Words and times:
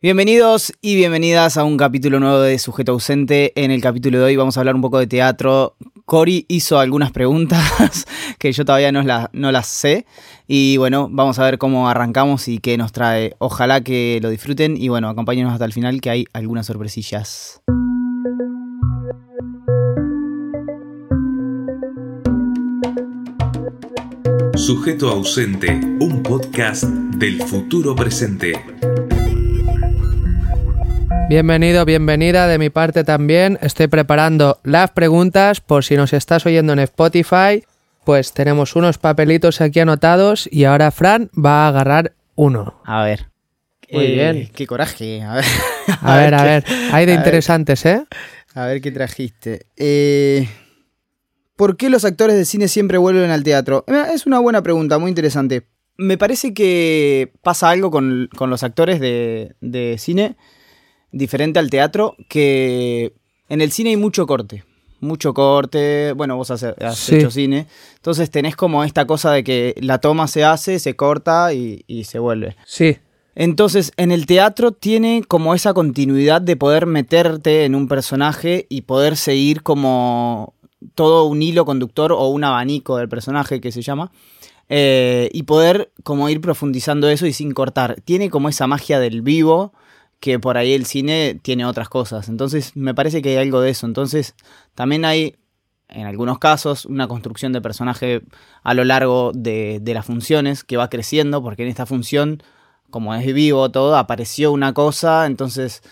Bienvenidos 0.00 0.72
y 0.80 0.94
bienvenidas 0.94 1.56
a 1.56 1.64
un 1.64 1.76
capítulo 1.76 2.20
nuevo 2.20 2.38
de 2.38 2.56
Sujeto 2.60 2.92
Ausente. 2.92 3.52
En 3.56 3.72
el 3.72 3.80
capítulo 3.80 4.18
de 4.18 4.24
hoy 4.26 4.36
vamos 4.36 4.56
a 4.56 4.60
hablar 4.60 4.76
un 4.76 4.80
poco 4.80 5.00
de 5.00 5.08
teatro. 5.08 5.74
Cory 6.04 6.46
hizo 6.46 6.78
algunas 6.78 7.10
preguntas 7.10 8.06
que 8.38 8.52
yo 8.52 8.64
todavía 8.64 8.92
no, 8.92 9.02
no 9.32 9.50
las 9.50 9.66
sé. 9.66 10.06
Y 10.46 10.76
bueno, 10.76 11.08
vamos 11.10 11.40
a 11.40 11.44
ver 11.44 11.58
cómo 11.58 11.88
arrancamos 11.88 12.46
y 12.46 12.60
qué 12.60 12.78
nos 12.78 12.92
trae. 12.92 13.34
Ojalá 13.38 13.80
que 13.80 14.20
lo 14.22 14.30
disfruten 14.30 14.76
y 14.76 14.86
bueno, 14.86 15.08
acompáñenos 15.08 15.52
hasta 15.52 15.64
el 15.64 15.72
final 15.72 16.00
que 16.00 16.10
hay 16.10 16.26
algunas 16.32 16.66
sorpresillas. 16.66 17.60
Sujeto 24.54 25.08
Ausente, 25.08 25.72
un 25.98 26.22
podcast 26.22 26.84
del 26.84 27.42
futuro 27.42 27.96
presente. 27.96 28.52
Bienvenido, 31.28 31.84
bienvenida 31.84 32.46
de 32.46 32.58
mi 32.58 32.70
parte 32.70 33.04
también. 33.04 33.58
Estoy 33.60 33.86
preparando 33.88 34.58
las 34.64 34.90
preguntas 34.92 35.60
por 35.60 35.84
si 35.84 35.96
nos 35.96 36.12
estás 36.12 36.46
oyendo 36.46 36.72
en 36.72 36.78
Spotify. 36.80 37.64
Pues 38.04 38.32
tenemos 38.32 38.74
unos 38.76 38.96
papelitos 38.96 39.60
aquí 39.60 39.80
anotados 39.80 40.48
y 40.50 40.64
ahora 40.64 40.90
Fran 40.90 41.30
va 41.36 41.66
a 41.66 41.68
agarrar 41.68 42.14
uno. 42.34 42.80
A 42.84 43.04
ver. 43.04 43.26
Muy 43.92 44.04
Eh, 44.06 44.14
bien. 44.14 44.50
Qué 44.54 44.66
coraje. 44.66 45.22
A 45.22 45.34
ver, 45.34 45.44
A 46.00 46.16
ver, 46.16 46.34
a 46.34 46.38
qué- 46.38 46.44
ver. 46.44 46.64
Hay 46.92 47.04
de 47.06 47.12
ver. 47.12 47.20
interesantes, 47.20 47.84
¿eh? 47.84 48.04
A 48.54 48.64
ver 48.66 48.80
qué 48.80 48.90
trajiste. 48.90 49.66
Eh, 49.76 50.48
¿Por 51.56 51.76
qué 51.76 51.90
los 51.90 52.04
actores 52.06 52.36
de 52.36 52.44
cine 52.46 52.68
siempre 52.68 52.96
vuelven 52.96 53.30
al 53.30 53.42
teatro? 53.42 53.84
Eh, 53.86 54.04
Es 54.14 54.26
una 54.26 54.38
buena 54.38 54.62
pregunta, 54.62 54.98
muy 54.98 55.10
interesante. 55.10 55.66
Me 55.98 56.16
parece 56.16 56.54
que 56.54 57.32
pasa 57.42 57.68
algo 57.68 57.90
con, 57.90 58.30
con 58.36 58.48
los 58.48 58.62
actores 58.62 59.00
de, 59.00 59.54
de 59.60 59.96
cine 59.98 60.36
diferente 61.12 61.58
al 61.58 61.70
teatro, 61.70 62.14
que 62.28 63.12
en 63.48 63.60
el 63.60 63.72
cine 63.72 63.90
hay 63.90 63.96
mucho 63.96 64.26
corte. 64.26 64.64
Mucho 65.00 65.32
corte, 65.32 66.12
bueno, 66.12 66.36
vos 66.36 66.50
has, 66.50 66.62
has 66.64 66.98
Sí. 66.98 67.16
hecho 67.16 67.30
cine, 67.30 67.66
entonces 67.96 68.30
tenés 68.32 68.56
como 68.56 68.82
esta 68.82 69.06
cosa 69.06 69.30
de 69.30 69.44
que 69.44 69.74
la 69.80 69.98
toma 69.98 70.26
se 70.26 70.44
hace, 70.44 70.80
se 70.80 70.96
corta 70.96 71.52
y, 71.54 71.84
y 71.86 72.04
se 72.04 72.18
vuelve. 72.18 72.56
Sí. 72.66 72.96
Entonces, 73.36 73.92
en 73.96 74.10
el 74.10 74.26
teatro 74.26 74.72
tiene 74.72 75.22
como 75.28 75.54
esa 75.54 75.72
continuidad 75.72 76.40
de 76.42 76.56
poder 76.56 76.86
meterte 76.86 77.64
en 77.64 77.76
un 77.76 77.86
personaje 77.86 78.66
y 78.68 78.80
poder 78.82 79.16
seguir 79.16 79.62
como 79.62 80.54
todo 80.96 81.26
un 81.26 81.42
hilo 81.42 81.64
conductor 81.64 82.10
o 82.12 82.26
un 82.26 82.42
abanico 82.42 82.96
del 82.96 83.08
personaje 83.08 83.60
que 83.60 83.70
se 83.70 83.82
llama. 83.82 84.10
eh, 84.70 85.30
y 85.32 85.44
poder 85.44 85.92
como 86.02 86.28
ir 86.28 86.40
profundizando 86.42 87.08
eso 87.08 87.24
y 87.26 87.32
sin 87.32 87.52
cortar. 87.52 88.00
Tiene 88.04 88.28
como 88.28 88.48
esa 88.50 88.66
magia 88.66 88.98
del 89.00 89.22
vivo 89.22 89.72
que 90.20 90.38
por 90.38 90.56
ahí 90.56 90.72
el 90.72 90.86
cine 90.86 91.38
tiene 91.42 91.64
otras 91.64 91.88
cosas. 91.88 92.28
Entonces, 92.28 92.76
me 92.76 92.94
parece 92.94 93.22
que 93.22 93.30
hay 93.30 93.36
algo 93.36 93.60
de 93.60 93.70
eso. 93.70 93.86
Entonces, 93.86 94.34
también 94.74 95.04
hay, 95.04 95.36
en 95.88 96.06
algunos 96.06 96.38
casos, 96.38 96.84
una 96.84 97.08
construcción 97.08 97.52
de 97.52 97.60
personaje 97.60 98.22
a 98.62 98.74
lo 98.74 98.84
largo 98.84 99.32
de, 99.34 99.78
de 99.80 99.94
las 99.94 100.06
funciones 100.06 100.64
que 100.64 100.76
va 100.76 100.90
creciendo, 100.90 101.42
porque 101.42 101.62
en 101.62 101.68
esta 101.68 101.86
función 101.86 102.42
como 102.90 103.14
es 103.14 103.34
vivo 103.34 103.70
todo, 103.70 103.96
apareció 103.96 104.52
una 104.52 104.72
cosa, 104.72 105.26
entonces 105.26 105.82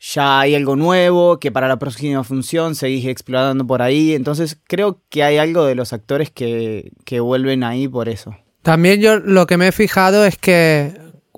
ya 0.00 0.40
hay 0.40 0.54
algo 0.54 0.76
nuevo 0.76 1.38
que 1.38 1.50
para 1.50 1.68
la 1.68 1.78
próxima 1.78 2.22
función 2.24 2.74
seguís 2.74 3.06
explorando 3.06 3.66
por 3.66 3.82
ahí. 3.82 4.14
Entonces 4.14 4.58
creo 4.66 5.00
que 5.08 5.24
hay 5.24 5.38
algo 5.38 5.64
de 5.64 5.74
los 5.74 5.92
actores 5.92 6.30
que, 6.30 6.92
que 7.04 7.20
vuelven 7.20 7.64
ahí 7.64 7.88
por 7.88 8.08
eso. 8.08 8.36
También 8.62 9.00
yo 9.00 9.18
lo 9.18 9.46
que 9.46 9.56
me 9.56 9.68
he 9.68 9.72
fijado 9.72 10.24
es 10.24 10.36
que 10.36 10.96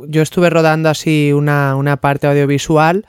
yo 0.09 0.23
estuve 0.23 0.51
rodando 0.51 0.89
así 0.89 1.33
una, 1.33 1.77
una 1.77 1.98
parte 1.98 2.27
audiovisual 2.27 3.06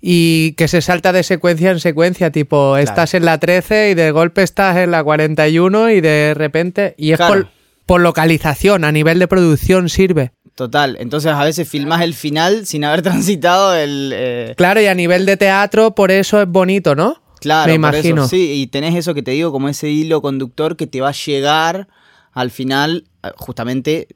y 0.00 0.52
que 0.52 0.68
se 0.68 0.82
salta 0.82 1.12
de 1.12 1.22
secuencia 1.22 1.70
en 1.70 1.80
secuencia, 1.80 2.30
tipo, 2.30 2.76
estás 2.76 3.14
en 3.14 3.24
la 3.24 3.38
13 3.38 3.90
y 3.90 3.94
de 3.94 4.10
golpe 4.10 4.42
estás 4.42 4.76
en 4.76 4.90
la 4.90 5.02
41 5.02 5.90
y 5.90 6.00
de 6.00 6.34
repente... 6.34 6.94
Y 6.98 7.12
es 7.12 7.16
Claro. 7.16 7.34
por, 7.34 7.48
por 7.86 8.00
localización, 8.02 8.84
a 8.84 8.92
nivel 8.92 9.18
de 9.18 9.26
producción 9.28 9.88
sirve. 9.88 10.32
Total, 10.54 10.96
entonces 11.00 11.32
a 11.32 11.44
veces 11.44 11.68
filmás 11.68 12.02
el 12.02 12.14
final 12.14 12.66
sin 12.66 12.84
haber 12.84 13.02
transitado 13.02 13.74
el... 13.74 14.12
eh, 14.14 14.54
Claro, 14.56 14.80
y 14.80 14.86
a 14.86 14.94
nivel 14.94 15.26
de 15.26 15.36
teatro, 15.36 15.94
por 15.94 16.10
eso 16.10 16.40
es 16.40 16.48
bonito, 16.48 16.94
¿no? 16.94 17.22
Claro, 17.40 17.70
Me 17.72 17.78
por 17.78 17.94
eso, 17.94 18.08
imagino. 18.08 18.28
sí, 18.28 18.52
y 18.62 18.66
tenés 18.68 18.94
eso 18.94 19.12
que 19.14 19.22
te 19.22 19.32
digo, 19.32 19.52
como 19.52 19.68
ese 19.68 19.88
hilo 19.88 20.22
conductor 20.22 20.76
que 20.76 20.86
te 20.86 21.00
va 21.00 21.08
a 21.10 21.12
llegar 21.12 21.88
al 22.32 22.50
final, 22.50 23.04
eh, 23.22 23.28
justamente 23.36 24.08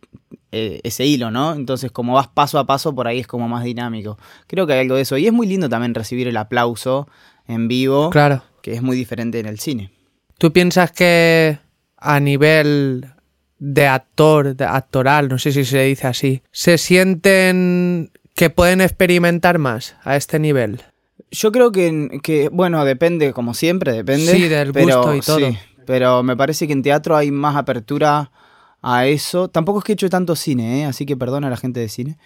eh, 0.53 0.81
ese 0.83 1.07
hilo, 1.07 1.31
¿no? 1.31 1.55
Entonces, 1.55 1.91
como 1.93 2.15
vas 2.15 2.29
paso 2.29 2.59
a 2.59 2.67
paso, 2.67 2.95
por 2.95 3.07
ahí 3.07 3.21
es 3.21 3.27
como 3.27 3.49
más 3.49 3.65
dinámico. 3.65 4.19
Creo 4.47 4.67
que 4.67 4.73
hay 4.75 4.81
algo 4.81 4.97
de 4.97 5.03
eso. 5.03 5.17
Y 5.17 5.27
es 5.27 5.33
muy 5.33 5.47
lindo 5.47 5.69
también 5.69 5.95
recibir 5.95 6.27
el 6.29 6.37
aplauso 6.37 7.09
en 7.47 7.69
vivo, 7.69 8.11
Claro. 8.11 8.43
que 8.63 8.73
es 8.75 8.83
muy 8.83 8.97
diferente 8.97 9.39
en 9.41 9.47
el 9.47 9.59
cine. 9.61 9.93
¿Tú 10.39 10.53
piensas 10.53 10.91
que 10.93 11.59
a 11.97 12.19
nivel 12.21 13.07
de 13.59 13.87
actor, 13.87 14.57
de 14.57 14.65
actoral, 14.65 15.29
no 15.29 15.39
sé 15.39 15.53
si 15.53 15.65
se 15.65 15.83
dice 15.83 16.07
así, 16.07 16.43
se 16.51 16.79
sienten 16.79 18.11
que 18.35 18.51
pueden 18.51 18.81
experimentar 18.81 19.59
más 19.59 19.97
a 20.03 20.17
este 20.17 20.39
nivel? 20.39 20.81
Yo 21.31 21.53
creo 21.53 21.71
que, 21.71 22.21
que, 22.23 22.49
bueno, 22.49 22.85
depende, 22.85 23.33
como 23.33 23.55
siempre, 23.55 23.93
depende. 23.93 24.33
Sí, 24.33 24.49
del 24.49 24.73
gusto 24.73 25.15
y 25.15 25.21
todo. 25.21 25.39
sí, 25.39 25.57
pero 25.87 26.23
me 26.23 26.37
parece 26.37 26.67
que 26.67 26.73
en 26.73 26.83
teatro 26.83 27.17
hay 27.17 27.31
más 27.31 27.55
apertura 27.57 28.31
a 28.83 29.07
eso. 29.07 29.49
Tampoco 29.49 29.79
es 29.79 29.85
que 29.85 29.93
he 29.93 29.95
hecho 29.95 30.11
tanto 30.11 30.37
cine, 30.37 30.81
¿eh? 30.81 30.85
así 30.85 31.07
que 31.07 31.17
perdona 31.17 31.47
a 31.47 31.51
la 31.51 31.57
gente 31.57 31.81
de 31.81 31.89
cine. 31.89 32.19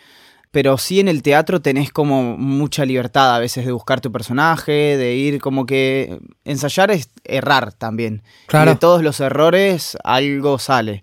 Pero 0.50 0.78
sí 0.78 1.00
en 1.00 1.08
el 1.08 1.22
teatro 1.22 1.60
tenés 1.60 1.90
como 1.90 2.36
mucha 2.36 2.84
libertad 2.84 3.34
a 3.34 3.40
veces 3.40 3.66
de 3.66 3.72
buscar 3.72 4.00
tu 4.00 4.12
personaje, 4.12 4.96
de 4.96 5.16
ir 5.16 5.40
como 5.40 5.66
que... 5.66 6.20
Ensayar 6.44 6.92
es 6.92 7.08
errar 7.24 7.72
también. 7.72 8.22
Claro. 8.46 8.70
Y 8.70 8.74
de 8.74 8.78
todos 8.78 9.02
los 9.02 9.18
errores 9.18 9.98
algo 10.04 10.60
sale. 10.60 11.02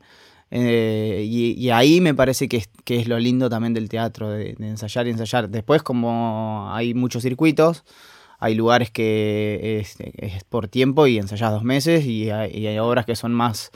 Eh, 0.52 1.26
y, 1.28 1.52
y 1.52 1.70
ahí 1.70 2.00
me 2.00 2.14
parece 2.14 2.48
que 2.48 2.58
es, 2.58 2.70
que 2.86 3.00
es 3.00 3.08
lo 3.08 3.20
lindo 3.20 3.50
también 3.50 3.74
del 3.74 3.90
teatro, 3.90 4.30
de, 4.30 4.56
de 4.58 4.68
ensayar 4.68 5.08
y 5.08 5.12
ensayar. 5.12 5.50
Después 5.50 5.84
como 5.84 6.70
hay 6.72 6.94
muchos 6.94 7.24
circuitos, 7.24 7.84
hay 8.40 8.56
lugares 8.56 8.90
que 8.90 9.80
es, 9.82 9.96
es 10.00 10.44
por 10.46 10.68
tiempo 10.68 11.08
y 11.08 11.18
ensayás 11.18 11.52
dos 11.52 11.64
meses 11.64 12.06
y 12.06 12.30
hay, 12.32 12.52
y 12.58 12.68
hay 12.68 12.80
obras 12.80 13.06
que 13.06 13.16
son 13.16 13.34
más 13.34 13.72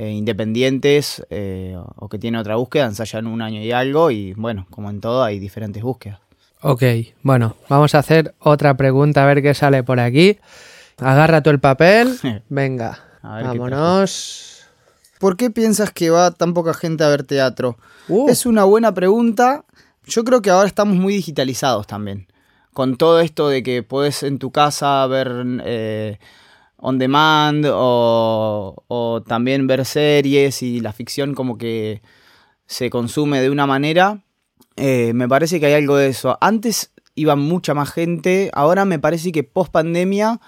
eh, 0.00 0.12
independientes 0.12 1.26
eh, 1.28 1.76
o 1.96 2.08
que 2.08 2.20
tienen 2.20 2.38
otra 2.38 2.54
búsqueda, 2.54 2.86
ensayan 2.86 3.26
un 3.26 3.42
año 3.42 3.60
y 3.60 3.72
algo 3.72 4.12
y 4.12 4.32
bueno, 4.34 4.64
como 4.70 4.90
en 4.90 5.00
todo 5.00 5.24
hay 5.24 5.40
diferentes 5.40 5.82
búsquedas. 5.82 6.20
Ok, 6.62 6.84
bueno, 7.24 7.56
vamos 7.68 7.96
a 7.96 7.98
hacer 7.98 8.32
otra 8.38 8.76
pregunta 8.76 9.24
a 9.24 9.26
ver 9.26 9.42
qué 9.42 9.54
sale 9.54 9.82
por 9.82 9.98
aquí. 9.98 10.38
Agarra 10.98 11.42
tú 11.42 11.50
el 11.50 11.58
papel. 11.58 12.16
Venga, 12.48 13.00
qué 13.22 13.42
vámonos. 13.42 14.68
¿Por 15.18 15.36
qué 15.36 15.50
piensas 15.50 15.90
que 15.90 16.10
va 16.10 16.30
tan 16.30 16.54
poca 16.54 16.74
gente 16.74 17.02
a 17.02 17.08
ver 17.08 17.24
teatro? 17.24 17.76
Uh. 18.06 18.30
Es 18.30 18.46
una 18.46 18.62
buena 18.62 18.94
pregunta. 18.94 19.64
Yo 20.06 20.22
creo 20.22 20.42
que 20.42 20.50
ahora 20.50 20.68
estamos 20.68 20.96
muy 20.96 21.12
digitalizados 21.14 21.88
también. 21.88 22.28
Con 22.72 22.98
todo 22.98 23.18
esto 23.18 23.48
de 23.48 23.64
que 23.64 23.82
puedes 23.82 24.22
en 24.22 24.38
tu 24.38 24.52
casa 24.52 25.04
ver 25.08 25.44
eh, 25.64 26.20
on 26.78 26.98
demand 26.98 27.66
o, 27.70 28.84
o 28.88 29.22
también 29.22 29.66
ver 29.66 29.84
series 29.84 30.62
y 30.62 30.80
la 30.80 30.92
ficción 30.92 31.34
como 31.34 31.58
que 31.58 32.02
se 32.66 32.90
consume 32.90 33.40
de 33.40 33.50
una 33.50 33.66
manera, 33.66 34.22
eh, 34.76 35.12
me 35.14 35.28
parece 35.28 35.58
que 35.58 35.66
hay 35.66 35.74
algo 35.74 35.96
de 35.96 36.08
eso. 36.08 36.38
Antes 36.40 36.92
iba 37.14 37.34
mucha 37.34 37.74
más 37.74 37.90
gente, 37.90 38.50
ahora 38.54 38.84
me 38.84 38.98
parece 38.98 39.32
que 39.32 39.42
post 39.42 39.72
pandemia 39.72 40.40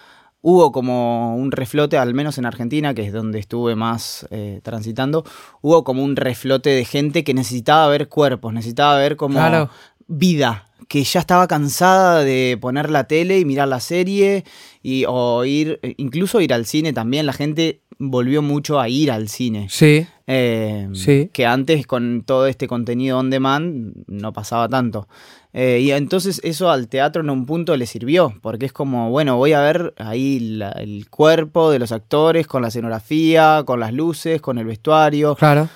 hubo 0.42 0.72
como 0.72 1.36
un 1.36 1.50
reflote, 1.52 1.98
al 1.98 2.14
menos 2.14 2.38
en 2.38 2.46
Argentina, 2.46 2.94
que 2.94 3.06
es 3.06 3.12
donde 3.12 3.38
estuve 3.38 3.74
más 3.74 4.26
eh, 4.30 4.60
transitando, 4.62 5.24
hubo 5.60 5.84
como 5.84 6.02
un 6.02 6.16
reflote 6.16 6.70
de 6.70 6.84
gente 6.84 7.24
que 7.24 7.34
necesitaba 7.34 7.88
ver 7.88 8.08
cuerpos, 8.08 8.52
necesitaba 8.52 8.96
ver 8.96 9.16
como 9.16 9.34
Claro. 9.34 9.69
vida, 10.06 10.69
que 10.88 11.02
ya 11.04 11.20
estaba 11.20 11.46
cansada 11.48 12.22
de 12.25 12.58
poner 12.60 12.90
la 12.90 13.05
tele 13.05 13.38
y 13.38 13.44
mirar 13.44 13.69
la 13.69 13.81
serie 13.81 14.44
y 14.82 15.05
o 15.06 15.44
ir, 15.44 15.78
incluso 15.99 16.40
ir 16.40 16.52
al 16.55 16.66
cine 16.66 16.93
también, 16.93 17.26
la 17.26 17.32
gente 17.32 17.81
volvió 17.99 18.40
mucho 18.40 18.81
a 18.81 18.88
ir 18.88 19.10
al 19.10 19.28
cine. 19.28 19.66
Sí, 19.70 20.06
Eh, 20.32 20.88
Sí. 20.93 21.28
Que 21.32 21.44
antes 21.44 21.87
con 21.88 22.22
todo 22.25 22.46
este 22.46 22.69
contenido 22.69 23.19
on 23.19 23.31
demand 23.31 23.93
no 24.06 24.32
pasaba 24.32 24.69
tanto. 24.69 25.08
Eh, 25.52 25.81
y 25.82 25.90
entonces 25.90 26.40
eso 26.44 26.70
al 26.70 26.87
teatro 26.87 27.20
en 27.22 27.31
un 27.31 27.44
punto 27.46 27.76
le 27.76 27.84
sirvió, 27.87 28.32
porque 28.40 28.66
es 28.66 28.72
como, 28.72 29.10
bueno, 29.10 29.37
voy 29.37 29.52
a 29.55 29.60
ver 29.60 29.93
ahí 29.99 30.38
la- 30.38 30.70
el 30.70 31.08
cuerpo 31.10 31.72
de 31.72 31.81
los 31.81 31.90
actores, 31.90 32.46
con 32.46 32.62
la 32.62 32.69
escenografía, 32.69 33.64
con 33.66 33.81
las 33.81 33.93
luces, 33.93 34.40
con 34.40 34.58
el 34.58 34.66
vestuario, 34.66 35.34
claro. 35.34 35.69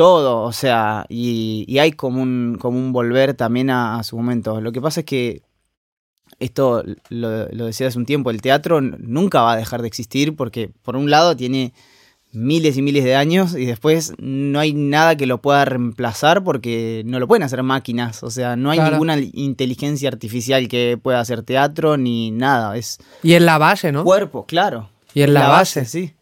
Todo, 0.00 0.42
o 0.44 0.52
sea, 0.52 1.04
y, 1.10 1.64
y 1.68 1.78
hay 1.78 1.92
como 1.92 2.22
un, 2.22 2.56
como 2.58 2.78
un 2.78 2.90
volver 2.90 3.34
también 3.34 3.68
a, 3.68 3.98
a 3.98 4.02
su 4.02 4.16
momento. 4.16 4.58
Lo 4.62 4.72
que 4.72 4.80
pasa 4.80 5.00
es 5.00 5.06
que 5.06 5.42
esto 6.38 6.82
lo, 7.10 7.48
lo 7.48 7.66
decía 7.66 7.86
hace 7.88 7.98
un 7.98 8.06
tiempo, 8.06 8.30
el 8.30 8.40
teatro 8.40 8.80
nunca 8.80 9.42
va 9.42 9.52
a 9.52 9.56
dejar 9.56 9.82
de 9.82 9.88
existir 9.88 10.34
porque 10.36 10.70
por 10.82 10.96
un 10.96 11.10
lado 11.10 11.36
tiene 11.36 11.74
miles 12.32 12.78
y 12.78 12.82
miles 12.82 13.04
de 13.04 13.14
años 13.16 13.54
y 13.54 13.66
después 13.66 14.14
no 14.18 14.58
hay 14.60 14.72
nada 14.72 15.16
que 15.16 15.26
lo 15.26 15.42
pueda 15.42 15.64
reemplazar 15.66 16.44
porque 16.44 17.02
no 17.04 17.18
lo 17.18 17.26
pueden 17.28 17.42
hacer 17.42 17.62
máquinas, 17.62 18.22
o 18.22 18.30
sea, 18.30 18.56
no 18.56 18.70
hay 18.70 18.78
Claro. 18.78 18.92
ninguna 18.92 19.18
inteligencia 19.18 20.08
artificial 20.08 20.66
que 20.68 20.96
pueda 21.02 21.20
hacer 21.20 21.42
teatro 21.42 21.96
ni 21.98 22.30
nada, 22.30 22.76
es 22.76 22.98
Y 23.22 23.34
en 23.34 23.44
la 23.44 23.58
base, 23.58 23.92
¿no? 23.92 24.04
cuerpo, 24.04 24.46
claro. 24.46 24.88
Y 25.12 25.22
en 25.22 25.34
la 25.34 25.48
base. 25.48 25.84
sí. 25.84 26.14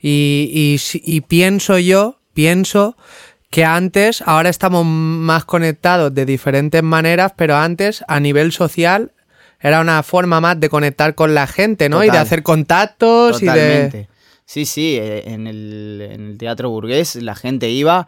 Y, 0.00 0.48
y 0.54 0.80
y 1.16 1.20
pienso 1.22 1.76
yo, 1.80 2.17
pienso 2.38 2.96
que 3.50 3.64
antes, 3.64 4.22
ahora 4.24 4.48
estamos 4.48 4.86
más 4.86 5.44
conectados 5.44 6.14
de 6.14 6.24
diferentes 6.24 6.84
maneras, 6.84 7.32
pero 7.34 7.56
antes 7.56 8.04
a 8.06 8.20
nivel 8.20 8.52
social 8.52 9.10
era 9.58 9.80
una 9.80 10.04
forma 10.04 10.40
más 10.40 10.60
de 10.60 10.68
conectar 10.68 11.16
con 11.16 11.34
la 11.34 11.48
gente, 11.48 11.88
¿no? 11.88 12.04
Y 12.04 12.10
de 12.10 12.18
hacer 12.18 12.44
contactos 12.44 13.42
y 13.42 13.46
de... 13.46 13.50
Totalmente. 13.50 14.08
Sí, 14.44 14.66
sí, 14.66 14.96
eh, 15.00 15.24
en 15.26 15.48
el, 15.48 16.08
en 16.12 16.26
el 16.28 16.38
teatro 16.38 16.70
burgués 16.70 17.16
la 17.16 17.34
gente 17.34 17.70
iba 17.70 18.06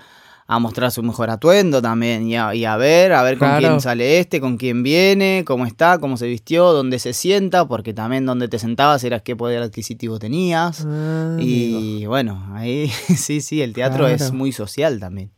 a 0.53 0.59
mostrar 0.59 0.91
su 0.91 1.03
mejor 1.05 1.31
atuendo 1.31 1.81
también 1.81 2.27
y 2.27 2.37
a, 2.37 2.53
y 2.57 2.65
a 2.65 2.77
ver, 2.77 3.13
a 3.13 3.23
ver 3.23 3.39
con 3.39 3.47
Claro. 3.47 3.69
quién 3.69 3.81
sale 3.81 4.19
este, 4.19 4.41
con 4.41 4.57
quién 4.57 4.83
viene, 4.83 5.45
cómo 5.47 5.65
está, 5.65 5.99
cómo 5.99 6.17
se 6.17 6.27
vistió, 6.27 6.73
dónde 6.73 6.99
se 6.99 7.13
sienta, 7.13 7.69
porque 7.69 7.95
también 7.95 8.27
donde 8.27 8.49
te 8.49 8.59
sentabas 8.59 9.05
era 9.05 9.21
qué 9.21 9.37
poder 9.37 9.63
adquisitivo 9.63 10.19
tenías. 10.19 10.85
Ah, 10.85 11.35
amigo. 11.35 11.79
y 11.81 12.07
bueno, 12.07 12.49
ahí 12.55 12.89
sí, 13.17 13.41
sí, 13.41 13.63
el 13.63 13.73
teatro 13.75 14.09
es 14.09 14.33
muy 14.33 14.51
social 14.51 14.99
también. 14.99 15.31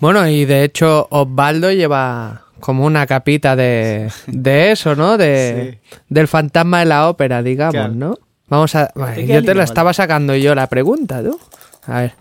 Bueno, 0.00 0.26
y 0.26 0.46
de 0.46 0.64
hecho 0.64 1.06
Osvaldo 1.10 1.70
lleva 1.72 2.44
como 2.60 2.86
una 2.86 3.06
capita 3.06 3.56
de, 3.56 4.10
de 4.26 4.72
eso, 4.72 4.96
¿no? 4.96 5.18
De, 5.18 5.80
Del 6.08 6.28
fantasma 6.28 6.78
de 6.78 6.86
la 6.86 7.10
ópera, 7.10 7.42
digamos, 7.42 7.72
Claro. 7.74 7.92
¿no? 7.94 8.18
Vamos 8.48 8.74
a... 8.74 8.86
Queda 9.14 9.34
yo 9.34 9.44
te 9.44 9.54
la 9.54 9.64
estaba 9.64 9.92
sacando 9.92 10.34
yo 10.34 10.54
la 10.54 10.66
pregunta, 10.68 11.22
¿tú? 11.22 11.38
A 11.86 12.00
ver. 12.00 12.14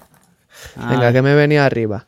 Venga, 0.76 1.12
que 1.14 1.22
me 1.22 1.32
he 1.32 1.36
venido 1.36 1.64
arriba. 1.64 2.06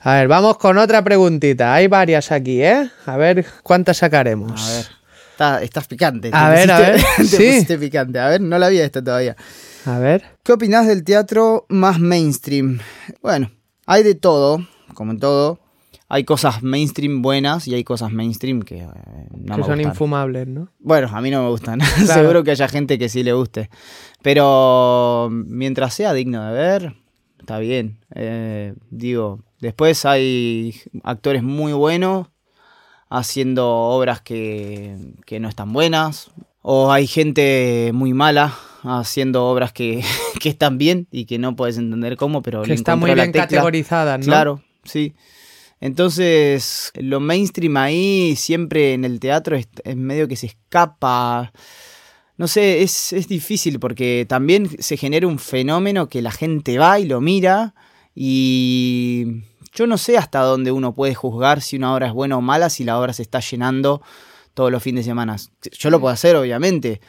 A 0.00 0.14
ver, 0.14 0.28
vamos 0.28 0.56
con 0.58 0.78
otra 0.78 1.04
preguntita. 1.04 1.74
Hay 1.74 1.86
varias 1.86 2.32
aquí, 2.32 2.62
¿eh? 2.62 2.90
A 3.06 3.16
ver 3.16 3.44
cuántas 3.62 3.98
sacaremos. 3.98 4.60
A 4.60 4.72
ver. 4.76 4.86
Está- 5.32 5.62
estás 5.62 5.86
picante. 5.86 6.30
te 6.30 6.36
A 6.36 6.50
ver, 6.50 6.70
a 6.70 6.78
pusiste- 7.16 7.38
ver, 7.38 7.66
te 7.66 7.74
sí. 7.74 7.76
picante. 7.78 8.18
A 8.18 8.28
ver, 8.28 8.40
no 8.40 8.58
la 8.58 8.66
había 8.66 8.84
esto 8.84 9.02
todavía. 9.02 9.36
A 9.86 9.98
ver. 9.98 10.24
¿Qué 10.42 10.52
opinás 10.52 10.86
del 10.86 11.04
teatro 11.04 11.64
más 11.68 11.98
mainstream? 11.98 12.78
Bueno, 13.22 13.50
hay 13.86 14.02
de 14.02 14.14
todo, 14.14 14.66
como 14.94 15.12
en 15.12 15.18
todo. 15.20 15.58
Hay 16.12 16.24
cosas 16.24 16.62
mainstream 16.62 17.22
buenas 17.22 17.68
y 17.68 17.74
hay 17.74 17.84
cosas 17.84 18.10
mainstream 18.10 18.62
que 18.62 18.78
eh, 18.78 18.86
no 19.30 19.54
que 19.54 19.60
me 19.60 19.66
son 19.66 19.74
gustan. 19.76 19.80
infumables, 19.80 20.46
¿no? 20.48 20.68
Bueno, 20.80 21.08
a 21.12 21.20
mí 21.20 21.30
no 21.30 21.42
me 21.44 21.50
gustan. 21.50 21.80
Seguro 22.06 22.42
que 22.42 22.50
haya 22.50 22.68
gente 22.68 22.98
que 22.98 23.08
sí 23.08 23.22
le 23.22 23.32
guste. 23.32 23.70
Pero 24.22 25.28
mientras 25.30 25.94
sea 25.94 26.12
digno 26.12 26.44
de 26.44 26.52
ver, 26.52 26.94
está 27.40 27.58
bien. 27.58 27.98
Eh, 28.14 28.74
digo, 28.90 29.40
después 29.60 30.04
hay 30.04 30.74
actores 31.02 31.42
muy 31.42 31.72
buenos 31.72 32.28
haciendo 33.08 33.68
obras 33.68 34.20
que, 34.20 34.96
que 35.26 35.40
no 35.40 35.48
están 35.48 35.72
buenas. 35.72 36.30
O 36.62 36.92
hay 36.92 37.06
gente 37.06 37.90
muy 37.94 38.12
mala 38.12 38.54
haciendo 38.82 39.46
obras 39.46 39.72
que, 39.72 40.02
que 40.40 40.50
están 40.50 40.78
bien 40.78 41.08
y 41.10 41.24
que 41.24 41.38
no 41.38 41.56
puedes 41.56 41.78
entender 41.78 42.16
cómo, 42.16 42.42
pero 42.42 42.62
Que 42.62 42.74
están 42.74 42.98
muy 42.98 43.12
bien 43.14 43.32
tecla. 43.32 43.42
categorizadas, 43.48 44.20
¿no? 44.20 44.26
Claro, 44.26 44.62
sí. 44.84 45.14
Entonces, 45.80 46.92
lo 46.96 47.20
mainstream 47.20 47.78
ahí 47.78 48.36
siempre 48.36 48.92
en 48.92 49.06
el 49.06 49.18
teatro 49.18 49.56
es, 49.56 49.66
es 49.82 49.96
medio 49.96 50.28
que 50.28 50.36
se 50.36 50.46
escapa. 50.46 51.52
No 52.40 52.48
sé, 52.48 52.80
es, 52.82 53.12
es 53.12 53.28
difícil 53.28 53.78
porque 53.78 54.24
también 54.26 54.70
se 54.78 54.96
genera 54.96 55.26
un 55.26 55.38
fenómeno 55.38 56.08
que 56.08 56.22
la 56.22 56.30
gente 56.30 56.78
va 56.78 56.98
y 56.98 57.04
lo 57.04 57.20
mira 57.20 57.74
y 58.14 59.42
yo 59.74 59.86
no 59.86 59.98
sé 59.98 60.16
hasta 60.16 60.40
dónde 60.40 60.72
uno 60.72 60.94
puede 60.94 61.14
juzgar 61.14 61.60
si 61.60 61.76
una 61.76 61.92
obra 61.94 62.06
es 62.06 62.12
buena 62.14 62.38
o 62.38 62.40
mala 62.40 62.70
si 62.70 62.84
la 62.84 62.98
obra 62.98 63.12
se 63.12 63.20
está 63.22 63.40
llenando 63.40 64.00
todos 64.54 64.72
los 64.72 64.82
fines 64.82 65.04
de 65.04 65.10
semana. 65.10 65.36
Yo 65.78 65.90
lo 65.90 66.00
puedo 66.00 66.12
hacer, 66.14 66.34
obviamente, 66.36 67.00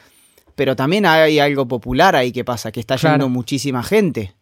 pero 0.54 0.76
también 0.76 1.06
hay 1.06 1.38
algo 1.38 1.66
popular 1.66 2.14
ahí 2.14 2.30
que 2.30 2.44
pasa, 2.44 2.70
que 2.70 2.80
está 2.80 2.96
Claro. 2.98 3.14
yendo 3.14 3.28
muchísima 3.30 3.82
gente. 3.82 4.34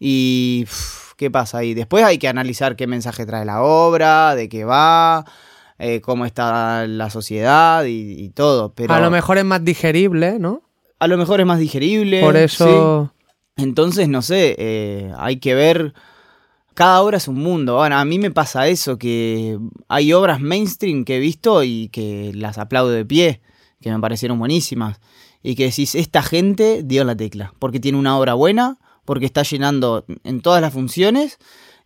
Y 0.00 0.64
uf, 0.64 1.12
¿qué 1.16 1.30
pasa 1.30 1.58
ahí? 1.58 1.74
Después 1.74 2.04
hay 2.04 2.16
que 2.18 2.26
analizar 2.28 2.74
qué 2.74 2.86
mensaje 2.86 3.26
trae 3.26 3.44
la 3.44 3.62
obra, 3.62 4.34
de 4.34 4.48
qué 4.48 4.64
va, 4.64 5.24
eh, 5.78 6.00
cómo 6.00 6.26
está 6.26 6.86
la 6.86 7.10
sociedad 7.10 7.84
y, 7.84 8.12
y 8.22 8.28
todo. 8.30 8.72
Pero 8.74 8.94
A 8.94 9.00
lo 9.00 9.10
mejor 9.10 9.38
es 9.38 9.44
más 9.44 9.64
digerible, 9.64 10.38
¿no? 10.38 10.62
a 10.98 11.06
lo 11.06 11.16
mejor 11.16 11.40
es 11.40 11.46
más 11.46 11.58
digerible. 11.58 12.20
Por 12.20 12.36
eso... 12.36 13.10
sí. 13.12 13.14
Entonces, 13.62 14.08
no 14.08 14.22
sé, 14.22 14.54
eh, 14.56 15.12
hay 15.18 15.38
que 15.38 15.54
ver. 15.54 15.92
Cada 16.74 17.02
obra 17.02 17.16
es 17.16 17.26
un 17.26 17.36
mundo. 17.40 17.74
Bueno, 17.74 17.98
a 17.98 18.04
mí 18.04 18.20
me 18.20 18.30
pasa 18.30 18.68
eso, 18.68 18.98
que 18.98 19.58
hay 19.88 20.12
obras 20.12 20.40
mainstream 20.40 21.04
que 21.04 21.16
he 21.16 21.18
visto 21.18 21.64
y 21.64 21.88
que 21.88 22.30
las 22.34 22.56
aplaudo 22.56 22.90
de 22.90 23.04
pie, 23.04 23.40
que 23.80 23.90
me 23.90 23.98
parecieron 23.98 24.38
buenísimas. 24.38 25.00
Y 25.42 25.56
que 25.56 25.64
decís, 25.64 25.96
esta 25.96 26.22
gente 26.22 26.82
dio 26.84 27.02
la 27.02 27.16
tecla, 27.16 27.52
porque 27.58 27.80
tiene 27.80 27.98
una 27.98 28.16
obra 28.16 28.34
buena, 28.34 28.78
porque 29.04 29.26
está 29.26 29.42
llenando 29.42 30.04
en 30.22 30.40
todas 30.40 30.62
las 30.62 30.72
funciones 30.72 31.38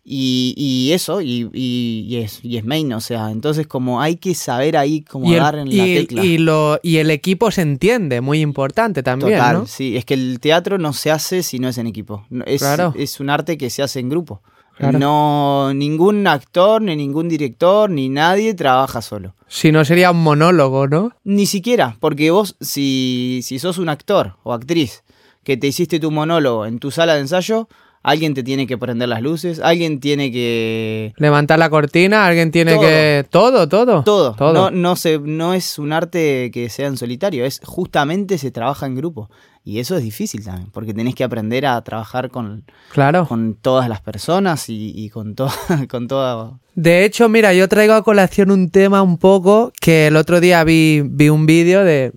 y, 0.04 0.54
y 0.56 0.92
eso, 0.92 1.20
y, 1.20 1.48
y- 1.52 2.06
y 2.08 2.16
es, 2.16 2.40
y 2.44 2.56
es 2.56 2.64
main, 2.64 2.92
o 2.92 3.00
sea, 3.00 3.30
entonces 3.30 3.66
como 3.68 4.00
hay 4.00 4.16
que 4.16 4.34
saber 4.34 4.76
ahí 4.76 5.02
cómo 5.02 5.32
dar 5.32 5.54
en 5.56 5.68
la 5.76 5.86
y- 5.86 5.94
tecla. 5.94 6.24
y 6.24 6.38
lo, 6.38 6.80
y 6.82 6.96
el 6.96 7.10
equipo 7.10 7.50
se 7.52 7.62
entiende, 7.62 8.20
muy 8.20 8.40
importante 8.40 9.02
también, 9.02 9.32
Total, 9.38 9.58
¿no? 9.58 9.66
sí, 9.66 9.96
es 9.96 10.04
que 10.04 10.14
el 10.14 10.40
teatro 10.40 10.78
no 10.78 10.92
se 10.92 11.10
hace 11.12 11.42
si 11.44 11.58
no 11.60 11.68
es 11.68 11.78
en 11.78 11.86
equipo. 11.86 12.26
Es, 12.46 12.62
Claro. 12.62 12.92
es 12.96 13.20
un 13.20 13.30
arte 13.30 13.56
que 13.56 13.70
se 13.70 13.82
hace 13.82 14.00
en 14.00 14.08
grupo. 14.08 14.42
Claro. 14.76 14.98
No, 14.98 15.72
ningún 15.74 16.26
actor, 16.26 16.80
ni 16.82 16.96
ningún 16.96 17.28
director, 17.28 17.90
ni 17.90 18.08
nadie 18.08 18.54
trabaja 18.54 19.02
solo. 19.02 19.34
Si 19.46 19.70
no 19.70 19.84
sería 19.84 20.10
un 20.10 20.22
monólogo, 20.22 20.88
¿no? 20.88 21.12
Ni 21.24 21.44
siquiera, 21.46 21.96
porque 22.00 22.30
vos, 22.30 22.56
si, 22.60 23.40
si 23.44 23.58
sos 23.58 23.76
un 23.78 23.90
actor 23.90 24.36
o 24.42 24.52
actriz 24.54 25.04
que 25.44 25.58
te 25.58 25.66
hiciste 25.66 26.00
tu 26.00 26.10
monólogo 26.10 26.64
en 26.66 26.78
tu 26.78 26.90
sala 26.90 27.14
de 27.14 27.20
ensayo, 27.20 27.68
alguien 28.02 28.34
te 28.34 28.42
tiene 28.42 28.66
que 28.66 28.78
prender 28.78 29.08
las 29.08 29.22
luces, 29.22 29.60
alguien 29.60 30.00
tiene 30.00 30.32
que... 30.32 31.12
Levantar 31.16 31.58
la 31.58 31.70
cortina, 31.70 32.26
alguien 32.26 32.50
tiene 32.50 32.72
Todo. 32.72 32.80
que... 32.82 33.26
Todo, 33.30 33.68
todo. 33.68 34.02
Todo. 34.02 34.34
Todo. 34.34 34.52
No, 34.52 34.70
no, 34.70 34.96
se, 34.96 35.18
no 35.18 35.54
es 35.54 35.78
un 35.78 35.92
arte 35.92 36.50
que 36.52 36.68
sea 36.68 36.88
en 36.88 36.96
solitario, 36.96 37.44
es 37.44 37.60
justamente 37.64 38.38
se 38.38 38.50
trabaja 38.50 38.86
en 38.86 38.94
grupo. 38.96 39.30
Y 39.64 39.78
eso 39.78 39.96
es 39.96 40.02
difícil 40.02 40.44
también, 40.44 40.70
porque 40.72 40.92
tenés 40.92 41.14
que 41.14 41.22
aprender 41.22 41.66
a 41.66 41.80
trabajar 41.82 42.30
con, 42.30 42.64
Claro. 42.92 43.28
con 43.28 43.54
todas 43.54 43.88
las 43.88 44.00
personas 44.00 44.68
y, 44.68 44.92
y 44.94 45.08
con, 45.08 45.36
to 45.36 45.48
con 45.88 46.08
todo. 46.08 46.58
De 46.74 47.04
hecho, 47.04 47.28
mira, 47.28 47.54
yo 47.54 47.68
traigo 47.68 47.94
a 47.94 48.02
colación 48.02 48.50
un 48.50 48.70
tema 48.70 49.02
un 49.02 49.18
poco 49.18 49.72
que 49.80 50.08
el 50.08 50.16
otro 50.16 50.40
día 50.40 50.64
vi, 50.64 51.02
vi 51.04 51.28
un 51.28 51.46
vídeo 51.46 51.84
de, 51.84 52.12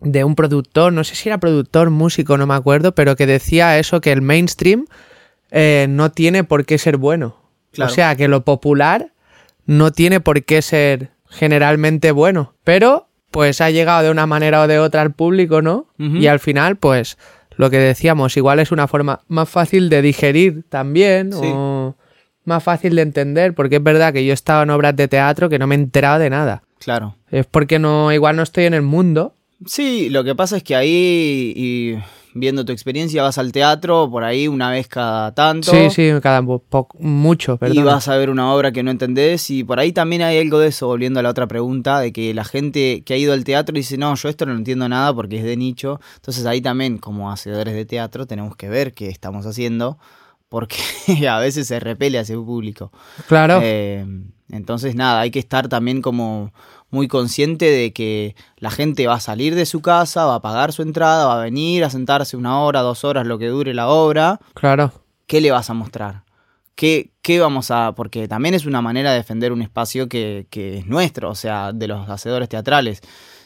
de 0.00 0.24
un 0.24 0.34
productor, 0.34 0.92
no 0.92 1.02
sé 1.02 1.14
si 1.14 1.30
era 1.30 1.38
productor, 1.38 1.88
músico, 1.88 2.36
no 2.36 2.46
me 2.46 2.54
acuerdo, 2.54 2.94
pero 2.94 3.16
que 3.16 3.24
decía 3.26 3.78
eso, 3.78 4.02
que 4.02 4.12
el 4.12 4.20
mainstream 4.20 4.84
eh, 5.50 5.86
no 5.88 6.10
tiene 6.12 6.44
por 6.44 6.64
qué 6.64 6.78
ser 6.78 6.96
bueno. 6.96 7.36
Claro. 7.72 7.90
O 7.90 7.94
sea, 7.94 8.16
que 8.16 8.28
lo 8.28 8.44
popular 8.44 9.12
no 9.66 9.92
tiene 9.92 10.20
por 10.20 10.42
qué 10.44 10.62
ser 10.62 11.10
generalmente 11.28 12.12
bueno. 12.12 12.54
Pero, 12.64 13.08
pues 13.30 13.60
ha 13.60 13.70
llegado 13.70 14.02
de 14.02 14.10
una 14.10 14.26
manera 14.26 14.62
o 14.62 14.66
de 14.66 14.78
otra 14.78 15.02
al 15.02 15.12
público, 15.12 15.62
¿no? 15.62 15.86
Y 15.98 16.26
al 16.26 16.40
final, 16.40 16.76
pues, 16.76 17.16
lo 17.56 17.70
que 17.70 17.78
decíamos, 17.78 18.36
igual 18.36 18.58
es 18.58 18.72
una 18.72 18.88
forma 18.88 19.20
más 19.28 19.48
fácil 19.48 19.88
de 19.88 20.02
digerir 20.02 20.64
también, 20.68 21.32
Sí. 21.32 21.38
o 21.44 21.94
más 22.44 22.64
fácil 22.64 22.96
de 22.96 23.02
entender, 23.02 23.54
porque 23.54 23.76
es 23.76 23.82
verdad 23.82 24.12
que 24.12 24.24
yo 24.24 24.32
he 24.32 24.34
estado 24.34 24.62
en 24.64 24.70
obras 24.70 24.96
de 24.96 25.06
teatro 25.08 25.48
que 25.48 25.58
no 25.58 25.66
me 25.68 25.74
he 25.76 25.78
enterado 25.78 26.18
de 26.18 26.30
nada. 26.30 26.62
Claro. 26.80 27.14
Es 27.30 27.46
porque 27.46 27.78
no, 27.78 28.12
igual 28.12 28.34
no 28.36 28.42
estoy 28.42 28.64
en 28.64 28.74
el 28.74 28.82
mundo. 28.82 29.34
Sí, 29.66 30.08
lo 30.08 30.24
que 30.24 30.34
pasa 30.34 30.56
es 30.56 30.62
que 30.64 30.74
ahí, 30.74 31.52
y 31.54 31.98
viendo 32.34 32.64
tu 32.64 32.72
experiencia, 32.72 33.22
vas 33.22 33.38
al 33.38 33.52
teatro 33.52 34.08
por 34.10 34.24
ahí 34.24 34.48
una 34.48 34.70
vez 34.70 34.88
cada 34.88 35.34
tanto. 35.34 35.70
Sí, 35.70 35.90
sí, 35.90 36.10
cada 36.22 36.42
mucho, 36.98 37.54
Y 37.54 37.58
perdón. 37.58 37.84
vas 37.84 38.08
a 38.08 38.16
ver 38.16 38.30
una 38.30 38.52
obra 38.52 38.72
que 38.72 38.82
no 38.82 38.90
entendés 38.90 39.50
y 39.50 39.64
por 39.64 39.80
ahí 39.80 39.92
también 39.92 40.22
hay 40.22 40.38
algo 40.38 40.58
de 40.58 40.68
eso, 40.68 40.86
volviendo 40.86 41.20
a 41.20 41.22
la 41.22 41.30
otra 41.30 41.46
pregunta, 41.46 42.00
de 42.00 42.12
que 42.12 42.32
la 42.34 42.44
gente 42.44 43.02
que 43.04 43.14
ha 43.14 43.16
ido 43.16 43.32
al 43.32 43.44
teatro 43.44 43.74
dice, 43.74 43.98
no, 43.98 44.14
yo 44.14 44.28
esto 44.28 44.46
no 44.46 44.52
entiendo 44.54 44.88
nada 44.88 45.14
porque 45.14 45.38
es 45.38 45.44
de 45.44 45.56
nicho. 45.56 46.00
Entonces 46.16 46.46
ahí 46.46 46.60
también, 46.60 46.98
como 46.98 47.30
hacedores 47.30 47.74
de 47.74 47.84
teatro, 47.84 48.26
tenemos 48.26 48.56
que 48.56 48.68
ver 48.68 48.94
qué 48.94 49.08
estamos 49.08 49.46
haciendo, 49.46 49.98
porque 50.48 50.76
a 51.28 51.38
veces 51.38 51.66
se 51.66 51.80
repele 51.80 52.18
a 52.18 52.22
ese 52.22 52.34
público. 52.36 52.92
Claro. 53.28 53.60
Eh, 53.62 54.04
entonces, 54.52 54.94
nada, 54.94 55.20
hay 55.20 55.30
que 55.30 55.38
estar 55.38 55.68
también 55.68 56.02
como 56.02 56.52
muy 56.90 57.08
consciente 57.08 57.66
de 57.66 57.92
que 57.92 58.34
la 58.56 58.70
gente 58.70 59.06
va 59.06 59.14
a 59.14 59.20
salir 59.20 59.54
de 59.54 59.66
su 59.66 59.80
casa, 59.82 60.24
va 60.26 60.36
a 60.36 60.42
pagar 60.42 60.72
su 60.72 60.82
entrada, 60.82 61.26
va 61.26 61.40
a 61.40 61.44
venir 61.44 61.84
a 61.84 61.90
sentarse 61.90 62.36
una 62.36 62.60
hora, 62.60 62.80
dos 62.80 63.04
horas, 63.04 63.26
lo 63.26 63.38
que 63.38 63.48
dure 63.48 63.72
la 63.74 63.88
obra. 63.88 64.40
Claro. 64.54 64.92
¿Qué 65.26 65.40
le 65.40 65.50
vas 65.50 65.70
a 65.70 65.74
mostrar? 65.74 66.24
¿Qué, 66.74 67.10
qué 67.22 67.38
vamos 67.40 67.70
a...? 67.70 67.92
Porque 67.94 68.26
también 68.26 68.54
es 68.54 68.66
una 68.66 68.80
manera 68.82 69.10
de 69.10 69.18
defender 69.18 69.52
un 69.52 69.62
espacio 69.62 70.08
que, 70.08 70.46
que 70.50 70.78
es 70.78 70.86
nuestro, 70.86 71.30
o 71.30 71.34
sea, 71.34 71.72
de 71.72 71.86
los 71.88 72.08
hacedores 72.08 72.48
teatrales. 72.48 73.00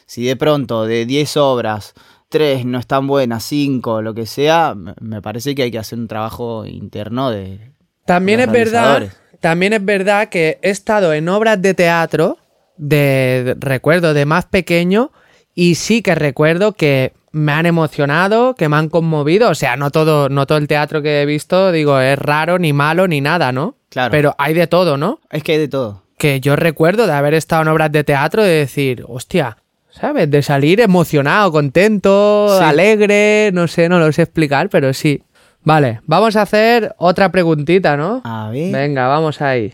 Si 0.07 0.23
de 0.23 0.35
pronto 0.35 0.85
de 0.85 1.05
10 1.05 1.37
obras 1.37 1.93
tres 2.29 2.65
no 2.65 2.79
están 2.79 3.07
buenas, 3.07 3.43
cinco, 3.43 4.01
lo 4.01 4.13
que 4.13 4.25
sea, 4.25 4.73
me- 4.75 5.21
parece 5.21 5.53
que 5.53 5.63
hay 5.63 5.71
que 5.71 5.79
hacer 5.79 5.99
un 5.99 6.07
trabajo 6.07 6.65
interno 6.65 7.29
de... 7.29 7.71
También 8.05 8.39
los 8.39 8.47
es 8.47 8.53
verdad, 8.53 9.09
también 9.39 9.73
es 9.73 9.83
verdad 9.83 10.29
que 10.29 10.59
he 10.61 10.69
estado 10.69 11.13
en 11.13 11.27
obras 11.29 11.61
de 11.61 11.73
teatro 11.73 12.37
de, 12.77 13.55
recuerdo 13.59 14.13
de 14.13 14.25
más 14.25 14.45
pequeño 14.45 15.11
y 15.53 15.75
sí 15.75 16.01
que 16.01 16.15
recuerdo 16.15 16.73
que 16.73 17.13
me 17.31 17.51
han 17.51 17.65
emocionado, 17.65 18.55
que 18.55 18.69
me 18.69 18.77
han 18.77 18.89
conmovido, 18.89 19.49
o 19.49 19.55
sea, 19.55 19.75
no 19.75 19.91
todo 19.91 20.29
no 20.29 20.45
todo 20.45 20.57
el 20.57 20.67
teatro 20.67 21.01
que 21.01 21.21
he 21.21 21.25
visto 21.25 21.71
digo 21.71 21.99
es 21.99 22.17
raro 22.17 22.59
ni 22.59 22.71
malo 22.73 23.07
ni 23.07 23.19
nada, 23.21 23.51
¿no? 23.51 23.75
Claro. 23.89 24.11
Pero 24.11 24.35
hay 24.37 24.53
de 24.53 24.67
todo, 24.67 24.97
¿no? 24.97 25.19
Es 25.31 25.43
que 25.43 25.53
hay 25.53 25.57
de 25.59 25.67
todo. 25.67 26.03
Que 26.17 26.39
yo 26.39 26.55
recuerdo 26.55 27.07
de 27.07 27.13
haber 27.13 27.33
estado 27.33 27.61
en 27.63 27.67
obras 27.69 27.91
de 27.91 28.03
teatro 28.05 28.41
de 28.43 28.51
decir, 28.51 29.03
hostia, 29.07 29.57
¿sabes? 29.89 30.29
De 30.31 30.41
salir 30.41 30.79
emocionado, 30.79 31.51
contento, 31.51 32.57
Sí. 32.57 32.63
alegre, 32.63 33.51
no 33.53 33.67
sé, 33.67 33.89
no 33.89 33.99
lo 33.99 34.11
sé 34.11 34.21
explicar, 34.23 34.69
pero 34.69 34.93
sí. 34.93 35.23
Vale, 35.63 35.99
vamos 36.05 36.35
a 36.35 36.43
hacer 36.43 36.93
otra 36.97 37.31
preguntita, 37.31 37.97
¿no? 37.97 38.21
A 38.23 38.49
ver. 38.49 38.71
Venga, 38.71 39.07
vamos 39.07 39.41
ahí. 39.41 39.73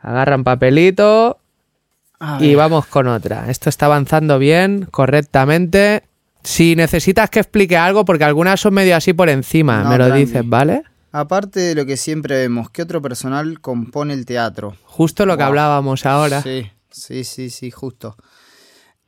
Agarran 0.00 0.44
papelito 0.44 1.39
y 2.40 2.54
vamos 2.54 2.86
con 2.86 3.06
otra. 3.08 3.50
Esto 3.50 3.68
está 3.68 3.86
avanzando 3.86 4.38
bien, 4.38 4.86
correctamente. 4.90 6.04
Si 6.42 6.74
necesitas 6.76 7.28
que 7.30 7.40
explique 7.40 7.76
algo, 7.76 8.04
porque 8.04 8.24
algunas 8.24 8.60
son 8.60 8.74
medio 8.74 8.96
así 8.96 9.12
por 9.12 9.28
encima, 9.28 9.82
No, 9.82 9.90
me 9.90 9.98
lo 9.98 10.06
tranqui. 10.06 10.24
dices, 10.24 10.42
¿vale? 10.48 10.82
Aparte 11.12 11.60
de 11.60 11.74
lo 11.74 11.84
que 11.86 11.96
siempre 11.96 12.36
vemos, 12.36 12.70
¿qué 12.70 12.82
otro 12.82 13.02
personal 13.02 13.60
compone 13.60 14.14
el 14.14 14.24
teatro? 14.24 14.76
Justo 14.84 15.26
lo 15.26 15.36
que 15.36 15.42
hablábamos 15.42 16.06
ahora. 16.06 16.40
Sí, 16.42 16.70
sí, 16.90 17.24
sí, 17.24 17.50
sí, 17.50 17.70
justo. 17.70 18.16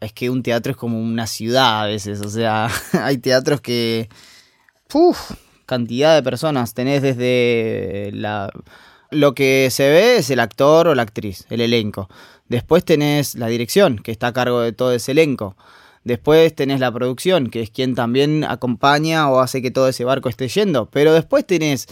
Es 0.00 0.12
que 0.12 0.28
un 0.28 0.42
teatro 0.42 0.72
es 0.72 0.76
como 0.76 1.00
una 1.00 1.26
ciudad 1.28 1.82
a 1.82 1.86
veces, 1.86 2.20
o 2.20 2.28
sea, 2.28 2.68
hay 3.02 3.18
teatros 3.18 3.60
que... 3.60 4.08
¡Puf! 4.88 5.32
Cantidad 5.64 6.14
de 6.14 6.22
personas. 6.22 6.74
Tenés 6.74 7.02
desde 7.02 8.10
la... 8.12 8.50
Lo 9.12 9.34
que 9.34 9.68
se 9.70 9.88
ve 9.88 10.16
es 10.16 10.30
el 10.30 10.40
actor 10.40 10.88
o 10.88 10.94
la 10.94 11.02
actriz, 11.02 11.46
el 11.50 11.60
elenco. 11.60 12.08
Después 12.48 12.84
tenés 12.84 13.34
la 13.34 13.46
dirección, 13.46 13.98
que 13.98 14.10
está 14.10 14.28
a 14.28 14.32
cargo 14.32 14.60
de 14.60 14.72
todo 14.72 14.92
ese 14.92 15.12
elenco. 15.12 15.56
Después 16.04 16.54
tenés 16.54 16.80
la 16.80 16.90
producción, 16.90 17.48
que 17.48 17.62
es 17.62 17.70
quien 17.70 17.94
también 17.94 18.42
acompaña 18.44 19.30
o 19.30 19.40
hace 19.40 19.62
que 19.62 19.70
todo 19.70 19.88
ese 19.88 20.04
barco 20.04 20.28
esté 20.28 20.48
yendo. 20.48 20.86
Pero 20.90 21.12
después 21.12 21.46
tenés 21.46 21.86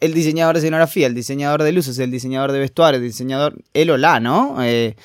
el 0.00 0.14
diseñador 0.14 0.54
de 0.54 0.60
escenografía, 0.60 1.06
el 1.06 1.14
diseñador 1.14 1.62
de 1.62 1.72
luces, 1.72 1.98
el 1.98 2.10
diseñador 2.10 2.52
de 2.52 2.60
vestuario, 2.60 2.98
el 2.98 3.04
diseñador, 3.04 3.56
el 3.74 3.90
o 3.90 3.96
la, 3.98 4.18
¿no? 4.20 4.56
Eh, 4.62 4.96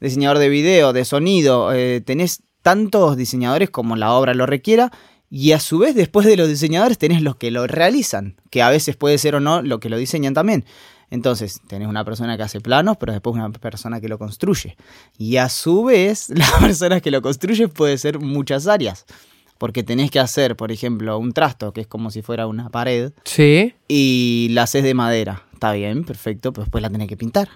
diseñador 0.00 0.38
de 0.38 0.48
video, 0.48 0.92
de 0.92 1.04
sonido. 1.04 1.72
eh, 1.74 2.00
tenés 2.00 2.42
tantos 2.62 3.16
diseñadores 3.16 3.70
como 3.70 3.96
la 3.96 4.12
obra 4.12 4.34
lo 4.34 4.46
requiera. 4.46 4.90
Y 5.30 5.52
a 5.52 5.60
su 5.60 5.78
vez, 5.78 5.94
después 5.94 6.26
de 6.26 6.36
los 6.38 6.48
diseñadores, 6.48 6.96
tenés 6.96 7.20
los 7.20 7.36
que 7.36 7.50
lo 7.50 7.66
realizan, 7.66 8.36
que 8.50 8.62
a 8.62 8.70
veces 8.70 8.96
puede 8.96 9.18
ser 9.18 9.34
o 9.34 9.40
no 9.40 9.60
lo 9.60 9.78
que 9.80 9.90
lo 9.90 9.98
diseñan 9.98 10.32
también. 10.32 10.64
Entonces, 11.10 11.60
tenés 11.66 11.88
una 11.88 12.04
persona 12.04 12.36
que 12.36 12.42
hace 12.42 12.60
planos, 12.60 12.96
pero 12.98 13.12
después 13.12 13.34
una 13.34 13.50
persona 13.50 14.00
que 14.00 14.08
lo 14.08 14.18
construye. 14.18 14.76
Y 15.16 15.36
a 15.38 15.48
su 15.48 15.84
vez, 15.84 16.28
la 16.34 16.46
persona 16.60 17.00
que 17.00 17.10
lo 17.10 17.22
construye 17.22 17.68
puede 17.68 17.96
ser 17.98 18.18
muchas 18.18 18.66
áreas. 18.66 19.06
Porque 19.56 19.82
tenés 19.82 20.10
que 20.10 20.20
hacer, 20.20 20.54
por 20.54 20.70
ejemplo, 20.70 21.18
un 21.18 21.32
trasto, 21.32 21.72
que 21.72 21.80
es 21.80 21.86
como 21.88 22.10
si 22.12 22.22
fuera 22.22 22.46
una 22.46 22.68
pared, 22.68 23.12
Sí, 23.24 23.74
y 23.88 24.48
la 24.52 24.62
haces 24.64 24.84
de 24.84 24.94
madera. 24.94 25.42
Está 25.52 25.72
bien, 25.72 26.04
perfecto, 26.04 26.52
pero 26.52 26.64
después 26.64 26.80
la 26.82 26.90
tenés 26.90 27.08
que 27.08 27.16
pintar. 27.16 27.48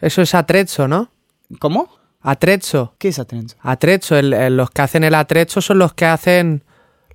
eso 0.00 0.20
es 0.20 0.34
atrezzo, 0.34 0.86
¿no? 0.88 1.10
¿Cómo? 1.58 1.88
Atrezzo. 2.20 2.94
¿Qué 2.98 3.08
es 3.08 3.18
atrenzo? 3.18 3.56
Atrezzo, 3.62 4.16
el- 4.18 4.34
el- 4.34 4.56
los 4.56 4.70
que 4.70 4.82
hacen 4.82 5.04
el 5.04 5.14
atrezzo 5.14 5.60
son 5.62 5.78
los 5.78 5.94
que 5.94 6.04
hacen 6.04 6.62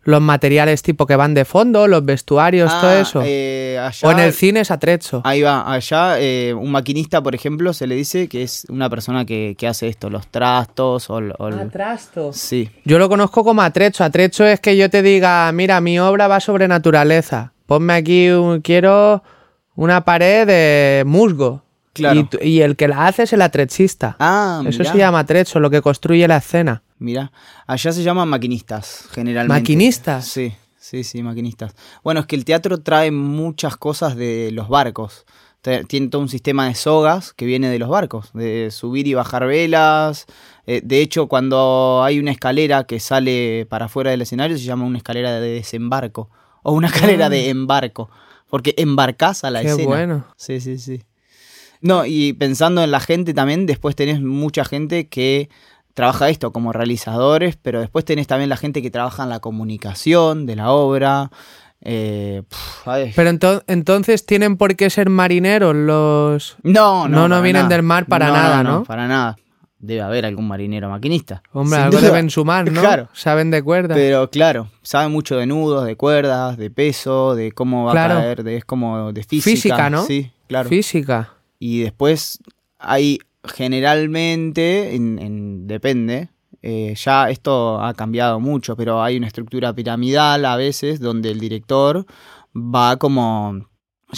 los 0.05 0.19
materiales 0.21 0.81
tipo 0.83 1.05
que 1.05 1.15
van 1.15 1.33
de 1.33 1.45
fondo, 1.45 1.87
los 1.87 2.03
vestuarios, 2.03 2.69
todo 2.81 2.89
Ah, 2.91 2.99
eso. 2.99 3.21
eh, 3.25 3.79
allá- 3.81 4.07
o 4.07 4.11
en 4.11 4.19
el 4.19 4.33
cine 4.33 4.59
es 4.59 4.69
atrezzo. 4.71 5.21
Ahí 5.23 5.41
va, 5.41 5.71
allá 5.71 6.19
eh, 6.19 6.53
un 6.53 6.71
maquinista, 6.71 7.23
por 7.23 7.33
ejemplo, 7.35 7.71
se 7.73 7.87
le 7.87 7.95
dice 7.95 8.27
que 8.27 8.43
es 8.43 8.65
una 8.69 8.89
persona 8.89 9.25
que, 9.25 9.55
que 9.57 9.65
hace 9.67 9.87
esto, 9.87 10.09
los 10.09 10.27
trastos 10.27 11.09
o... 11.09 11.19
el- 11.19 11.33
o 11.39 11.47
el- 11.47 11.59
Atrasto. 11.59 12.33
Sí, 12.33 12.69
Yo 12.85 12.99
lo 12.99 13.07
conozco 13.09 13.43
como 13.43 13.61
atrecho. 13.61 14.03
Atrecho 14.03 14.45
es 14.45 14.59
que 14.59 14.75
yo 14.77 14.89
te 14.89 15.01
diga, 15.01 15.51
mira, 15.53 15.79
mi 15.81 15.97
obra 15.99 16.27
va 16.27 16.39
sobre 16.39 16.67
naturaleza. 16.67 17.53
Ponme 17.65 17.93
aquí, 17.93 18.29
un- 18.29 18.61
quiero 18.61 19.23
una 19.75 20.03
pared 20.05 20.45
de 20.45 21.03
musgo. 21.05 21.63
Claro. 21.93 22.27
Y, 22.41 22.49
y 22.49 22.61
el 22.61 22.75
que 22.75 22.87
la 22.87 23.07
hace 23.07 23.23
es 23.23 23.33
el 23.33 23.41
atrechista. 23.41 24.15
Ah, 24.19 24.61
Eso 24.67 24.79
mirá. 24.79 24.91
se 24.91 24.97
llama 24.97 25.19
atrecho, 25.19 25.59
lo 25.59 25.69
que 25.69 25.81
construye 25.81 26.27
la 26.27 26.37
escena. 26.37 26.82
Mira, 26.99 27.31
allá 27.67 27.91
se 27.91 28.03
llaman 28.03 28.27
maquinistas, 28.29 29.07
generalmente. 29.11 29.59
¿Maquinistas? 29.61 30.25
Sí, 30.27 30.53
sí, 30.77 31.03
sí, 31.03 31.21
maquinistas. 31.23 31.75
Bueno, 32.03 32.21
es 32.21 32.25
que 32.25 32.35
el 32.35 32.45
teatro 32.45 32.79
trae 32.81 33.11
muchas 33.11 33.77
cosas 33.77 34.15
de 34.15 34.51
los 34.51 34.69
barcos. 34.69 35.25
Tiene 35.87 36.09
todo 36.09 36.21
un 36.21 36.27
sistema 36.27 36.67
de 36.67 36.75
sogas 36.75 37.31
que 37.31 37.45
viene 37.45 37.69
de 37.69 37.79
los 37.79 37.87
barcos, 37.87 38.31
de 38.33 38.69
subir 38.69 39.07
y 39.07 39.13
bajar 39.13 39.45
velas. 39.47 40.25
Eh, 40.67 40.81
de 40.83 40.99
hecho, 41.01 41.27
cuando 41.27 42.01
hay 42.03 42.19
una 42.19 42.31
escalera 42.31 42.83
que 42.83 42.99
sale 42.99 43.65
para 43.69 43.85
afuera 43.85 44.11
del 44.11 44.21
escenario, 44.21 44.57
se 44.57 44.65
llama 44.65 44.83
una 44.85 44.97
escalera 44.97 45.39
de 45.39 45.49
desembarco 45.53 46.29
o 46.63 46.73
una 46.73 46.87
escalera 46.87 47.29
de 47.29 47.47
embarco, 47.49 48.09
porque 48.49 48.73
embarcás 48.77 49.45
a 49.45 49.51
la 49.51 49.59
Ah. 49.59 49.61
Qué 49.61 49.69
escena. 49.69 49.87
bueno. 49.87 50.25
Sí, 50.35 50.59
sí, 50.59 50.77
sí. 50.79 51.01
No, 51.79 52.05
y 52.05 52.33
pensando 52.33 52.83
en 52.83 52.91
la 52.91 52.99
gente 52.99 53.33
también, 53.33 53.65
después 53.65 53.95
tenés 53.95 54.21
mucha 54.21 54.65
gente 54.65 55.07
que 55.07 55.49
trabaja 55.93 56.29
esto 56.29 56.51
como 56.51 56.73
realizadores, 56.73 57.55
pero 57.61 57.79
después 57.79 58.05
tenés 58.05 58.27
también 58.27 58.49
la 58.49 58.57
gente 58.57 58.81
que 58.81 58.91
trabaja 58.91 59.23
en 59.23 59.29
la 59.29 59.39
comunicación 59.39 60.45
de 60.45 60.55
la 60.55 60.71
obra. 60.71 61.29
Eh, 61.85 62.43
pf, 62.47 63.11
Pero 63.15 63.29
ento- 63.29 63.63
entonces 63.67 64.25
tienen 64.25 64.55
por 64.57 64.75
qué 64.75 64.89
ser 64.89 65.09
marineros 65.09 65.75
los... 65.75 66.55
no, 66.63 67.07
no, 67.09 67.27
no 67.27 67.41
vienen 67.41 67.63
nada. 67.63 67.75
del 67.75 67.83
mar 67.83 68.05
para 68.05 68.31
nada, 68.31 68.63
¿no? 68.63 68.83
Para 68.85 69.07
nada. 69.07 69.35
Debe 69.79 70.01
haber 70.01 70.25
algún 70.25 70.47
marinero 70.47 70.89
maquinista. 70.89 71.43
Hombre, 71.51 71.75
sin 71.77 71.83
algo 71.87 71.97
duda. 71.99 72.07
deben 72.09 72.29
sumar, 72.29 72.65
¿no? 72.71 72.79
Claro. 72.79 73.09
Saben 73.11 73.51
de 73.51 73.61
cuerda. 73.61 73.95
Pero 73.95 74.29
claro, 74.29 74.69
sabe 74.81 75.09
mucho 75.09 75.35
de 75.35 75.45
nudos, 75.45 75.85
de 75.85 75.97
cuerdas, 75.97 76.55
de 76.55 76.71
peso, 76.71 77.35
de 77.35 77.51
cómo 77.51 77.83
va 77.83 77.91
Claro. 77.91 78.13
a 78.13 78.17
caer, 78.21 78.43
de, 78.45 78.55
es 78.55 78.63
como 78.65 79.11
de 79.11 79.23
física. 79.23 79.51
Física, 79.51 79.89
¿no? 79.89 80.03
Sí, 80.05 80.31
claro. 80.47 80.69
Física. 80.69 81.33
Y 81.59 81.81
después 81.81 82.39
hay 82.79 83.19
generalmente, 83.43 84.95
en, 84.95 85.19
en- 85.19 85.67
depende, 85.67 86.29
eh, 86.61 86.93
ya 86.95 87.29
esto 87.29 87.81
ha 87.81 87.93
cambiado 87.93 88.39
mucho, 88.39 88.75
pero 88.75 89.01
hay 89.03 89.17
una 89.17 89.27
estructura 89.27 89.73
piramidal 89.73 90.45
a 90.45 90.55
veces 90.55 90.99
donde 90.99 91.31
el 91.31 91.39
director 91.39 92.05
va 92.55 92.97
como 92.97 93.67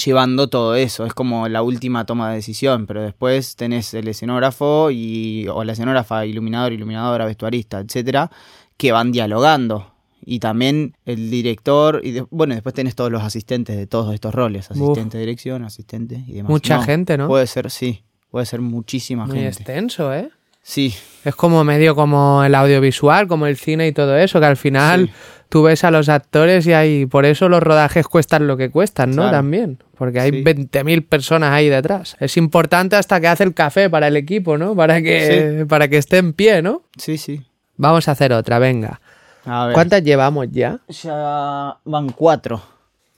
llevando 0.03 0.48
todo 0.50 0.75
eso, 0.75 1.05
es 1.05 1.13
como 1.13 1.48
la 1.48 1.62
última 1.63 2.05
toma 2.05 2.29
de 2.29 2.36
decisión, 2.36 2.86
pero 2.86 3.01
después 3.01 3.55
tenés 3.55 3.94
el 3.94 4.08
escenógrafo 4.10 4.91
y, 4.91 5.48
o 5.48 5.63
la 5.63 5.72
escenógrafa, 5.72 6.25
iluminador, 6.25 6.74
iluminadora, 6.74 7.25
vestuarista, 7.25 7.79
etcétera, 7.79 8.29
que 8.77 8.91
van 8.91 9.12
dialogando. 9.12 9.94
Y 10.27 10.39
también 10.39 10.98
el 11.05 11.29
director, 11.29 12.01
y 12.03 12.12
de- 12.12 12.25
bueno, 12.29 12.55
después 12.55 12.74
tenés 12.75 12.96
todos 12.96 13.12
los 13.12 13.22
asistentes 13.24 13.77
de 13.77 13.88
todos 13.88 14.13
estos 14.13 14.34
roles, 14.36 14.70
asistente 14.72 15.17
de 15.17 15.24
dirección, 15.25 15.63
asistente 15.63 16.24
y 16.27 16.34
demás. 16.34 16.50
Mucha 16.50 16.75
gente, 16.84 17.17
¿no? 17.17 17.27
Puede 17.27 17.48
ser, 17.48 17.70
sí, 17.72 18.03
puede 18.36 18.46
ser 18.48 18.60
muchísima 18.60 19.25
Muy 19.27 19.38
gente. 19.38 19.48
extenso, 19.48 20.13
¿eh? 20.13 20.30
Sí, 20.62 20.94
Es 21.24 21.36
como 21.36 21.63
medio 21.63 21.96
como 21.96 22.44
el 22.44 22.54
audiovisual, 22.54 23.30
como 23.30 23.48
el 23.48 23.56
cine 23.56 23.88
y 23.88 23.94
todo 23.94 24.18
eso, 24.18 24.42
que 24.42 24.46
al 24.46 24.58
final 24.58 25.08
Sí. 25.08 25.13
tú 25.48 25.63
ves 25.63 25.86
a 25.86 25.89
los 25.92 26.10
actores 26.10 26.68
y 26.68 26.74
hay, 26.74 27.06
por 27.06 27.24
eso 27.25 27.48
los 27.48 27.63
rodajes 27.63 28.06
cuestan 28.10 28.46
lo 28.46 28.58
que 28.58 28.70
cuestan, 28.70 29.12
¿no? 29.12 29.22
Claro. 29.22 29.38
También, 29.38 29.77
porque 29.98 30.20
hay 30.20 30.32
Sí. 30.32 30.44
20.000 30.44 31.08
personas 31.08 31.51
ahí 31.54 31.70
detrás. 31.70 32.18
Es 32.20 32.36
importante 32.36 32.98
hasta 32.98 33.22
que 33.22 33.27
hace 33.30 33.46
el 33.46 33.54
café 33.54 33.89
para 33.89 34.10
el 34.10 34.18
equipo, 34.18 34.58
¿no? 34.58 34.75
Para 34.75 35.01
que, 35.01 35.65
para 35.70 35.88
que 35.88 35.96
esté 35.98 36.18
en 36.18 36.34
pie, 36.34 36.62
¿no? 36.62 36.82
sí, 36.98 37.18
sí. 37.18 37.42
Vamos 37.77 38.10
a 38.10 38.12
hacer 38.12 38.34
otra, 38.34 38.60
venga. 38.60 39.00
A 39.46 39.68
ver. 39.68 39.74
¿Cuántas 39.75 40.04
llevamos 40.04 40.48
ya? 40.51 40.80
Ya 40.89 41.77
van 41.86 42.10
cuatro. 42.10 42.62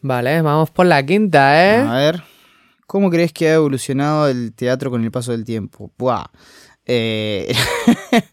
Vale, 0.02 0.44
vamos 0.44 0.70
por 0.70 0.86
la 0.86 1.02
quinta, 1.04 1.76
¿eh? 1.76 1.78
A 1.80 1.94
ver. 1.96 2.22
¿Cómo 2.88 3.10
crees 3.10 3.34
que 3.34 3.50
ha 3.50 3.56
evolucionado 3.56 4.28
el 4.30 4.54
teatro 4.54 4.90
con 4.90 5.04
el 5.04 5.12
paso 5.12 5.32
del 5.34 5.44
tiempo? 5.46 5.92
Buah. 5.98 6.26
Eh, 6.86 7.54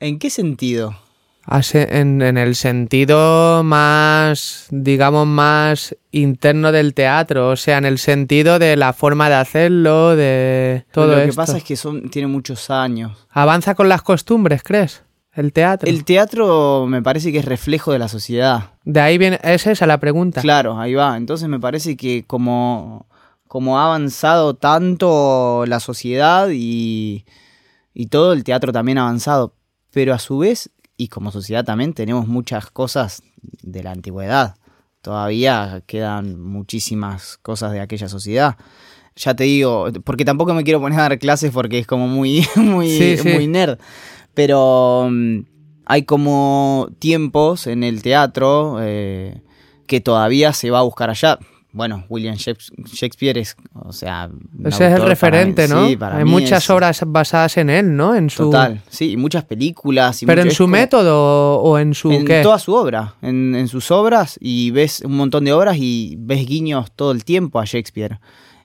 ¿En 0.00 0.18
qué 0.18 0.30
sentido? 0.30 0.96
Hace- 1.44 1.98
En, 1.98 2.22
en 2.22 2.38
el 2.38 2.54
sentido 2.54 3.62
más, 3.64 4.66
digamos, 4.70 5.26
más 5.26 5.96
interno 6.12 6.72
del 6.72 6.94
teatro, 6.94 7.50
o 7.50 7.56
sea, 7.56 7.78
en 7.78 7.84
el 7.84 7.98
sentido 7.98 8.58
de 8.58 8.76
la 8.76 8.92
forma 8.92 9.28
de 9.28 9.34
hacerlo, 9.34 10.14
de 10.16 10.86
todo 10.92 11.08
Lo 11.08 11.16
que 11.16 11.24
esto. 11.24 11.36
pasa 11.36 11.56
es 11.58 11.64
que 11.64 11.76
son, 11.76 12.08
tiene 12.10 12.28
muchos 12.28 12.70
años. 12.70 13.26
¿Avanza 13.30 13.74
con 13.74 13.88
las 13.88 14.02
costumbres, 14.02 14.62
crees? 14.62 15.02
El 15.34 15.52
teatro. 15.52 15.88
El 15.88 16.04
teatro 16.04 16.86
me 16.86 17.02
parece 17.02 17.32
que 17.32 17.38
es 17.38 17.44
reflejo 17.44 17.92
de 17.92 17.98
la 17.98 18.08
sociedad. 18.08 18.72
De 18.84 19.00
ahí 19.00 19.16
viene, 19.18 19.40
es 19.42 19.66
esa 19.66 19.86
la 19.86 19.98
pregunta. 19.98 20.40
Claro, 20.42 20.78
ahí 20.78 20.94
va. 20.94 21.16
Entonces 21.16 21.48
me 21.48 21.58
parece 21.58 21.96
que 21.96 22.24
como, 22.26 23.06
como 23.48 23.78
ha 23.78 23.86
avanzado 23.86 24.54
tanto 24.54 25.64
la 25.66 25.80
sociedad 25.80 26.48
y, 26.52 27.24
y 27.94 28.06
todo, 28.06 28.34
el 28.34 28.44
teatro 28.44 28.72
también 28.72 28.98
ha 28.98 29.02
avanzado. 29.02 29.54
Pero 29.90 30.12
a 30.12 30.18
su 30.18 30.38
vez 30.38 30.70
y 30.98 31.08
como 31.08 31.30
sociedad 31.32 31.64
también 31.64 31.94
tenemos 31.94 32.28
muchas 32.28 32.70
cosas 32.70 33.22
de 33.62 33.82
la 33.82 33.90
antigüedad. 33.92 34.56
Todavía 35.00 35.82
quedan 35.86 36.40
muchísimas 36.40 37.38
cosas 37.38 37.72
de 37.72 37.80
aquella 37.80 38.08
sociedad. 38.08 38.56
Ya 39.16 39.34
te 39.34 39.44
digo, 39.44 39.88
porque 40.04 40.24
tampoco 40.24 40.54
me 40.54 40.62
quiero 40.64 40.80
poner 40.80 40.98
a 41.00 41.02
dar 41.02 41.18
clases 41.18 41.50
porque 41.52 41.78
es 41.78 41.86
como 41.86 42.06
muy, 42.06 42.46
muy, 42.56 42.88
Sí, 42.88 43.16
sí. 43.16 43.28
muy 43.30 43.46
nerd. 43.46 43.78
Pero 44.34 45.08
mm, 45.10 45.38
hay 45.86 46.02
como 46.04 46.88
tiempos 46.98 47.66
en 47.66 47.84
el 47.84 48.02
teatro 48.02 48.78
eh, 48.80 49.40
que 49.86 50.00
todavía 50.00 50.52
se 50.52 50.70
va 50.70 50.78
a 50.80 50.82
buscar 50.82 51.10
allá. 51.10 51.38
Bueno, 51.74 52.04
William 52.10 52.34
Shakes- 52.36 52.70
Shakespeare 52.84 53.38
es, 53.38 53.56
o 53.72 53.94
sea... 53.94 54.28
Ese 54.62 54.88
es 54.88 54.92
el 54.94 55.06
referente, 55.06 55.66
para 55.66 55.80
¿no? 55.80 55.88
sí, 55.88 55.96
para 55.96 56.18
Hay 56.18 56.24
muchas 56.26 56.64
es- 56.64 56.68
obras 56.70 57.02
basadas 57.06 57.56
en 57.56 57.70
él, 57.70 57.96
¿no? 57.96 58.14
En 58.14 58.28
su... 58.28 58.42
Total, 58.44 58.82
sí, 58.90 59.12
y 59.12 59.16
muchas 59.16 59.44
películas. 59.44 60.22
Y 60.22 60.26
Pero 60.26 60.42
mucho- 60.42 60.50
en 60.50 60.54
su 60.54 60.64
como- 60.64 60.72
método 60.72 61.60
o 61.60 61.78
en 61.78 61.94
su 61.94 62.12
En 62.12 62.26
qué? 62.26 62.42
toda 62.42 62.58
su 62.58 62.74
obra, 62.74 63.14
en, 63.22 63.54
en 63.54 63.68
sus 63.68 63.90
obras, 63.90 64.36
y 64.38 64.70
ves 64.70 65.00
un 65.00 65.16
montón 65.16 65.46
de 65.46 65.54
obras 65.54 65.78
y 65.78 66.16
ves 66.18 66.46
guiños 66.46 66.92
todo 66.94 67.10
el 67.12 67.24
tiempo 67.24 67.58
a 67.58 67.64
Shakespeare. 67.64 68.20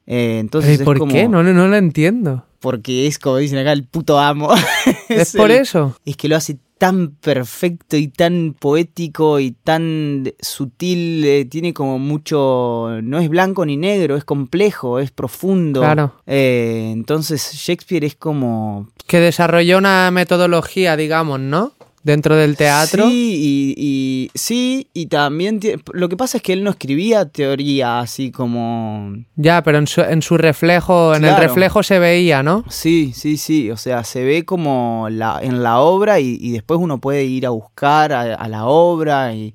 Eh, 0.06 0.40
entonces 0.40 0.72
¿Y 0.72 0.74
es 0.74 0.82
por 0.82 0.98
como- 1.00 1.14
qué? 1.14 1.30
No, 1.30 1.42
no 1.44 1.68
lo 1.68 1.76
entiendo. 1.78 2.44
Porque 2.60 3.08
es 3.08 3.20
como 3.20 3.38
dicen 3.38 3.60
acá, 3.60 3.72
el 3.72 3.84
puto 3.86 4.20
amo. 4.20 4.50
¿Es, 5.10 5.34
por 5.36 5.52
el- 5.52 5.58
eso? 5.62 5.96
Es 6.06 6.18
que 6.18 6.28
lo 6.28 6.36
hace 6.36 6.58
tan 6.80 7.10
perfecto 7.10 7.98
y 7.98 8.08
tan 8.08 8.56
poético 8.60 9.40
y 9.40 9.52
tan 9.52 10.32
sutil. 10.40 11.24
eh, 11.26 11.46
tiene 11.46 11.74
como 11.74 11.98
mucho. 12.00 12.90
No 13.02 13.20
es 13.20 13.30
blanco 13.30 13.66
ni 13.66 13.78
negro, 13.78 14.16
es 14.16 14.24
complejo, 14.24 15.00
es 15.00 15.10
profundo. 15.12 15.82
Claro. 15.82 16.14
Eh, 16.28 16.90
entonces 16.94 17.52
Shakespeare 17.54 18.06
es 18.06 18.16
como. 18.16 18.90
Que 19.08 19.20
desarrolló 19.20 19.78
una 19.78 20.12
metodología, 20.12 20.96
digamos, 20.98 21.40
¿no? 21.40 21.74
Dentro 22.08 22.38
del 22.38 22.56
teatro. 22.56 23.10
Sí, 23.10 23.36
y, 23.38 23.76
y- 23.78 24.32
sí, 24.34 24.88
y 24.94 25.08
también. 25.08 25.60
Lo 25.92 26.08
que 26.08 26.16
pasa 26.16 26.38
es 26.38 26.42
que 26.44 26.54
él 26.54 26.64
no 26.64 26.70
escribía 26.70 27.26
teoría 27.26 28.00
así 28.00 28.32
como. 28.32 29.14
Ya, 29.36 29.62
pero 29.62 29.78
en 29.78 29.88
su, 29.88 30.00
en 30.00 30.22
su 30.22 30.38
reflejo, 30.38 31.14
en 31.14 31.26
el 31.26 31.36
reflejo 31.36 31.84
se 31.84 32.00
veía, 32.00 32.44
¿no? 32.44 32.64
Sí, 32.70 33.12
sí, 33.14 33.36
sí. 33.36 33.72
O 33.72 33.76
sea, 33.76 34.06
se 34.06 34.24
ve 34.24 34.46
como 34.46 35.08
la, 35.12 35.40
en 35.44 35.62
la 35.64 35.80
obra 35.80 36.22
y, 36.22 36.38
y 36.40 36.52
después 36.52 36.80
uno 36.80 37.00
puede 37.00 37.26
ir 37.26 37.46
a 37.46 37.50
buscar 37.50 38.14
a, 38.14 38.36
a 38.36 38.48
la 38.48 38.68
obra 38.68 39.34
y. 39.34 39.54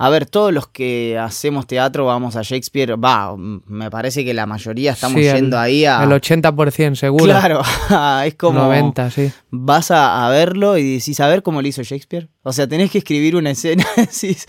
A 0.00 0.10
ver, 0.10 0.26
todos 0.26 0.52
los 0.52 0.68
que 0.68 1.18
hacemos 1.18 1.66
teatro 1.66 2.04
vamos 2.06 2.36
a 2.36 2.42
Shakespeare, 2.42 2.94
va, 2.94 3.34
me 3.36 3.90
parece 3.90 4.24
que 4.24 4.32
la 4.32 4.46
mayoría 4.46 4.92
estamos 4.92 5.20
Sí, 5.20 5.26
el- 5.26 5.34
yendo 5.36 5.58
ahí 5.58 5.84
a... 5.84 6.04
El 6.04 6.10
80% 6.10 6.94
seguro. 6.94 7.24
Claro, 7.24 7.62
es 8.24 8.34
como... 8.36 8.60
90, 8.60 9.10
sí. 9.10 9.32
Vas 9.50 9.90
a, 9.90 10.24
a 10.26 10.30
verlo 10.30 10.78
y 10.78 10.94
decís, 10.98 11.18
a 11.18 11.26
ver 11.26 11.42
cómo 11.42 11.60
lo 11.62 11.66
hizo 11.66 11.82
Shakespeare. 11.82 12.28
O 12.44 12.52
sea, 12.52 12.68
tenés 12.68 12.92
que 12.92 12.98
escribir 12.98 13.34
una 13.34 13.50
escena, 13.50 13.84
decís, 13.96 14.46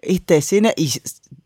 esta 0.00 0.36
escena, 0.36 0.72
y 0.76 0.92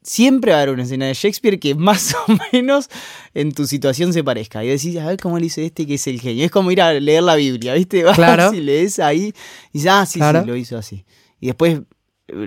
siempre 0.03 0.53
va 0.53 0.59
a 0.59 0.63
haber 0.63 0.75
una 0.75 0.83
escena 0.83 1.07
de 1.07 1.15
Shakespeare 1.15 1.59
que 1.59 1.75
más 1.75 2.15
o 2.29 2.33
menos 2.53 2.91
en 3.33 3.53
tu 3.53 3.67
situación 3.67 4.13
se 4.13 4.23
parezca. 4.23 4.63
Y 4.63 4.69
decís, 4.69 4.97
a 4.99 5.07
ver 5.07 5.19
cómo 5.19 5.39
lo 5.39 5.45
hizo 5.47 5.63
este 5.63 5.87
que 5.87 5.95
es 5.95 6.07
el 6.07 6.21
genio. 6.21 6.45
Es 6.45 6.51
como 6.51 6.71
ir 6.71 6.83
a 6.83 6.93
leer 6.93 7.23
la 7.23 7.35
Biblia, 7.37 7.73
¿viste? 7.73 8.05
Vas 8.05 8.17
Claro. 8.17 8.53
y 8.53 8.61
lees 8.61 8.99
ahí 8.99 9.33
y 9.73 9.79
dices, 9.79 9.91
ah, 9.91 10.05
sí, 10.05 10.19
Claro. 10.19 10.43
sí, 10.43 10.47
lo 10.47 10.55
hizo 10.57 10.77
así. 10.77 11.07
Y 11.41 11.47
después 11.47 11.81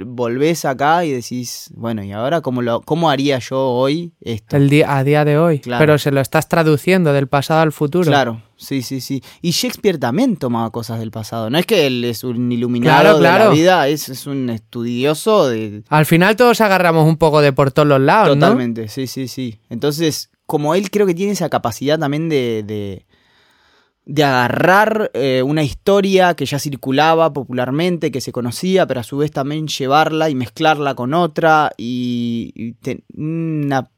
volvés 0.05 0.65
acá 0.65 1.05
y 1.05 1.11
decís, 1.11 1.69
bueno, 1.75 2.03
¿y 2.03 2.11
ahora 2.11 2.41
cómo, 2.41 2.61
lo, 2.61 2.81
cómo 2.81 3.09
haría 3.09 3.39
yo 3.39 3.59
hoy 3.59 4.13
esto? 4.21 4.57
El 4.57 4.69
día, 4.69 4.97
a 4.97 5.03
día 5.03 5.25
de 5.25 5.37
hoy. 5.37 5.59
Claro. 5.59 5.79
Pero 5.79 5.97
se 5.97 6.11
lo 6.11 6.21
estás 6.21 6.47
traduciendo 6.47 7.13
del 7.13 7.27
pasado 7.27 7.61
al 7.61 7.71
futuro. 7.71 8.05
Claro, 8.05 8.41
sí, 8.55 8.81
sí, 8.81 9.01
sí. 9.01 9.23
Y 9.41 9.51
Shakespeare 9.51 9.97
también 9.97 10.37
tomaba 10.37 10.69
cosas 10.71 10.99
del 10.99 11.11
pasado. 11.11 11.49
No 11.49 11.57
es 11.57 11.65
que 11.65 11.87
él 11.87 12.03
es 12.05 12.23
un 12.23 12.51
iluminado 12.51 13.01
Claro, 13.01 13.17
de 13.17 13.23
la 13.23 13.35
claro. 13.35 13.51
vida, 13.51 13.87
es, 13.87 14.09
es 14.09 14.27
un 14.27 14.49
estudioso 14.49 15.47
de... 15.49 15.83
Al 15.89 16.05
final 16.05 16.35
todos 16.35 16.61
agarramos 16.61 17.07
un 17.07 17.17
poco 17.17 17.41
de 17.41 17.53
por 17.53 17.71
todos 17.71 17.87
los 17.87 18.01
lados, 18.01 18.37
¿no? 18.37 18.45
Totalmente, 18.45 18.87
sí, 18.87 19.07
sí, 19.07 19.27
sí. 19.27 19.59
Entonces, 19.69 20.29
como 20.45 20.75
él 20.75 20.91
creo 20.91 21.07
que 21.07 21.15
tiene 21.15 21.31
esa 21.31 21.49
capacidad 21.49 21.97
también 21.97 22.29
de... 22.29 22.63
de 22.63 23.05
de 24.05 24.23
agarrar 24.23 25.11
eh, 25.13 25.43
una 25.45 25.63
historia 25.63 26.33
que 26.33 26.45
ya 26.45 26.59
circulaba 26.59 27.31
popularmente, 27.33 28.11
que 28.11 28.19
se 28.21 28.31
conocía, 28.31 28.87
pero 28.87 28.99
a 28.99 29.03
su 29.03 29.17
vez 29.17 29.31
también 29.31 29.67
llevarla 29.67 30.29
y 30.29 30.35
mezclarla 30.35 30.95
con 30.95 31.13
otra 31.13 31.71
y, 31.77 32.51
y 32.55 32.73
ten- 32.73 33.03
una 33.15 33.89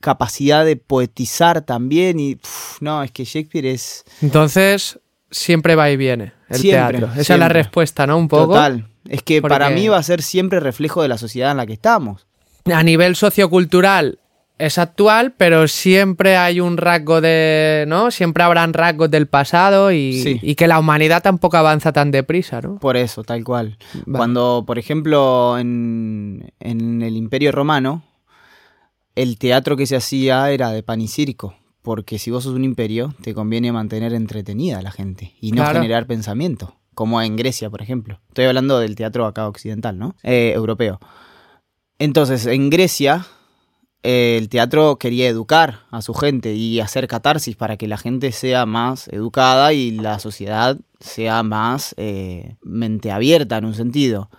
capacidad 0.00 0.64
de 0.64 0.76
poetizar 0.76 1.60
también 1.62 2.18
y 2.18 2.38
no, 2.80 3.02
es 3.02 3.12
que 3.12 3.24
Shakespeare 3.24 3.66
es 3.66 4.04
Entonces, 4.22 4.98
siempre 5.30 5.74
va 5.76 5.90
y 5.90 5.96
viene 5.96 6.32
el 6.48 6.58
Siempre, 6.60 6.98
teatro. 6.98 7.20
Esa 7.20 7.34
es 7.34 7.40
la 7.40 7.48
respuesta, 7.48 8.06
¿no? 8.06 8.16
Un 8.18 8.28
poco. 8.28 8.46
Total. 8.54 8.88
Es 9.08 9.22
que 9.22 9.40
para 9.42 9.70
mí 9.70 9.88
va 9.88 9.98
a 9.98 10.02
ser 10.02 10.22
siempre 10.22 10.58
reflejo 10.60 11.02
de 11.02 11.08
la 11.08 11.18
sociedad 11.18 11.50
en 11.52 11.58
la 11.58 11.66
que 11.66 11.72
estamos. 11.74 12.26
A 12.72 12.82
nivel 12.82 13.14
sociocultural 13.16 14.18
es 14.60 14.78
actual, 14.78 15.32
pero 15.36 15.66
siempre 15.68 16.36
hay 16.36 16.60
un 16.60 16.76
rasgo 16.76 17.20
de. 17.20 17.84
¿No? 17.88 18.10
Siempre 18.10 18.42
habrán 18.44 18.72
rasgos 18.72 19.10
del 19.10 19.26
pasado 19.26 19.90
y, 19.90 20.20
Sí. 20.22 20.38
y 20.42 20.54
que 20.54 20.66
la 20.68 20.78
humanidad 20.78 21.22
tampoco 21.22 21.56
avanza 21.56 21.92
tan 21.92 22.10
deprisa, 22.10 22.60
¿no? 22.60 22.78
Por 22.78 22.96
eso, 22.96 23.24
tal 23.24 23.42
cual. 23.42 23.78
Cuando, 24.10 24.64
por 24.66 24.78
ejemplo, 24.78 25.58
en, 25.58 26.52
en 26.60 27.02
el 27.02 27.16
Imperio 27.16 27.52
Romano, 27.52 28.02
el 29.16 29.38
teatro 29.38 29.76
que 29.76 29.86
se 29.86 29.96
hacía 29.96 30.50
era 30.50 30.70
de 30.70 30.82
pan 30.82 31.00
y 31.00 31.08
circo. 31.08 31.54
Porque 31.82 32.18
si 32.18 32.30
vos 32.30 32.44
sos 32.44 32.52
un 32.54 32.62
imperio, 32.64 33.14
te 33.22 33.32
conviene 33.32 33.72
mantener 33.72 34.12
entretenida 34.12 34.78
a 34.78 34.82
la 34.82 34.90
gente 34.90 35.34
y 35.40 35.52
no 35.52 35.62
Claro. 35.62 35.80
generar 35.80 36.06
pensamiento. 36.06 36.76
Como 36.94 37.22
en 37.22 37.36
Grecia, 37.36 37.70
por 37.70 37.80
ejemplo. 37.80 38.20
Estoy 38.28 38.44
hablando 38.44 38.78
del 38.78 38.94
teatro 38.96 39.24
acá 39.24 39.48
occidental, 39.48 39.98
¿no? 39.98 40.14
Eh, 40.22 40.52
europeo. 40.54 41.00
Entonces, 41.98 42.44
en 42.46 42.68
Grecia, 42.68 43.26
el 44.02 44.48
teatro 44.48 44.96
quería 44.96 45.28
educar 45.28 45.80
a 45.90 46.00
su 46.02 46.14
gente 46.14 46.54
y 46.54 46.80
hacer 46.80 47.06
catarsis 47.06 47.56
para 47.56 47.76
que 47.76 47.86
la 47.88 47.98
gente 47.98 48.32
sea 48.32 48.64
más 48.66 49.08
educada 49.08 49.72
y 49.72 49.90
la 49.90 50.18
sociedad 50.18 50.78
sea 51.00 51.42
más 51.42 51.94
eh, 51.98 52.56
mente 52.62 53.10
abierta 53.12 53.58
en 53.58 53.66
un 53.66 53.74
sentido. 53.74 54.30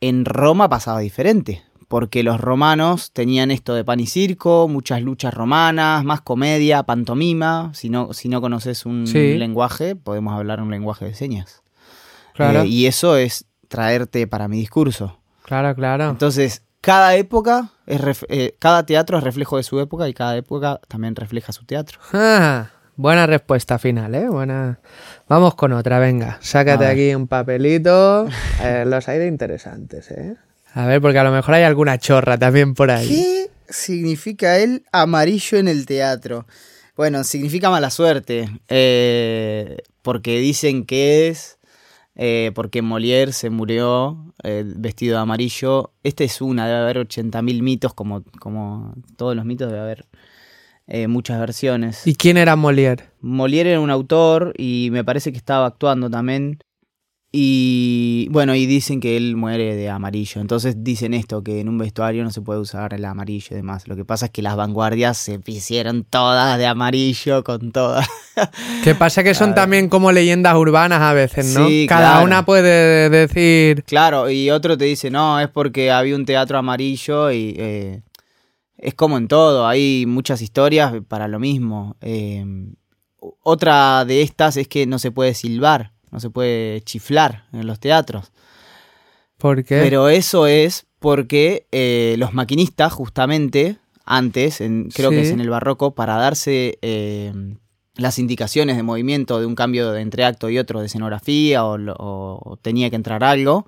En 0.00 0.24
Roma 0.24 0.68
pasaba 0.68 1.00
diferente, 1.00 1.62
porque 1.88 2.22
los 2.22 2.40
romanos 2.40 3.12
tenían 3.12 3.50
esto 3.50 3.74
de 3.74 3.84
pan 3.84 4.00
y 4.00 4.06
circo, 4.06 4.66
muchas 4.68 5.02
luchas 5.02 5.34
romanas, 5.34 6.02
más 6.04 6.22
comedia, 6.22 6.82
pantomima. 6.84 7.70
Si 7.74 7.88
no, 7.90 8.12
si 8.14 8.28
no 8.28 8.40
conoces 8.40 8.86
un 8.86 9.06
Sí. 9.06 9.36
lenguaje, 9.36 9.94
podemos 9.96 10.34
hablar 10.34 10.60
un 10.62 10.70
lenguaje 10.70 11.04
de 11.04 11.14
señas. 11.14 11.62
Claro, 12.34 12.62
Eh, 12.62 12.66
y 12.68 12.86
eso 12.86 13.16
es 13.16 13.44
traerte 13.68 14.26
para 14.26 14.48
mi 14.48 14.56
discurso. 14.56 15.18
claro, 15.44 15.74
claro. 15.74 16.08
Entonces, 16.10 16.62
cada 16.80 17.14
época, 17.16 17.70
es 17.86 18.24
eh, 18.28 18.54
cada 18.58 18.86
teatro 18.86 19.18
es 19.18 19.24
reflejo 19.24 19.56
de 19.56 19.62
su 19.62 19.80
época 19.80 20.08
y 20.08 20.14
cada 20.14 20.36
época 20.36 20.80
también 20.88 21.16
refleja 21.16 21.52
su 21.52 21.64
teatro. 21.64 21.98
Ah, 22.12 22.70
buena 22.96 23.26
respuesta 23.26 23.78
final, 23.78 24.14
¿eh? 24.14 24.28
Buena. 24.28 24.80
Vamos 25.28 25.54
con 25.54 25.72
otra, 25.72 25.98
venga. 25.98 26.38
Sácate 26.40 26.86
aquí 26.86 27.14
un 27.14 27.26
papelito. 27.26 28.28
Eh, 28.62 28.84
los 28.86 29.08
hay 29.08 29.18
de 29.18 29.26
interesantes, 29.26 30.10
¿eh? 30.12 30.36
A 30.74 30.86
ver, 30.86 31.00
porque 31.00 31.18
a 31.18 31.24
lo 31.24 31.32
mejor 31.32 31.54
hay 31.54 31.64
alguna 31.64 31.98
chorra 31.98 32.38
también 32.38 32.74
por 32.74 32.92
ahí. 32.92 33.08
¿Qué 33.08 33.50
significa 33.68 34.58
el 34.58 34.84
amarillo 34.92 35.58
en 35.58 35.66
el 35.66 35.84
teatro? 35.84 36.46
Bueno, 36.96 37.24
significa 37.24 37.70
mala 37.70 37.90
suerte, 37.90 38.48
eh, 38.68 39.78
porque 40.02 40.38
dicen 40.38 40.84
que 40.86 41.28
es 41.28 41.58
eh, 42.14 42.52
porque 42.54 42.82
Molière 42.82 43.32
se 43.32 43.50
murió 43.50 44.34
eh, 44.42 44.64
vestido 44.66 45.16
de 45.16 45.22
amarillo. 45.22 45.92
Este 46.02 46.24
es 46.24 46.40
una, 46.40 46.66
debe 46.66 46.80
haber 46.80 46.96
80.000 46.98 47.62
mitos, 47.62 47.94
como, 47.94 48.22
como 48.38 48.94
todos 49.16 49.34
los 49.34 49.44
mitos, 49.44 49.68
debe 49.70 49.80
haber 49.80 50.06
eh, 50.86 51.08
muchas 51.08 51.40
versiones. 51.40 52.06
¿Y 52.06 52.14
quién 52.14 52.36
era 52.36 52.56
Molière? 52.56 53.10
Molière 53.20 53.70
era 53.70 53.80
un 53.80 53.90
autor 53.90 54.52
y 54.58 54.88
me 54.92 55.04
parece 55.04 55.32
que 55.32 55.38
estaba 55.38 55.66
actuando 55.66 56.10
también. 56.10 56.58
Y 57.34 58.28
bueno, 58.30 58.54
y 58.54 58.66
dicen 58.66 59.00
que 59.00 59.16
él 59.16 59.36
muere 59.36 59.74
de 59.74 59.88
amarillo. 59.88 60.42
Entonces 60.42 60.84
dicen 60.84 61.14
esto, 61.14 61.42
que 61.42 61.60
en 61.60 61.70
un 61.70 61.78
vestuario 61.78 62.24
no 62.24 62.30
se 62.30 62.42
puede 62.42 62.60
usar 62.60 62.92
el 62.92 63.06
amarillo 63.06 63.48
y 63.52 63.54
demás. 63.54 63.88
Lo 63.88 63.96
que 63.96 64.04
pasa 64.04 64.26
es 64.26 64.32
que 64.32 64.42
las 64.42 64.54
vanguardias 64.54 65.16
se 65.16 65.40
hicieron 65.46 66.04
todas 66.04 66.58
de 66.58 66.66
amarillo 66.66 67.42
con 67.42 67.72
todas. 67.72 68.06
Que 68.82 68.94
pasa 68.94 69.22
que 69.22 69.34
son 69.34 69.54
también 69.54 69.88
como 69.88 70.10
leyendas 70.12 70.54
urbanas 70.56 71.00
a 71.00 71.12
veces, 71.12 71.54
¿no? 71.54 71.68
Sí, 71.68 71.86
Cada 71.88 72.10
claro. 72.12 72.24
una 72.24 72.44
puede 72.44 73.10
decir. 73.10 73.84
claro, 73.84 74.30
y 74.30 74.50
otro 74.50 74.76
te 74.78 74.84
dice, 74.86 75.10
no, 75.10 75.38
es 75.40 75.48
porque 75.48 75.90
había 75.90 76.16
un 76.16 76.24
teatro 76.24 76.58
amarillo 76.58 77.30
y... 77.30 77.54
eh, 77.58 78.02
es 78.78 78.94
como 78.94 79.16
en 79.16 79.28
todo, 79.28 79.68
hay 79.68 80.06
muchas 80.06 80.42
historias 80.42 80.92
para 81.06 81.28
lo 81.28 81.38
mismo. 81.38 81.96
Eh, 82.00 82.44
otra 83.42 84.04
de 84.04 84.22
estas 84.22 84.56
es 84.56 84.66
que 84.66 84.86
no 84.86 84.98
se 84.98 85.12
puede 85.12 85.34
silbar, 85.34 85.92
no 86.10 86.18
se 86.18 86.30
puede 86.30 86.80
chiflar 86.80 87.44
en 87.52 87.68
los 87.68 87.78
teatros. 87.78 88.32
¿Por 89.38 89.64
qué? 89.64 89.78
Pero 89.80 90.08
eso 90.08 90.48
es 90.48 90.86
porque 90.98 91.66
eh, 91.70 92.16
los 92.18 92.32
maquinistas, 92.34 92.92
justamente, 92.92 93.76
antes, 94.04 94.60
en- 94.60 94.88
creo 94.90 95.10
que 95.10 95.20
es 95.20 95.30
en 95.30 95.40
el 95.40 95.50
barroco, 95.50 95.94
para 95.94 96.16
darse 96.16 96.78
eh, 96.82 97.32
las 97.96 98.18
indicaciones 98.18 98.76
de 98.76 98.82
movimiento 98.82 99.38
de 99.38 99.46
un 99.46 99.54
cambio 99.54 99.92
de 99.92 100.00
entre 100.00 100.24
acto 100.24 100.48
y 100.50 100.58
otro 100.58 100.80
de 100.80 100.86
escenografía 100.86 101.64
o, 101.64 102.58
tenía 102.62 102.88
que 102.90 102.96
entrar 102.96 103.22
algo, 103.24 103.66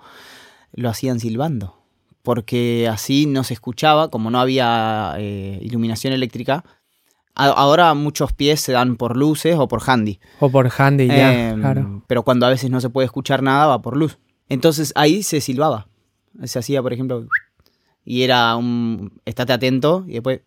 lo 0.73 0.89
hacían 0.89 1.21
silbando. 1.21 1.77
Porque 2.23 2.89
así 2.91 3.27
no 3.27 3.45
se 3.45 3.53
escuchaba, 3.53 4.09
como 4.11 4.31
no 4.31 4.41
había 4.41 5.15
eh, 5.19 5.59
iluminación 5.61 6.15
eléctrica. 6.15 6.65
A- 7.35 7.49
ahora 7.49 7.93
muchos 7.93 8.33
pies 8.33 8.61
se 8.63 8.73
dan 8.73 8.97
por 8.97 9.17
luces 9.17 9.57
o 9.59 9.69
por 9.69 9.83
handy. 9.87 10.21
O 10.41 10.49
por 10.51 10.71
handy 10.77 11.07
ya, 11.09 11.51
Em, 11.51 11.61
claro. 11.61 12.03
Pero 12.07 12.23
cuando 12.23 12.47
a 12.47 12.49
veces 12.49 12.71
no 12.71 12.81
se 12.81 12.89
puede 12.89 13.05
escuchar 13.05 13.43
nada, 13.43 13.67
va 13.67 13.83
por 13.83 13.97
luz. 13.97 14.19
Entonces 14.49 14.93
ahí 14.97 15.23
se 15.23 15.43
silbaba. 15.43 15.89
Se 16.45 16.59
hacía, 16.59 16.81
por 16.83 16.93
ejemplo, 16.95 17.27
y 18.07 18.23
era 18.23 18.57
un 18.57 19.21
estate 19.27 19.53
atento 19.53 20.05
y 20.09 20.15
después 20.15 20.41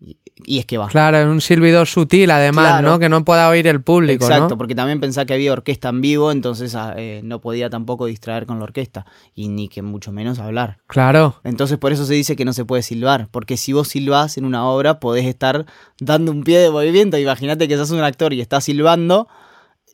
y, 0.00 0.58
es 0.58 0.66
que 0.66 0.78
va. 0.78 0.88
Claro, 0.88 1.18
es 1.18 1.26
un 1.26 1.40
silbido 1.40 1.84
sutil 1.84 2.30
además, 2.30 2.68
Claro. 2.68 2.88
¿no? 2.88 2.98
Que 2.98 3.08
no 3.08 3.24
pueda 3.24 3.48
oír 3.48 3.66
el 3.66 3.82
público, 3.82 4.24
Exacto, 4.24 4.50
¿no? 4.50 4.58
porque 4.58 4.74
también 4.74 5.00
pensaba 5.00 5.26
que 5.26 5.34
había 5.34 5.52
orquesta 5.52 5.88
en 5.88 6.00
vivo, 6.00 6.30
entonces 6.30 6.74
ah, 6.76 6.94
eh, 6.96 7.20
no 7.24 7.40
podía 7.40 7.68
tampoco 7.68 8.06
distraer 8.06 8.46
con 8.46 8.58
la 8.58 8.64
orquesta 8.64 9.06
y 9.34 9.48
ni 9.48 9.68
que 9.68 9.82
mucho 9.82 10.12
menos 10.12 10.38
hablar. 10.38 10.78
Claro. 10.86 11.40
Entonces 11.42 11.78
por 11.78 11.92
eso 11.92 12.04
se 12.06 12.14
dice 12.14 12.36
que 12.36 12.44
no 12.44 12.52
se 12.52 12.64
puede 12.64 12.82
silbar, 12.82 13.28
porque 13.30 13.56
si 13.56 13.72
vos 13.72 13.88
silbás 13.88 14.38
en 14.38 14.44
una 14.44 14.64
obra 14.66 15.00
podés 15.00 15.26
estar 15.26 15.66
dando 16.00 16.30
un 16.30 16.44
pie 16.44 16.58
de 16.58 16.70
movimiento. 16.70 17.18
Imagínate 17.18 17.66
que 17.66 17.76
sos 17.76 17.90
un 17.90 18.00
actor 18.00 18.32
y 18.32 18.40
estás 18.40 18.64
silbando 18.64 19.28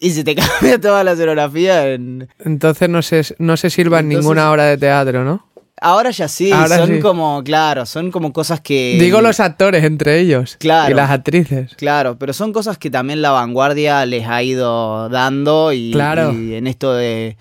y 0.00 0.10
se 0.10 0.22
te 0.24 0.34
cambia 0.60 0.78
toda 0.78 1.02
la 1.02 1.12
escenografía 1.12 1.88
en... 1.92 2.28
Entonces 2.40 2.88
no 2.90 3.00
se, 3.00 3.22
no 3.38 3.56
se 3.56 3.70
sirva 3.70 4.00
en 4.00 4.08
ninguna 4.08 4.50
obra 4.50 4.64
de 4.64 4.76
teatro, 4.76 5.24
¿no? 5.24 5.46
Ahora 5.80 6.10
ya 6.10 6.28
sí, 6.28 6.52
Ahora 6.52 6.78
son 6.78 6.88
sí. 6.88 7.00
como, 7.00 7.42
claro, 7.44 7.84
son 7.84 8.10
como 8.10 8.32
cosas 8.32 8.60
que... 8.60 8.96
Digo 9.00 9.20
los 9.20 9.40
actores 9.40 9.82
entre 9.84 10.20
ellos. 10.20 10.56
Claro. 10.60 10.92
Y 10.92 10.94
las 10.94 11.10
actrices. 11.10 11.74
Claro, 11.76 12.16
pero 12.16 12.32
son 12.32 12.52
cosas 12.52 12.78
que 12.78 12.90
también 12.90 13.20
la 13.22 13.32
vanguardia 13.32 14.06
les 14.06 14.26
ha 14.26 14.42
ido 14.42 15.08
dando 15.08 15.72
y, 15.72 15.90
Claro. 15.92 16.32
y 16.32 16.54
en 16.54 16.68
esto 16.68 16.94
de, 16.94 17.36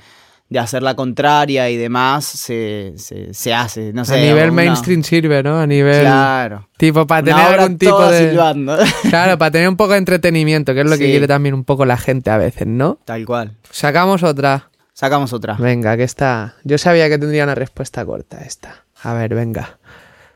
de 0.50 0.60
hacer 0.60 0.82
la 0.84 0.96
contraria 0.96 1.70
y 1.70 1.78
demás 1.78 2.26
se, 2.26 2.94
se, 2.98 3.34
se 3.36 3.54
hace, 3.54 3.94
no 3.94 4.04
sé. 4.04 4.16
a 4.16 4.18
nivel 4.18 4.46
una- 4.50 4.64
mainstream 4.64 5.04
sirve, 5.04 5.44
¿no? 5.44 5.60
A 5.60 5.68
nivel... 5.68 6.02
Claro. 6.02 6.68
Tipo, 6.76 7.06
para 7.08 7.24
tener 7.24 7.40
algún 7.60 7.78
tipo 7.78 8.06
de... 8.10 8.30
silbando. 8.32 8.78
Claro, 9.10 9.38
para 9.38 9.52
tener 9.52 9.70
un 9.70 9.78
poco 9.78 9.92
de 9.94 10.00
entretenimiento, 10.00 10.74
que 10.74 10.82
es 10.82 10.90
lo 10.90 10.98
que 10.98 11.06
quiere 11.06 11.28
también 11.28 11.54
un 11.54 11.64
poco 11.64 11.86
la 11.86 11.98
gente 11.98 12.32
a 12.32 12.38
veces, 12.38 12.66
¿no? 12.68 12.98
Tal 13.06 13.26
cual. 13.26 13.52
Sacamos 13.70 14.24
otra. 14.24 14.70
Sacamos 14.94 15.34
otra. 15.34 15.56
Venga, 15.56 15.98
que 15.98 16.04
está... 16.04 16.56
Yo 16.64 16.78
sabía 16.78 17.10
que 17.10 17.18
tendría 17.18 17.44
una 17.44 17.56
respuesta 17.56 18.06
corta 18.06 18.42
esta. 18.42 18.86
A 19.02 19.14
ver, 19.14 19.34
venga. 19.34 19.80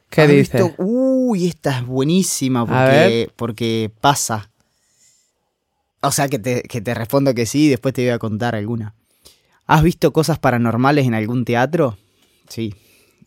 ¿Qué 0.09 0.21
¿Has 0.21 0.29
dice? 0.29 0.63
visto? 0.63 0.75
Uy, 0.83 1.47
esta 1.47 1.79
es 1.79 1.85
buenísima 1.85 2.65
porque, 2.65 3.29
porque 3.35 3.91
pasa. 4.01 4.49
O 6.01 6.11
sea, 6.11 6.27
que 6.27 6.39
te, 6.39 6.63
que 6.63 6.81
te 6.81 6.93
respondo 6.93 7.33
que 7.33 7.45
sí 7.45 7.65
y 7.65 7.69
después 7.69 7.93
te 7.93 8.01
voy 8.03 8.11
a 8.11 8.19
contar 8.19 8.55
alguna. 8.55 8.95
¿Has 9.65 9.83
visto 9.83 10.11
cosas 10.13 10.39
paranormales 10.39 11.05
en 11.05 11.13
algún 11.13 11.43
teatro? 11.45 11.97
Sí. 12.47 12.73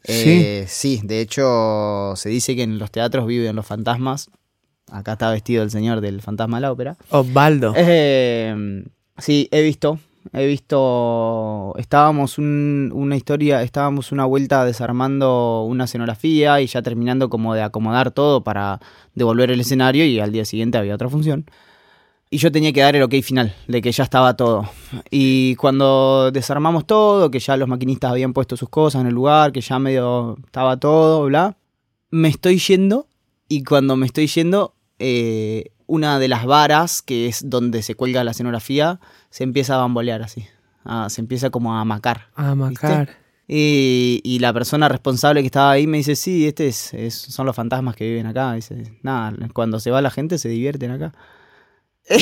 Eh, 0.04 0.64
sí, 0.66 1.00
de 1.04 1.20
hecho 1.20 2.14
se 2.16 2.30
dice 2.30 2.56
que 2.56 2.62
en 2.62 2.78
los 2.78 2.90
teatros 2.90 3.26
viven 3.26 3.54
los 3.54 3.66
fantasmas. 3.66 4.30
Acá 4.90 5.12
está 5.12 5.30
vestido 5.30 5.62
el 5.62 5.70
señor 5.70 6.00
del 6.00 6.22
fantasma 6.22 6.56
de 6.56 6.60
la 6.62 6.72
ópera. 6.72 6.96
Osvaldo. 7.10 7.74
Eh, 7.76 8.82
sí, 9.18 9.48
he 9.52 9.62
visto. 9.62 10.00
He 10.32 10.46
visto. 10.46 11.74
Estábamos 11.78 12.38
un- 12.38 12.90
una 12.94 13.16
historia, 13.16 13.62
estábamos 13.62 14.12
una 14.12 14.24
vuelta 14.26 14.64
desarmando 14.64 15.62
una 15.64 15.84
escenografía 15.84 16.60
y 16.60 16.66
ya 16.66 16.82
terminando 16.82 17.30
como 17.30 17.54
de 17.54 17.62
acomodar 17.62 18.10
todo 18.10 18.42
para 18.44 18.80
devolver 19.14 19.50
el 19.50 19.60
escenario 19.60 20.04
y 20.04 20.20
al 20.20 20.32
día 20.32 20.44
siguiente 20.44 20.78
había 20.78 20.94
otra 20.94 21.08
función. 21.08 21.46
Y 22.32 22.38
yo 22.38 22.52
tenía 22.52 22.72
que 22.72 22.80
dar 22.80 22.94
el 22.94 23.02
ok 23.02 23.14
final, 23.22 23.54
de 23.66 23.82
que 23.82 23.90
ya 23.90 24.04
estaba 24.04 24.36
todo. 24.36 24.68
Y 25.10 25.56
cuando 25.56 26.30
desarmamos 26.30 26.86
todo, 26.86 27.28
que 27.30 27.40
ya 27.40 27.56
los 27.56 27.66
maquinistas 27.68 28.12
habían 28.12 28.32
puesto 28.32 28.56
sus 28.56 28.68
cosas 28.68 29.00
en 29.00 29.08
el 29.08 29.14
lugar, 29.14 29.50
que 29.50 29.60
ya 29.60 29.80
medio 29.80 30.36
estaba 30.44 30.76
todo, 30.76 31.24
bla, 31.24 31.56
me 32.10 32.28
estoy 32.28 32.58
yendo 32.58 33.08
y 33.48 33.64
cuando 33.64 33.96
me 33.96 34.06
estoy 34.06 34.28
yendo, 34.28 34.74
eh, 35.00 35.72
una 35.88 36.20
de 36.20 36.28
las 36.28 36.46
varas, 36.46 37.02
que 37.02 37.26
es 37.26 37.50
donde 37.50 37.82
se 37.82 37.96
cuelga 37.96 38.22
la 38.22 38.30
escenografía, 38.30 39.00
se 39.30 39.44
empieza 39.44 39.74
a 39.74 39.78
bambolear 39.78 40.22
así. 40.22 40.46
Ah, 40.84 41.08
se 41.10 41.20
empieza 41.20 41.50
como 41.50 41.76
a 41.76 41.84
macar. 41.84 42.28
A 42.34 42.54
macar. 42.54 43.16
Y, 43.46 44.20
y 44.22 44.38
la 44.38 44.52
persona 44.52 44.88
responsable 44.88 45.40
que 45.40 45.46
estaba 45.46 45.72
ahí 45.72 45.86
me 45.86 45.96
dice, 45.98 46.14
sí, 46.16 46.46
este 46.46 46.68
es, 46.68 46.94
es- 46.94 47.14
son 47.14 47.46
los 47.46 47.56
fantasmas 47.56 47.96
que 47.96 48.08
viven 48.08 48.26
acá. 48.26 48.52
Dice, 48.54 48.98
nada, 49.02 49.34
cuando 49.52 49.80
se 49.80 49.90
va 49.90 50.00
la 50.00 50.10
gente 50.10 50.38
se 50.38 50.48
divierten 50.48 50.90
acá. 50.92 51.12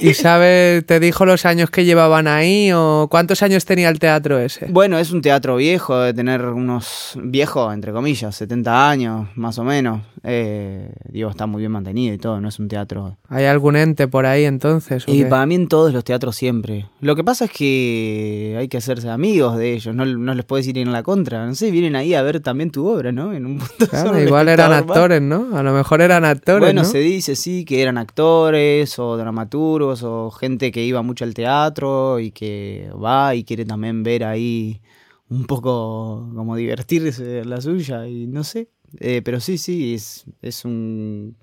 ¿Y 0.00 0.14
sabe, 0.14 0.82
te 0.86 1.00
dijo 1.00 1.26
los 1.26 1.44
años 1.44 1.70
que 1.70 1.84
llevaban 1.84 2.28
ahí 2.28 2.70
o 2.72 3.08
cuántos 3.10 3.42
años 3.42 3.64
tenía 3.64 3.88
el 3.88 3.98
teatro 3.98 4.38
ese? 4.38 4.66
Bueno, 4.70 4.98
es 4.98 5.10
un 5.10 5.22
teatro 5.22 5.56
viejo, 5.56 5.98
de 5.98 6.14
tener 6.14 6.44
unos 6.44 7.18
viejos, 7.22 7.72
entre 7.74 7.92
comillas, 7.92 8.34
70 8.36 8.90
años, 8.90 9.28
más 9.34 9.58
o 9.58 9.64
menos. 9.64 10.02
Eh, 10.24 10.90
digo, 11.10 11.30
está 11.30 11.46
muy 11.46 11.60
bien 11.60 11.72
mantenido 11.72 12.14
y 12.14 12.18
todo, 12.18 12.40
no 12.40 12.48
es 12.48 12.58
un 12.58 12.68
teatro 12.68 13.16
¿Hay 13.28 13.44
algún 13.44 13.76
ente 13.76 14.08
por 14.08 14.26
ahí 14.26 14.44
entonces? 14.44 15.04
Y 15.06 15.24
para 15.24 15.46
mí 15.46 15.54
en 15.54 15.68
todos 15.68 15.92
los 15.92 16.04
teatros 16.04 16.36
siempre. 16.36 16.86
Lo 17.00 17.14
que 17.16 17.24
pasa 17.24 17.46
es 17.46 17.50
que 17.50 18.56
hay 18.58 18.68
que 18.68 18.76
hacerse 18.76 19.08
amigos 19.08 19.56
de 19.56 19.74
ellos, 19.74 19.94
no, 19.94 20.04
no 20.04 20.34
les 20.34 20.44
puedes 20.44 20.66
ir 20.66 20.78
en 20.78 20.92
la 20.92 21.02
contra. 21.02 21.46
No 21.46 21.54
sé, 21.54 21.70
vienen 21.70 21.96
ahí 21.96 22.14
a 22.14 22.22
ver 22.22 22.40
también 22.40 22.70
tu 22.70 22.86
obra, 22.86 23.12
¿no? 23.12 23.32
En 23.32 23.46
un 23.46 23.58
punto 23.58 23.86
Claro, 23.88 24.20
igual 24.20 24.48
eran 24.48 24.72
actores, 24.72 25.22
¿no? 25.22 25.56
A 25.56 25.62
lo 25.62 25.72
mejor 25.72 26.00
eran 26.00 26.24
actores, 26.24 26.60
Bueno, 26.60 26.82
¿no? 26.82 26.88
se 26.88 26.98
dice 26.98 27.36
sí 27.36 27.64
que 27.64 27.82
eran 27.82 27.98
actores 27.98 28.98
o 28.98 29.16
dramaturgos 29.16 29.87
o 30.02 30.30
gente 30.30 30.70
que 30.72 30.84
iba 30.84 31.02
mucho 31.02 31.24
al 31.24 31.34
teatro 31.34 32.18
y 32.20 32.30
que 32.30 32.90
va 33.02 33.34
y 33.34 33.44
quiere 33.44 33.64
también 33.64 34.02
ver 34.02 34.24
ahí 34.24 34.80
un 35.28 35.44
poco 35.46 36.30
como 36.34 36.56
divertirse 36.56 37.44
la 37.44 37.60
suya 37.60 38.06
y 38.06 38.26
no 38.26 38.44
sé. 38.44 38.68
Eh, 39.00 39.20
pero 39.24 39.40
sí, 39.40 39.58
sí, 39.58 39.94
es, 39.94 40.24
es 40.40 40.64
un, 40.64 41.36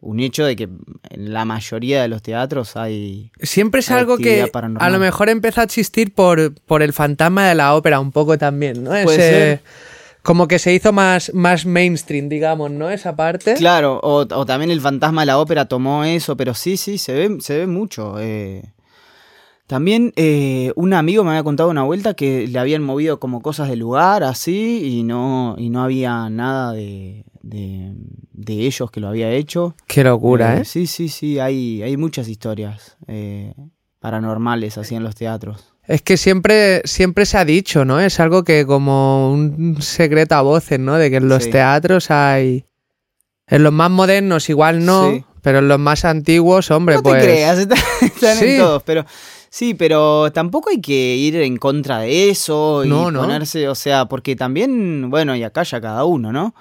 un 0.00 0.20
hecho 0.20 0.44
de 0.44 0.54
que 0.54 0.68
en 1.10 1.32
la 1.32 1.44
mayoría 1.44 2.02
de 2.02 2.08
los 2.08 2.22
teatros 2.22 2.76
hay... 2.76 3.32
Siempre 3.40 3.80
es 3.80 3.90
Hay 3.90 3.98
algo 3.98 4.16
que 4.18 4.46
paranormal. 4.52 4.88
a 4.88 4.90
lo 4.92 5.00
mejor 5.00 5.28
empezó 5.28 5.60
a 5.60 5.64
existir 5.64 6.14
por, 6.14 6.54
por 6.54 6.82
el 6.82 6.92
fantasma 6.92 7.48
de 7.48 7.56
la 7.56 7.74
ópera 7.74 7.98
un 7.98 8.12
poco 8.12 8.38
también, 8.38 8.84
¿no? 8.84 8.90
Puede 8.90 9.02
Ese- 9.16 9.16
ser. 9.16 9.60
Como 10.28 10.46
que 10.46 10.58
se 10.58 10.74
hizo 10.74 10.92
más, 10.92 11.32
más 11.32 11.64
mainstream, 11.64 12.28
digamos, 12.28 12.70
¿no? 12.70 12.90
Esa 12.90 13.16
parte. 13.16 13.54
Claro, 13.54 13.98
o, 14.02 14.26
o 14.30 14.44
también 14.44 14.70
el 14.70 14.82
fantasma 14.82 15.22
de 15.22 15.26
la 15.28 15.38
ópera 15.38 15.64
tomó 15.64 16.04
eso, 16.04 16.36
pero 16.36 16.52
sí, 16.52 16.76
sí, 16.76 16.98
se 16.98 17.14
ve, 17.14 17.38
se 17.40 17.56
ve 17.56 17.66
mucho. 17.66 18.20
eh. 18.20 18.74
También 19.66 20.12
eh, 20.16 20.70
un 20.76 20.92
amigo 20.92 21.24
me 21.24 21.30
había 21.30 21.42
contado 21.44 21.70
una 21.70 21.82
vuelta 21.82 22.12
que 22.12 22.46
le 22.46 22.58
habían 22.58 22.82
movido 22.82 23.18
como 23.18 23.40
cosas 23.40 23.70
del 23.70 23.78
lugar, 23.78 24.22
así, 24.22 24.98
y 24.98 25.02
no, 25.02 25.54
y 25.56 25.70
no 25.70 25.82
había 25.82 26.28
nada 26.28 26.72
de, 26.74 27.24
de, 27.40 27.94
de 28.32 28.52
ellos 28.66 28.90
que 28.90 29.00
lo 29.00 29.08
había 29.08 29.30
hecho. 29.30 29.76
Qué 29.86 30.04
locura, 30.04 30.58
¿eh? 30.58 30.66
Sí, 30.66 30.86
sí, 30.86 31.08
sí, 31.08 31.38
hay, 31.38 31.82
hay 31.82 31.96
muchas 31.96 32.28
historias 32.28 32.98
eh, 33.06 33.54
paranormales 33.98 34.76
así 34.76 34.94
en 34.94 35.04
los 35.04 35.14
teatros. 35.14 35.72
Es 35.88 36.02
que 36.02 36.16
siempre, 36.18 36.82
siempre 36.84 37.24
se 37.26 37.38
ha 37.38 37.44
dicho, 37.44 37.84
¿no? 37.86 37.98
Es 37.98 38.20
algo 38.20 38.44
que 38.44 38.66
como 38.66 39.32
un 39.32 39.80
secreto 39.80 40.34
a 40.36 40.42
voces, 40.42 40.78
¿no? 40.78 40.94
De 40.96 41.10
que 41.10 41.16
en 41.16 41.28
los 41.28 41.44
Sí. 41.44 41.50
teatros 41.50 42.10
hay... 42.10 42.64
En 43.46 43.62
los 43.62 43.72
más 43.72 43.90
modernos 43.90 44.50
igual 44.50 44.84
no, 44.84 45.10
Sí. 45.10 45.24
pero 45.40 45.60
en 45.60 45.68
los 45.68 45.78
más 45.78 46.04
antiguos, 46.04 46.70
hombre, 46.70 46.96
no 46.96 47.02
pues... 47.02 47.20
te 47.22 47.24
creas, 47.26 47.58
están, 47.58 47.78
están 48.02 48.36
Sí. 48.36 48.44
en 48.50 48.58
todos, 48.58 48.82
pero 48.82 49.06
sí, 49.48 49.72
pero 49.72 50.30
tampoco 50.30 50.68
hay 50.68 50.82
que 50.82 51.16
ir 51.16 51.36
en 51.36 51.56
contra 51.56 52.00
de 52.00 52.28
eso 52.28 52.84
y 52.84 52.88
No, 52.90 53.10
no. 53.10 53.20
ponerse, 53.22 53.66
o 53.66 53.74
sea, 53.74 54.04
porque 54.04 54.36
también, 54.36 55.08
bueno, 55.08 55.34
y 55.34 55.42
acá 55.42 55.62
ya 55.62 55.80
cada 55.80 56.04
uno, 56.04 56.30
¿no? 56.32 56.54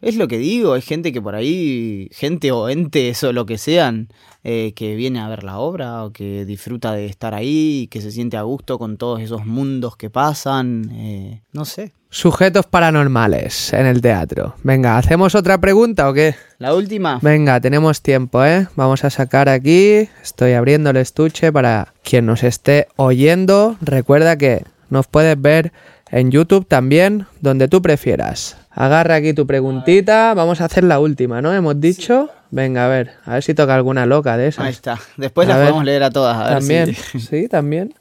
Es 0.00 0.14
lo 0.14 0.28
que 0.28 0.38
digo, 0.38 0.74
hay 0.74 0.82
gente 0.82 1.12
que 1.12 1.20
por 1.20 1.34
ahí, 1.34 2.08
gente 2.12 2.52
o 2.52 2.68
entes 2.68 3.24
o 3.24 3.32
lo 3.32 3.46
que 3.46 3.58
sean, 3.58 4.08
eh, 4.44 4.72
que 4.76 4.94
viene 4.94 5.18
a 5.18 5.28
ver 5.28 5.42
la 5.42 5.58
obra 5.58 6.04
o 6.04 6.12
que 6.12 6.44
disfruta 6.44 6.92
de 6.92 7.06
estar 7.06 7.34
ahí, 7.34 7.88
que 7.90 8.00
se 8.00 8.12
siente 8.12 8.36
a 8.36 8.42
gusto 8.42 8.78
con 8.78 8.96
todos 8.96 9.20
esos 9.20 9.44
mundos 9.44 9.96
que 9.96 10.08
pasan, 10.08 10.88
eh, 10.92 11.42
no 11.52 11.64
sé. 11.64 11.92
Sujetos 12.10 12.64
paranormales 12.64 13.72
en 13.72 13.86
el 13.86 14.00
teatro. 14.00 14.54
Venga, 14.62 14.96
¿hacemos 14.98 15.34
otra 15.34 15.58
pregunta 15.58 16.08
o 16.08 16.14
qué? 16.14 16.36
La 16.58 16.74
última, 16.74 17.18
Venga, 17.20 17.60
tenemos 17.60 18.00
tiempo, 18.00 18.44
¿eh? 18.44 18.68
Vamos 18.76 19.04
a 19.04 19.10
sacar 19.10 19.48
aquí. 19.48 20.08
Estoy 20.22 20.52
abriendo 20.52 20.90
el 20.90 20.96
estuche 20.96 21.52
para 21.52 21.92
quien 22.04 22.24
nos 22.24 22.44
esté 22.44 22.86
oyendo. 22.94 23.76
Recuerda 23.80 24.38
que 24.38 24.64
nos 24.90 25.08
puedes 25.08 25.38
ver 25.40 25.72
en 26.10 26.30
YouTube 26.30 26.66
también, 26.66 27.26
donde 27.40 27.68
tú 27.68 27.82
prefieras. 27.82 28.56
Agarra 28.80 29.16
aquí 29.16 29.32
tu 29.34 29.44
preguntita. 29.44 30.34
Vamos 30.34 30.60
a 30.60 30.66
hacer 30.66 30.84
la 30.84 31.00
última, 31.00 31.42
¿no? 31.42 31.52
Hemos 31.52 31.80
dicho. 31.80 32.30
Venga, 32.52 32.84
a 32.84 32.88
ver, 32.88 33.10
a 33.24 33.34
ver 33.34 33.42
si 33.42 33.52
toca 33.52 33.74
alguna 33.74 34.06
loca 34.06 34.36
de 34.36 34.44
ahí 34.44 34.48
esas. 34.50 34.68
está. 34.68 35.00
Después 35.16 35.46
A 35.46 35.50
las 35.50 35.58
ver. 35.58 35.66
podemos 35.66 35.84
leer 35.84 36.04
a 36.04 36.10
todas, 36.10 36.36
a 36.36 36.44
ver 36.44 36.58
También, 36.60 36.94
si- 36.94 37.18
sí, 37.20 37.48
también. 37.48 37.92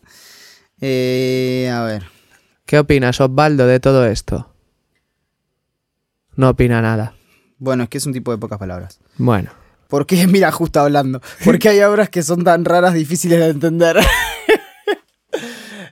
Eh, 0.80 1.72
a 1.74 1.82
ver. 1.82 2.04
¿Qué 2.68 2.78
opinas, 2.78 3.20
Osvaldo, 3.20 3.66
de 3.66 3.80
todo 3.80 4.06
esto? 4.06 4.54
No 6.36 6.50
opina 6.50 6.80
nada. 6.84 7.14
Bueno, 7.58 7.82
es 7.84 7.90
que 7.90 7.98
es 7.98 8.06
un 8.06 8.14
tipo 8.14 8.30
de 8.32 8.38
pocas 8.38 8.60
palabras. 8.60 9.00
Bueno, 9.18 9.50
¿Por 9.88 10.06
qué? 10.06 10.28
Mira, 10.28 10.52
justo 10.52 10.80
hablando. 10.80 11.22
¿Por 11.44 11.58
qué 11.58 11.70
hay 11.70 11.80
obras 11.82 12.10
que 12.10 12.22
son 12.22 12.44
tan 12.44 12.66
raras, 12.66 12.94
difíciles 12.94 13.40
de 13.40 13.48
entender? 13.50 13.98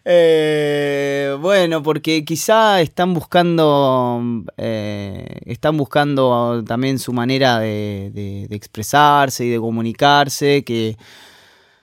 Eh, 0.07 1.35
bueno, 1.41 1.81
porque 1.81 2.23
quizá 2.23 2.79
están 2.79 3.15
buscando, 3.15 4.21
eh, 4.55 5.39
están 5.45 5.77
buscando 5.77 6.63
también 6.63 6.99
su 6.99 7.11
manera 7.11 7.59
de, 7.59 8.11
de, 8.13 8.55
expresarse 8.55 9.45
y 9.45 9.49
de 9.49 9.59
comunicarse, 9.59 10.63
que 10.63 10.95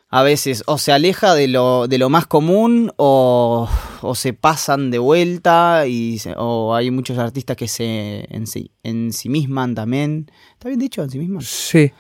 a 0.09 0.23
veces 0.23 0.63
o 0.67 0.79
se 0.79 0.93
aleja 0.93 1.35
de 1.35 1.49
lo, 1.49 1.89
de 1.89 1.99
lo 1.99 2.11
más 2.11 2.27
común 2.27 2.93
o, 2.97 3.69
o 4.03 4.15
se 4.15 4.35
pasan 4.35 4.93
de 4.93 4.99
vuelta 4.99 5.89
y 5.89 6.21
o 6.37 6.77
hay 6.77 6.93
muchos 6.93 7.19
artistas 7.19 7.57
que 7.57 7.67
se 7.67 8.27
en 8.29 8.47
sí, 8.47 8.71
en 8.85 9.13
sí 9.13 9.31
misman 9.31 9.75
también. 9.75 10.31
¿Está 10.53 10.69
bien 10.69 10.79
dicho 10.79 11.03
en 11.03 11.11
sí 11.11 11.19
misman? 11.19 11.43
Sí. 11.43 11.91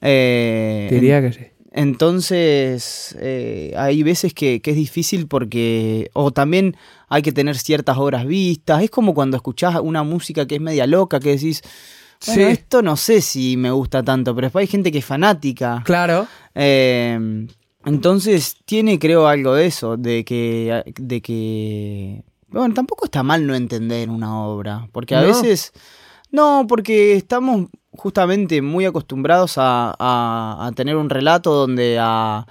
Eh, 0.00 0.88
Diría 0.90 1.20
que 1.22 1.32
sí. 1.32 1.46
Entonces, 1.74 3.16
eh, 3.18 3.72
hay 3.78 4.02
veces 4.02 4.34
que, 4.34 4.60
es 4.62 4.76
difícil 4.76 5.26
porque, 5.26 6.10
o 6.12 6.30
también 6.30 6.76
hay 7.08 7.22
que 7.22 7.32
tener 7.32 7.56
ciertas 7.56 7.96
obras 7.96 8.26
vistas. 8.26 8.82
Es 8.82 8.90
como 8.90 9.14
cuando 9.14 9.38
escuchás 9.38 9.76
una 9.82 10.02
música 10.02 10.46
que 10.46 10.56
es 10.56 10.60
media 10.60 10.86
loca, 10.86 11.18
que 11.18 11.30
decís, 11.30 11.62
bueno, 12.26 12.48
esto 12.48 12.82
no 12.82 12.96
sé 12.96 13.22
si 13.22 13.56
me 13.56 13.70
gusta 13.70 14.02
tanto, 14.02 14.34
pero 14.34 14.46
después 14.46 14.64
hay 14.64 14.66
gente 14.66 14.92
que 14.92 14.98
es 14.98 15.04
fanática. 15.04 15.82
Claro. 15.84 16.26
Eh, 16.54 17.46
entonces, 17.86 18.56
tiene 18.66 18.98
creo 18.98 19.26
algo 19.26 19.54
de 19.54 19.66
eso, 19.66 19.96
de 19.96 20.26
que, 20.26 20.84
de 20.96 21.22
que, 21.22 22.22
bueno, 22.48 22.74
tampoco 22.74 23.06
está 23.06 23.22
mal 23.22 23.46
no 23.46 23.54
entender 23.54 24.10
una 24.10 24.38
obra, 24.44 24.88
porque 24.92 25.14
a 25.14 25.22
veces, 25.22 25.72
no, 26.30 26.66
porque 26.68 27.14
estamos 27.14 27.68
justamente 27.92 28.62
muy 28.62 28.84
acostumbrados 28.84 29.54
a, 29.56 30.70
tener 30.74 30.96
un 30.96 31.10
relato 31.10 31.52
donde 31.52 31.98
a, 32.00 32.46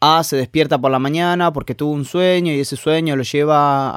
a, 0.00 0.24
se 0.24 0.36
despierta 0.36 0.78
por 0.78 0.90
la 0.90 0.98
mañana 0.98 1.52
porque 1.52 1.74
tuvo 1.74 1.92
un 1.92 2.04
sueño 2.04 2.52
y 2.52 2.60
ese 2.60 2.76
sueño 2.76 3.14
lo 3.14 3.22
lleva 3.22 3.90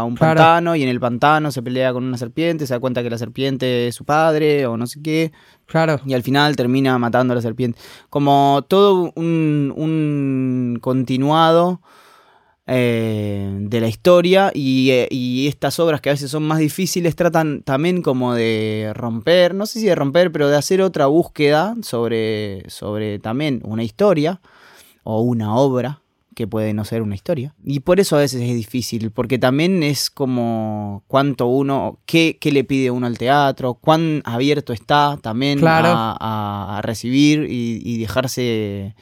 a 0.00 0.04
un 0.04 0.16
pantano 0.16 0.76
y 0.76 0.82
en 0.82 0.88
el 0.88 1.00
pantano 1.00 1.50
se 1.50 1.62
pelea 1.62 1.92
con 1.92 2.04
una 2.04 2.18
serpiente, 2.18 2.66
se 2.66 2.74
da 2.74 2.80
cuenta 2.80 3.02
que 3.02 3.10
la 3.10 3.18
serpiente 3.18 3.88
es 3.88 3.94
su 3.94 4.04
padre 4.04 4.66
o 4.66 4.76
no 4.76 4.86
sé 4.86 5.00
qué. 5.02 5.32
Claro. 5.66 6.00
Y 6.04 6.12
al 6.12 6.22
final 6.22 6.56
termina 6.56 6.98
matando 6.98 7.32
a 7.32 7.36
la 7.36 7.42
serpiente. 7.42 7.78
Como 8.10 8.64
todo 8.68 9.12
un, 9.14 9.72
un 9.76 10.78
continuado 10.80 11.80
eh, 12.66 13.54
de 13.60 13.80
la 13.80 13.88
historia 13.88 14.50
eh, 14.54 15.08
y, 15.10 15.46
estas 15.48 15.78
obras 15.78 16.00
que 16.00 16.08
a 16.08 16.14
veces 16.14 16.30
son 16.30 16.44
más 16.44 16.58
difíciles 16.58 17.14
tratan 17.14 17.62
también 17.62 18.00
como 18.00 18.32
de 18.32 18.90
romper, 18.94 19.54
no 19.54 19.66
sé 19.66 19.80
si 19.80 19.86
de 19.86 19.94
romper, 19.94 20.32
pero 20.32 20.48
de 20.48 20.56
hacer 20.56 20.80
otra 20.80 21.06
búsqueda 21.06 21.74
sobre, 21.82 22.62
sobre 22.70 23.18
también 23.18 23.60
una 23.64 23.84
historia 23.84 24.40
o 25.02 25.20
una 25.20 25.54
obra 25.54 26.00
que 26.34 26.46
puede 26.46 26.72
no 26.72 26.86
ser 26.86 27.02
una 27.02 27.14
historia. 27.14 27.54
Y 27.62 27.80
por 27.80 28.00
eso 28.00 28.16
a 28.16 28.20
veces 28.20 28.40
es 28.40 28.54
difícil, 28.54 29.10
porque 29.10 29.38
también 29.38 29.82
es 29.82 30.08
como 30.08 31.04
cuánto 31.06 31.46
uno, 31.46 32.00
qué, 32.06 32.38
qué 32.40 32.50
le 32.50 32.64
pide 32.64 32.90
uno 32.90 33.06
al 33.06 33.18
teatro, 33.18 33.74
cuán 33.74 34.22
abierto 34.24 34.72
está 34.72 35.18
también 35.20 35.60
a, 35.62 36.80
recibir 36.82 37.46
y 37.48 37.98
dejarse 37.98 38.94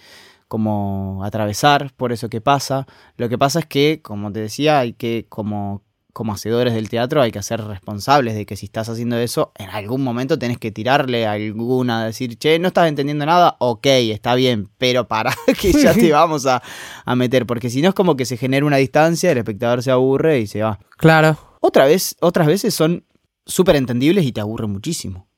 como 0.52 1.24
atravesar 1.24 1.94
por 1.96 2.12
eso 2.12 2.28
que 2.28 2.42
pasa. 2.42 2.86
Lo 3.16 3.30
que 3.30 3.38
pasa 3.38 3.60
es 3.60 3.64
que, 3.64 4.02
como 4.02 4.30
te 4.30 4.40
decía, 4.40 4.80
hay 4.80 4.92
que, 4.92 5.24
como, 5.30 5.80
como 6.12 6.34
hacedores 6.34 6.74
del 6.74 6.90
teatro, 6.90 7.22
hay 7.22 7.32
que 7.32 7.42
ser 7.42 7.64
responsables 7.64 8.34
de 8.34 8.44
que 8.44 8.54
si 8.56 8.66
estás 8.66 8.90
haciendo 8.90 9.16
eso, 9.16 9.52
en 9.56 9.70
algún 9.70 10.04
momento 10.04 10.38
tenés 10.38 10.58
que 10.58 10.70
tirarle 10.70 11.26
alguna, 11.26 12.04
decir, 12.04 12.36
che, 12.36 12.58
no 12.58 12.68
estás 12.68 12.90
entendiendo 12.90 13.24
nada, 13.24 13.56
ok, 13.60 13.86
está 13.86 14.34
bien, 14.34 14.68
pero 14.76 15.08
para 15.08 15.34
que 15.58 15.72
ya 15.72 15.94
te 15.94 16.12
vamos 16.12 16.44
a, 16.44 16.62
a 17.06 17.16
meter, 17.16 17.46
porque 17.46 17.70
si 17.70 17.80
no 17.80 17.88
es 17.88 17.94
como 17.94 18.14
que 18.14 18.26
se 18.26 18.36
genera 18.36 18.66
una 18.66 18.76
distancia, 18.76 19.32
el 19.32 19.38
espectador 19.38 19.82
se 19.82 19.90
aburre 19.90 20.40
y 20.40 20.46
se 20.46 20.60
va. 20.60 20.78
Claro. 20.98 21.38
Otra 21.60 21.86
vez, 21.86 22.14
otras 22.20 22.46
veces 22.46 22.74
son 22.74 23.06
súper 23.46 23.76
entendibles 23.76 24.26
y 24.26 24.32
te 24.32 24.42
aburren 24.42 24.70
muchísimo. 24.70 25.28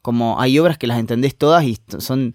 Como 0.00 0.40
hay 0.40 0.60
obras 0.60 0.78
que 0.78 0.86
las 0.86 1.00
entendés 1.00 1.36
todas 1.36 1.64
y 1.64 1.76
son 1.98 2.34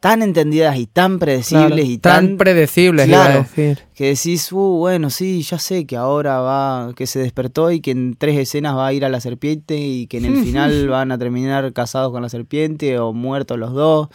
tan 0.00 0.22
entendidas 0.22 0.76
y 0.76 0.86
tan 0.86 1.18
predecibles 1.18 1.88
y 1.88 1.98
tan, 1.98 2.28
tan 2.28 2.36
predecibles, 2.36 3.06
claro, 3.06 3.40
decir. 3.42 3.80
que 3.94 4.08
decís, 4.08 4.52
uh, 4.52 4.78
bueno, 4.78 5.10
sí, 5.10 5.42
ya 5.42 5.58
sé 5.58 5.86
que 5.86 5.96
ahora 5.96 6.40
va, 6.40 6.92
que 6.94 7.06
se 7.06 7.18
despertó 7.18 7.70
y 7.72 7.80
que 7.80 7.90
en 7.90 8.14
tres 8.16 8.38
escenas 8.38 8.76
va 8.76 8.86
a 8.86 8.92
ir 8.92 9.04
a 9.04 9.08
la 9.08 9.20
serpiente 9.20 9.76
y 9.76 10.06
que 10.06 10.18
en 10.18 10.26
el 10.26 10.36
final 10.44 10.88
van 10.88 11.10
a 11.10 11.18
terminar 11.18 11.72
casados 11.72 12.12
con 12.12 12.22
la 12.22 12.28
serpiente 12.28 12.98
o 12.98 13.12
muertos 13.12 13.58
los 13.58 13.72
dos. 13.72 14.08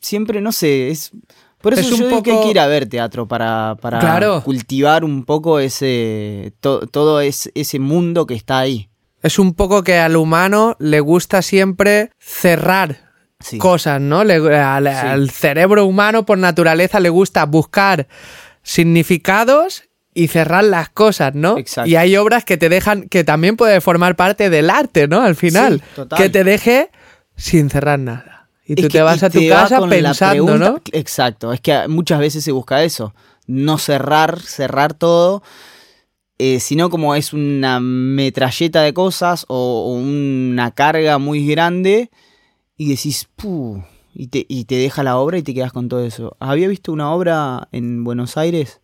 Siempre, 0.00 0.40
no 0.40 0.52
sé, 0.52 0.90
es... 0.90 1.12
Por 1.60 1.72
eso 1.72 1.96
yo 1.96 2.08
digo 2.08 2.22
que 2.22 2.30
hay 2.30 2.42
que 2.42 2.50
ir 2.50 2.60
a 2.60 2.66
ver 2.66 2.86
teatro 2.86 3.26
para, 3.26 3.78
para 3.80 4.42
cultivar 4.42 5.02
un 5.02 5.24
poco 5.24 5.60
ese 5.60 6.52
todo 6.60 7.22
ese 7.22 7.78
mundo 7.78 8.26
que 8.26 8.34
está 8.34 8.58
ahí. 8.58 8.90
Es 9.22 9.38
un 9.38 9.54
poco 9.54 9.82
que 9.82 9.96
al 9.96 10.16
humano 10.16 10.76
le 10.78 11.00
gusta 11.00 11.40
siempre 11.40 12.10
cerrar 12.18 13.03
cosas, 13.58 14.00
¿no? 14.00 14.20
al, 14.20 15.30
cerebro 15.30 15.86
humano 15.86 16.24
por 16.26 16.38
naturaleza 16.38 17.00
le 17.00 17.08
gusta 17.08 17.44
buscar 17.46 18.08
significados 18.62 19.84
y 20.14 20.28
cerrar 20.28 20.64
las 20.64 20.88
cosas, 20.88 21.34
¿no? 21.34 21.56
Y 21.84 21.96
hay 21.96 22.16
obras 22.16 22.44
que 22.44 22.56
te 22.56 22.68
dejan, 22.68 23.08
que 23.08 23.24
también 23.24 23.56
puede 23.56 23.80
formar 23.80 24.16
parte 24.16 24.48
del 24.48 24.70
arte, 24.70 25.08
¿no? 25.08 25.22
Al 25.22 25.34
final, 25.34 25.82
que 26.16 26.28
te 26.28 26.44
deje 26.44 26.90
sin 27.36 27.68
cerrar 27.68 27.98
nada. 27.98 28.48
Y 28.66 28.76
tú 28.76 28.88
te 28.88 29.02
vas 29.02 29.22
a 29.22 29.30
tu 29.30 29.46
casa 29.48 29.86
pensando, 29.86 30.56
¿no? 30.56 30.80
Exacto, 30.92 31.52
es 31.52 31.60
que 31.60 31.88
muchas 31.88 32.20
veces 32.20 32.44
se 32.44 32.52
busca 32.52 32.82
eso, 32.84 33.14
no 33.46 33.76
cerrar, 33.76 34.40
cerrar 34.40 34.94
todo, 34.94 35.42
eh, 36.38 36.60
sino 36.60 36.90
como 36.90 37.14
es 37.14 37.32
una 37.32 37.80
metralleta 37.80 38.82
de 38.82 38.94
cosas 38.94 39.44
o 39.48 39.92
una 39.94 40.70
carga 40.70 41.18
muy 41.18 41.46
grande 41.46 42.10
y 42.76 42.88
decís, 42.88 43.28
puh, 43.36 43.82
y 44.14 44.28
te, 44.28 44.46
y 44.48 44.64
te 44.64 44.76
deja 44.76 45.02
la 45.02 45.18
obra 45.18 45.38
y 45.38 45.42
te 45.42 45.54
quedas 45.54 45.72
con 45.72 45.88
todo 45.88 46.04
eso. 46.04 46.36
Había 46.40 46.68
visto 46.68 46.92
una 46.92 47.12
obra 47.12 47.68
en 47.72 48.04
Buenos 48.04 48.36
Aires 48.36 48.80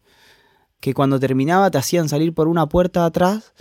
que 0.81 0.95
cuando 0.95 1.21
terminaba 1.21 1.71
te 1.71 1.79
hacían 1.79 2.09
salir 2.09 2.33
por 2.33 2.49
una 2.49 2.69
puerta 2.69 3.05
atrás 3.05 3.53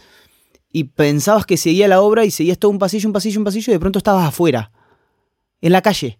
y 0.71 0.85
pensabas 0.85 1.45
que 1.45 1.57
seguía 1.57 1.87
la 1.87 2.01
obra 2.01 2.25
y 2.25 2.31
seguías 2.31 2.57
todo 2.57 2.71
un 2.71 2.79
pasillo, 2.79 3.09
un 3.09 3.13
pasillo, 3.13 3.39
un 3.39 3.45
pasillo 3.45 3.71
y 3.71 3.75
de 3.75 3.79
pronto 3.79 3.99
estabas 3.99 4.27
afuera, 4.27 4.71
en 5.61 5.71
la 5.71 5.81
calle. 5.81 6.19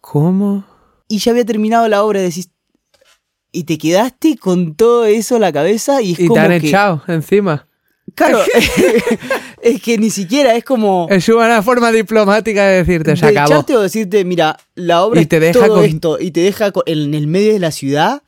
¿Cómo? 0.00 0.64
Y 1.08 1.18
ya 1.18 1.32
había 1.32 1.44
terminado 1.44 1.88
la 1.88 2.04
obra 2.04 2.20
y 2.20 2.24
decís, 2.24 2.50
y 3.52 3.64
te 3.64 3.78
quedaste 3.78 4.36
con 4.36 4.74
todo 4.74 5.06
eso 5.06 5.36
en 5.36 5.40
la 5.40 5.52
cabeza 5.52 6.02
y 6.02 6.12
es 6.12 6.20
y 6.20 6.28
te 6.28 6.38
han 6.38 6.52
echado 6.52 7.02
encima. 7.08 7.66
Claro, 8.14 8.38
es 9.66 9.82
que 9.82 9.98
ni 9.98 10.10
siquiera 10.10 10.54
es 10.54 10.64
como. 10.64 11.06
Es 11.10 11.28
una 11.28 11.62
forma 11.62 11.90
diplomática 11.92 12.64
de 12.66 12.84
decirte, 12.84 13.16
se 13.16 13.30
de 13.30 13.38
acabó. 13.38 13.64
o 13.68 13.80
decirte, 13.80 14.24
mira, 14.24 14.56
la 14.74 15.02
obra 15.02 15.20
y 15.20 15.26
te 15.26 15.40
deja 15.40 15.66
todo 15.66 15.82
esto 15.82 16.18
y 16.20 16.30
te 16.30 16.40
deja 16.40 16.72
en 16.86 17.14
el 17.14 17.26
medio 17.26 17.52
de 17.52 17.58
la 17.58 17.70
ciudad 17.70 18.22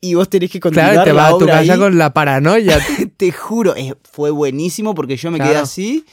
y 0.00 0.14
vos 0.14 0.28
tenés 0.28 0.50
que 0.50 0.60
continuar 0.60 0.92
claro, 0.92 1.04
te 1.04 1.12
vas 1.12 1.34
a 1.34 1.38
tu 1.38 1.46
casa 1.46 1.76
con 1.76 1.98
la 1.98 2.12
paranoia. 2.12 2.78
te 3.16 3.32
juro, 3.32 3.74
fue 4.10 4.30
buenísimo 4.30 4.94
porque 4.94 5.16
yo 5.16 5.30
me 5.30 5.38
quedé 5.38 5.56
así 5.56 6.04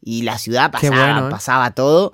y 0.00 0.22
la 0.22 0.38
ciudad 0.38 0.70
pasaba, 0.70 1.26
¿eh? 1.26 1.30
pasaba 1.30 1.70
todo 1.72 2.12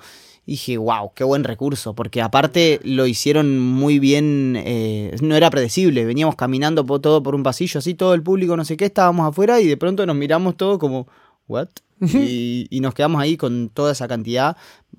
dije, 0.51 0.79
wow, 0.79 1.13
qué 1.15 1.23
buen 1.23 1.45
recurso, 1.45 1.95
porque 1.95 2.21
aparte 2.21 2.81
lo 2.83 3.07
hicieron 3.07 3.61
muy 3.61 4.01
bien, 4.01 4.57
eh, 4.59 5.15
no 5.23 5.37
era 5.37 5.49
predecible, 5.49 6.05
veníamos 6.05 6.35
caminando 6.35 6.85
por 6.85 7.01
todo 7.01 7.23
por 7.23 7.37
un 7.37 7.45
pasillo, 7.45 7.79
así 7.79 7.95
todo 7.95 8.15
el 8.15 8.23
público, 8.23 8.57
no 8.57 8.65
sé 8.65 8.77
qué, 8.77 8.87
estábamos 8.87 9.29
afuera 9.29 9.61
y 9.61 9.69
de 9.69 9.77
pronto 9.77 10.05
nos 10.07 10.17
miramos 10.17 10.57
todo 10.57 10.81
como, 10.81 11.07
¿what? 11.51 11.69
y, 12.01 12.79
nos 12.81 12.95
quedamos 12.95 13.21
ahí 13.21 13.37
con 13.37 13.69
toda 13.69 13.93
esa 13.93 14.09
cantidad. 14.09 14.57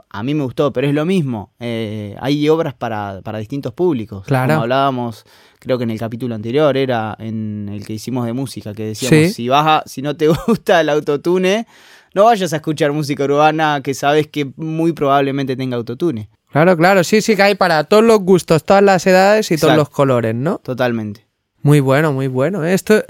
A 0.09 0.23
mí 0.23 0.33
me 0.33 0.43
gustó, 0.43 0.71
pero 0.71 0.87
es 0.87 0.93
lo 0.93 1.05
mismo. 1.05 1.51
Eh, 1.59 2.15
hay 2.19 2.47
obras 2.47 2.73
para, 2.73 3.21
para, 3.23 3.39
distintos 3.39 3.73
públicos. 3.73 4.25
Claro. 4.25 4.53
Como 4.53 4.61
hablábamos, 4.63 5.25
creo 5.59 5.77
que 5.77 5.85
en 5.85 5.91
el 5.91 5.99
capítulo 5.99 6.35
anterior 6.35 6.77
era 6.77 7.15
en 7.19 7.69
el 7.71 7.85
que 7.85 7.93
hicimos 7.93 8.25
de 8.25 8.33
música, 8.33 8.73
que 8.73 8.85
decíamos, 8.87 9.33
si 9.33 9.49
vas 9.49 9.83
si 9.85 10.01
no 10.01 10.15
te 10.15 10.27
gusta 10.47 10.81
el 10.81 10.89
autotune, 10.89 11.65
no 12.13 12.25
vayas 12.25 12.53
a 12.53 12.57
escuchar 12.57 12.91
música 12.91 13.23
urbana 13.23 13.81
que 13.83 13.93
sabes 13.93 14.27
que 14.27 14.51
muy 14.55 14.93
probablemente 14.93 15.55
tenga 15.55 15.77
autotune. 15.77 16.29
Claro, 16.51 16.75
claro, 16.75 17.03
sí, 17.03 17.21
sí 17.21 17.35
que 17.35 17.43
hay 17.43 17.55
para 17.55 17.85
todos 17.85 18.03
los 18.03 18.19
gustos, 18.19 18.65
todas 18.65 18.83
las 18.83 19.07
edades 19.07 19.49
y 19.51 19.57
todos 19.57 19.77
los 19.77 19.89
colores, 19.89 20.35
¿no? 20.35 20.57
Totalmente. 20.57 21.25
Muy 21.63 21.79
bueno, 21.79 22.11
muy 22.11 22.27
bueno. 22.27 22.65
Esto, 22.65 23.03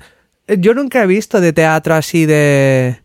yo 0.47 0.73
nunca 0.75 1.04
he 1.04 1.08
visto 1.08 1.41
de 1.41 1.51
teatro 1.51 1.95
así 1.95 2.27
de, 2.27 3.00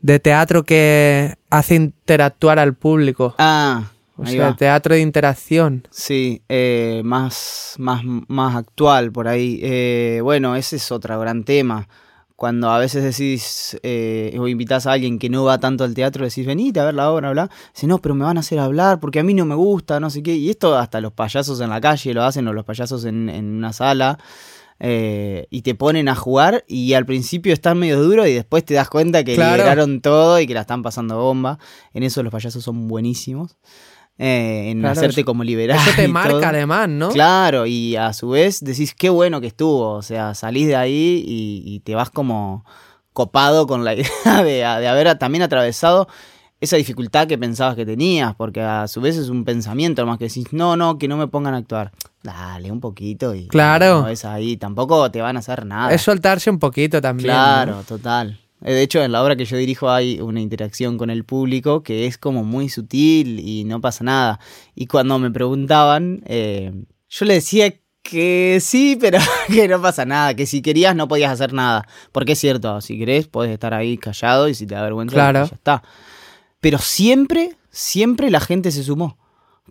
de 0.00 0.18
teatro 0.20 0.64
que 0.64 1.34
hace 1.50 1.74
interactuar 1.74 2.58
al 2.58 2.74
público. 2.74 3.34
Ah, 3.38 3.90
o 4.16 4.26
sea, 4.26 4.54
teatro 4.56 4.94
de 4.94 5.00
interacción. 5.00 5.86
Sí, 5.90 6.42
eh, 6.48 7.02
más, 7.04 7.74
más, 7.78 8.02
más 8.04 8.56
actual 8.56 9.12
por 9.12 9.28
ahí. 9.28 9.60
Eh, 9.62 10.20
bueno, 10.22 10.56
ese 10.56 10.76
es 10.76 10.90
otro 10.90 11.18
gran 11.20 11.44
tema 11.44 11.88
cuando 12.38 12.70
a 12.70 12.78
veces 12.78 13.02
decís 13.02 13.76
eh, 13.82 14.36
o 14.38 14.46
invitas 14.46 14.86
a 14.86 14.92
alguien 14.92 15.18
que 15.18 15.28
no 15.28 15.42
va 15.42 15.58
tanto 15.58 15.82
al 15.82 15.92
teatro, 15.92 16.24
decís, 16.24 16.46
venite 16.46 16.78
a 16.78 16.84
ver 16.84 16.94
la 16.94 17.10
obra, 17.10 17.32
bla. 17.32 17.50
Dice, 17.74 17.88
no, 17.88 17.98
pero 17.98 18.14
me 18.14 18.24
van 18.24 18.36
a 18.36 18.40
hacer 18.40 18.60
hablar 18.60 19.00
porque 19.00 19.18
a 19.18 19.24
mí 19.24 19.34
no 19.34 19.44
me 19.44 19.56
gusta, 19.56 19.98
no 19.98 20.08
sé 20.08 20.22
qué. 20.22 20.36
Y 20.36 20.48
esto 20.48 20.76
hasta 20.78 21.00
los 21.00 21.12
payasos 21.12 21.60
en 21.60 21.70
la 21.70 21.80
calle 21.80 22.14
lo 22.14 22.22
hacen 22.22 22.46
o 22.46 22.52
los 22.52 22.64
payasos 22.64 23.04
en, 23.06 23.28
en 23.28 23.56
una 23.56 23.72
sala. 23.72 24.20
Eh, 24.80 25.46
y 25.50 25.62
te 25.62 25.74
ponen 25.74 26.08
a 26.08 26.14
jugar 26.14 26.64
y 26.68 26.92
al 26.94 27.04
principio 27.04 27.52
están 27.52 27.78
medio 27.78 28.00
duro 28.00 28.26
y 28.26 28.32
después 28.34 28.64
te 28.64 28.74
das 28.74 28.88
cuenta 28.88 29.24
que 29.24 29.34
Claro. 29.34 29.56
liberaron 29.56 30.00
todo 30.00 30.38
y 30.40 30.46
que 30.46 30.54
la 30.54 30.60
están 30.60 30.82
pasando 30.82 31.18
bomba. 31.18 31.58
En 31.92 32.02
eso 32.04 32.22
los 32.22 32.30
payasos 32.32 32.62
son 32.62 32.86
buenísimos. 32.88 33.56
eh, 34.20 34.70
en 34.70 34.80
Claro, 34.80 34.92
hacerte 34.98 35.24
como 35.24 35.44
liberar. 35.44 35.78
Eso 35.78 35.90
te 35.96 36.08
marca 36.08 36.30
todo. 36.30 36.44
además, 36.46 36.88
¿no? 36.88 37.08
Claro, 37.10 37.66
y 37.66 37.94
a 37.96 38.12
su 38.12 38.30
vez 38.30 38.60
decís 38.64 38.92
qué 38.94 39.10
bueno 39.10 39.40
que 39.40 39.46
estuvo. 39.46 39.92
O 39.92 40.02
sea, 40.02 40.34
salís 40.34 40.66
de 40.66 40.74
ahí 40.76 41.24
y, 41.26 41.62
y 41.64 41.80
te 41.80 41.94
vas 41.94 42.10
como 42.10 42.64
copado 43.12 43.66
con 43.66 43.84
la 43.84 43.94
idea 43.94 44.42
de, 44.42 44.50
de 44.80 44.88
haber 44.88 45.16
también 45.18 45.42
atravesado 45.42 46.08
esa 46.60 46.76
dificultad 46.76 47.26
que 47.28 47.38
pensabas 47.38 47.76
que 47.76 47.86
tenías, 47.86 48.34
porque 48.34 48.60
a 48.60 48.88
su 48.88 49.00
vez 49.00 49.16
es 49.16 49.28
un 49.28 49.44
pensamiento, 49.44 50.04
más 50.06 50.18
que 50.18 50.24
decís, 50.24 50.46
no, 50.52 50.76
no, 50.76 50.98
que 50.98 51.06
no 51.08 51.16
me 51.16 51.28
pongan 51.28 51.54
a 51.54 51.58
actuar. 51.58 51.92
Dale, 52.22 52.72
un 52.72 52.80
poquito 52.80 53.34
y 53.34 53.46
Claro. 53.48 54.02
no 54.02 54.08
es 54.08 54.24
ahí, 54.24 54.56
tampoco 54.56 55.10
te 55.10 55.20
van 55.20 55.36
a 55.36 55.38
hacer 55.38 55.64
nada. 55.66 55.92
Es 55.94 56.02
soltarse 56.02 56.50
un 56.50 56.58
poquito 56.58 57.00
también. 57.00 57.26
Claro, 57.28 57.76
¿no? 57.76 57.82
total. 57.84 58.40
Eh, 58.64 58.72
De 58.72 58.82
hecho, 58.82 59.00
en 59.04 59.12
la 59.12 59.22
obra 59.22 59.36
que 59.36 59.44
yo 59.44 59.56
dirijo 59.56 59.88
hay 59.88 60.20
una 60.20 60.40
interacción 60.40 60.98
con 60.98 61.10
el 61.10 61.24
público 61.24 61.84
que 61.84 62.06
es 62.06 62.18
como 62.18 62.42
muy 62.42 62.68
sutil 62.68 63.38
y 63.38 63.62
no 63.64 63.80
pasa 63.80 64.02
nada. 64.02 64.40
Y 64.74 64.86
cuando 64.86 65.16
me 65.20 65.30
preguntaban, 65.30 66.22
eh, 66.26 66.72
yo 67.08 67.24
le 67.24 67.34
decía 67.34 67.72
que 68.02 68.58
sí, 68.60 68.98
pero 69.00 69.18
que 69.46 69.68
no 69.68 69.80
pasa 69.80 70.04
nada, 70.04 70.34
que 70.34 70.44
si 70.46 70.60
querías 70.60 70.96
no 70.96 71.06
podías 71.06 71.30
hacer 71.30 71.52
nada. 71.52 71.86
Porque 72.10 72.32
es 72.32 72.40
cierto, 72.40 72.80
si 72.80 72.98
querés 72.98 73.28
podés 73.28 73.52
estar 73.52 73.74
ahí 73.74 73.96
callado 73.96 74.48
y 74.48 74.54
si 74.54 74.66
te 74.66 74.74
da 74.74 74.82
vergüenza, 74.82 75.14
Claro. 75.14 75.44
ya 75.46 75.54
está. 75.54 75.82
Pero 76.60 76.78
siempre, 76.78 77.56
siempre 77.70 78.30
la 78.30 78.40
gente 78.40 78.70
se 78.70 78.82
sumó. 78.82 79.16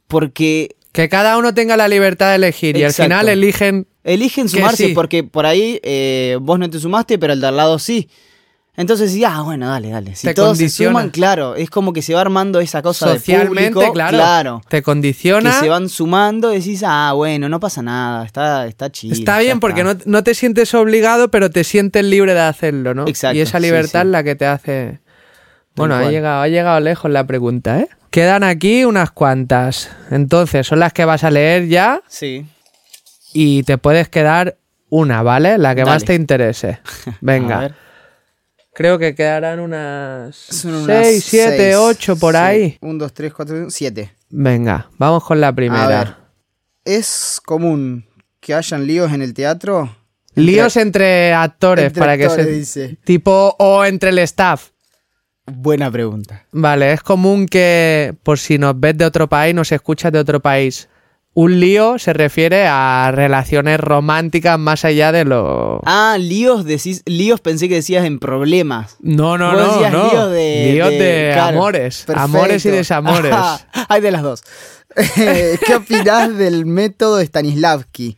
Porque 0.08 0.76
Que 0.92 1.10
cada 1.10 1.38
uno 1.38 1.54
tenga 1.54 1.78
la 1.78 1.88
libertad 1.88 2.30
de 2.30 2.36
elegir 2.36 2.78
y 2.78 2.84
al 2.84 2.94
final 2.94 3.30
eligen. 3.30 3.88
Eligen 4.04 4.46
Que 4.46 4.52
sumarse 4.52 4.88
sí. 4.88 4.94
porque 4.94 5.24
por 5.24 5.46
ahí 5.46 5.82
eh, 5.84 6.38
vos 6.42 6.58
no 6.60 6.70
te 6.70 6.80
sumaste, 6.80 7.20
pero 7.20 7.34
el 7.34 7.42
de 7.42 7.48
al 7.48 7.58
lado 7.58 7.78
sí. 7.78 8.10
Entonces, 8.78 9.12
sí, 9.12 9.24
ah, 9.24 9.42
bueno, 9.42 9.68
dale, 9.68 9.90
dale. 9.90 10.16
Si 10.16 10.28
Te 10.28 10.36
todos 10.36 10.60
se 10.60 10.70
suman, 10.70 11.10
claro, 11.10 11.56
es 11.56 11.68
como 11.72 11.94
que 11.94 12.04
se 12.04 12.14
va 12.14 12.22
armando 12.22 12.60
esa 12.60 12.84
cosa 12.84 13.08
Socialmente, 13.08 13.80
de 13.80 13.88
público, 13.88 14.08
claro, 14.10 14.62
te 14.70 14.78
que 14.78 14.84
condiciona. 14.84 15.60
se 15.60 15.68
van 15.68 15.90
sumando 15.90 16.50
decís, 16.50 16.84
ah, 16.86 17.14
bueno, 17.16 17.50
no 17.50 17.60
pasa 17.60 17.82
nada, 17.82 18.24
está, 18.24 18.68
está 18.68 18.92
chido. 18.92 19.14
Está 19.16 19.38
ya 19.38 19.40
bien 19.40 19.60
porque 19.60 19.82
está. 19.82 19.96
no, 19.96 20.00
no 20.06 20.24
te 20.24 20.36
sientes 20.36 20.76
obligado, 20.76 21.32
pero 21.32 21.50
te 21.50 21.64
sientes 21.64 22.06
libre 22.06 22.36
de 22.36 22.42
hacerlo, 22.42 22.94
¿no? 22.94 23.08
Exacto, 23.08 23.36
y 23.36 23.42
esa 23.42 23.60
libertad 23.60 24.02
sí. 24.04 24.08
es 24.08 24.12
la 24.12 24.24
que 24.24 24.36
te 24.36 24.46
hace. 24.46 25.00
Bueno, 25.78 25.96
ha 25.96 26.10
llegado, 26.12 26.42
ha 26.42 26.48
llegado 26.48 26.80
lejos 26.80 27.10
la 27.12 27.26
pregunta, 27.26 27.80
¿eh? 27.80 27.88
Quedan 28.10 28.44
aquí 28.44 28.84
unas 28.86 29.12
cuantas. 29.12 29.90
Entonces, 30.12 30.66
son 30.68 30.80
las 30.80 30.92
que 30.94 31.06
vas 31.06 31.24
a 31.24 31.30
leer 31.32 31.68
ya 31.68 32.02
Sí. 32.08 32.46
y 33.34 33.64
te 33.64 33.78
puedes 33.78 34.10
quedar 34.10 34.58
una, 34.90 35.22
¿vale? 35.24 35.58
La 35.58 35.76
que 35.76 35.86
más 35.86 36.04
te 36.04 36.16
interese. 36.16 36.80
A 37.08 37.12
Venga. 37.22 37.60
ver. 37.60 37.76
Creo 38.74 39.00
que 39.00 39.16
quedarán 39.16 39.60
unas 39.60 40.36
Son 40.36 40.74
unas 40.76 41.06
6, 41.08 41.24
7, 41.26 41.58
seis. 41.58 41.76
8 41.78 42.16
por 42.18 42.34
Sí. 42.36 42.40
ahí. 42.40 42.78
Un, 42.82 42.98
dos, 43.00 43.12
tres, 43.14 43.34
cuatro, 43.34 43.70
siete. 43.70 44.14
Venga, 44.30 44.90
vamos 44.98 45.24
con 45.24 45.42
la 45.42 45.48
A 45.48 45.52
ver. 45.52 45.56
primera. 45.56 46.18
¿Es 46.86 47.42
común 47.44 48.06
que 48.40 48.54
hayan 48.54 48.86
líos 48.88 49.12
en 49.12 49.22
el 49.22 49.34
teatro? 49.34 49.96
Líos 50.36 50.78
entre 50.78 51.34
actores 51.34 51.86
entre 51.88 52.00
para 52.00 52.18
que 52.18 52.30
se 52.30 52.46
dice. 52.46 52.98
tipo 53.04 53.56
o 53.58 53.84
entre 53.84 54.12
el 54.12 54.20
staff. 54.20 54.70
Buena 55.52 55.90
pregunta. 55.90 56.44
Vale, 56.52 56.92
es 56.94 57.02
común 57.02 57.46
que 57.48 58.14
por 58.24 58.38
si 58.38 58.58
nos 58.58 58.80
ves 58.80 58.98
de 58.98 59.06
otro 59.06 59.28
país, 59.28 59.56
nos 59.56 59.72
escuchas 59.72 60.12
de 60.12 60.20
otro 60.20 60.42
país. 60.42 60.90
Un 61.34 61.60
lío 61.60 62.00
se 62.00 62.14
refiere 62.14 62.66
a 62.68 63.12
relaciones 63.14 63.80
románticas 63.80 64.58
más 64.58 64.84
allá 64.84 65.12
de 65.12 65.24
lo 65.24 65.80
Ah, 65.86 66.18
líos, 66.20 66.66
decís, 66.66 67.04
líos 67.06 67.42
pensé 67.42 67.70
que 67.70 67.76
decías 67.76 68.06
en 68.06 68.18
problemas. 68.18 68.98
No, 69.02 69.38
no, 69.38 69.52
no, 69.54 69.68
decías 69.74 69.94
no. 69.94 70.10
líos 70.12 70.32
de, 70.32 70.72
Líos 70.74 70.90
de- 70.90 70.98
de 70.98 71.32
claro, 71.34 71.58
amores, 71.58 72.04
perfecto. 72.08 72.22
amores 72.24 72.66
y 72.66 72.70
desamores. 72.72 73.32
Ajá, 73.32 73.60
hay 73.88 74.02
de 74.02 74.12
las 74.12 74.24
dos. 74.24 74.44
¿Qué 75.16 75.76
opinás 75.76 76.36
del 76.36 76.66
método 76.66 77.22
Stanislavski? 77.22 78.18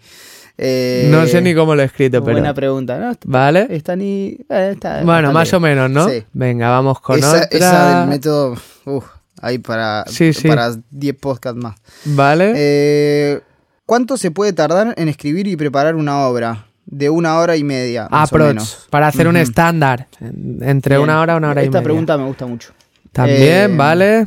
Eh, 0.62 1.08
no 1.10 1.26
sé 1.26 1.42
ni 1.42 1.56
cómo 1.56 1.74
lo 1.74 1.82
he 1.82 1.86
escrito, 1.86 2.22
pero 2.22 2.34
Buena 2.38 2.54
pregunta, 2.54 2.98
¿no? 2.98 3.14
vale. 3.26 3.68
Stani- 3.82 4.38
eh, 4.50 4.72
está- 4.74 5.04
Bueno, 5.04 5.30
está 5.30 5.32
más 5.32 5.50
bien. 5.50 5.56
o 5.56 5.60
menos, 5.62 5.90
¿no? 5.90 6.10
Sí. 6.10 6.24
Venga, 6.34 6.70
vamos 6.70 7.00
con 7.00 7.18
esa, 7.18 7.30
otra. 7.46 7.48
esa 7.52 8.00
del 8.02 8.10
método, 8.10 8.58
uf, 8.86 9.06
ahí 9.42 9.58
para, 9.60 10.04
Sí, 10.08 10.34
sí. 10.34 10.50
para 10.50 10.72
10 10.92 11.16
podcasts 11.16 11.58
más. 11.62 11.78
Vale. 12.04 12.54
Eh, 12.58 13.40
¿Cuánto 13.86 14.18
se 14.18 14.32
puede 14.32 14.52
tardar 14.52 14.94
en 14.98 15.08
escribir 15.08 15.48
y 15.48 15.56
preparar 15.56 15.96
una 15.96 16.28
obra? 16.28 16.66
De 16.86 17.10
una 17.10 17.38
hora 17.38 17.56
y 17.56 17.64
media, 17.64 18.08
más 18.10 18.34
o 18.34 18.38
menos. 18.40 18.88
para 18.90 19.08
hacer 19.08 19.28
un 19.28 19.38
estándar. 19.38 20.08
en- 20.20 20.58
Entre 20.62 20.96
Bien. 20.96 21.04
una 21.04 21.22
hora 21.22 21.36
y 21.36 21.38
una 21.38 21.52
hora 21.52 21.62
y 21.62 21.66
Esta 21.66 21.78
media. 21.78 21.84
pregunta 21.86 22.18
me 22.18 22.26
gusta 22.26 22.46
mucho. 22.48 22.74
También, 23.12 23.72
Eh, 23.72 23.76
vale. 23.78 24.26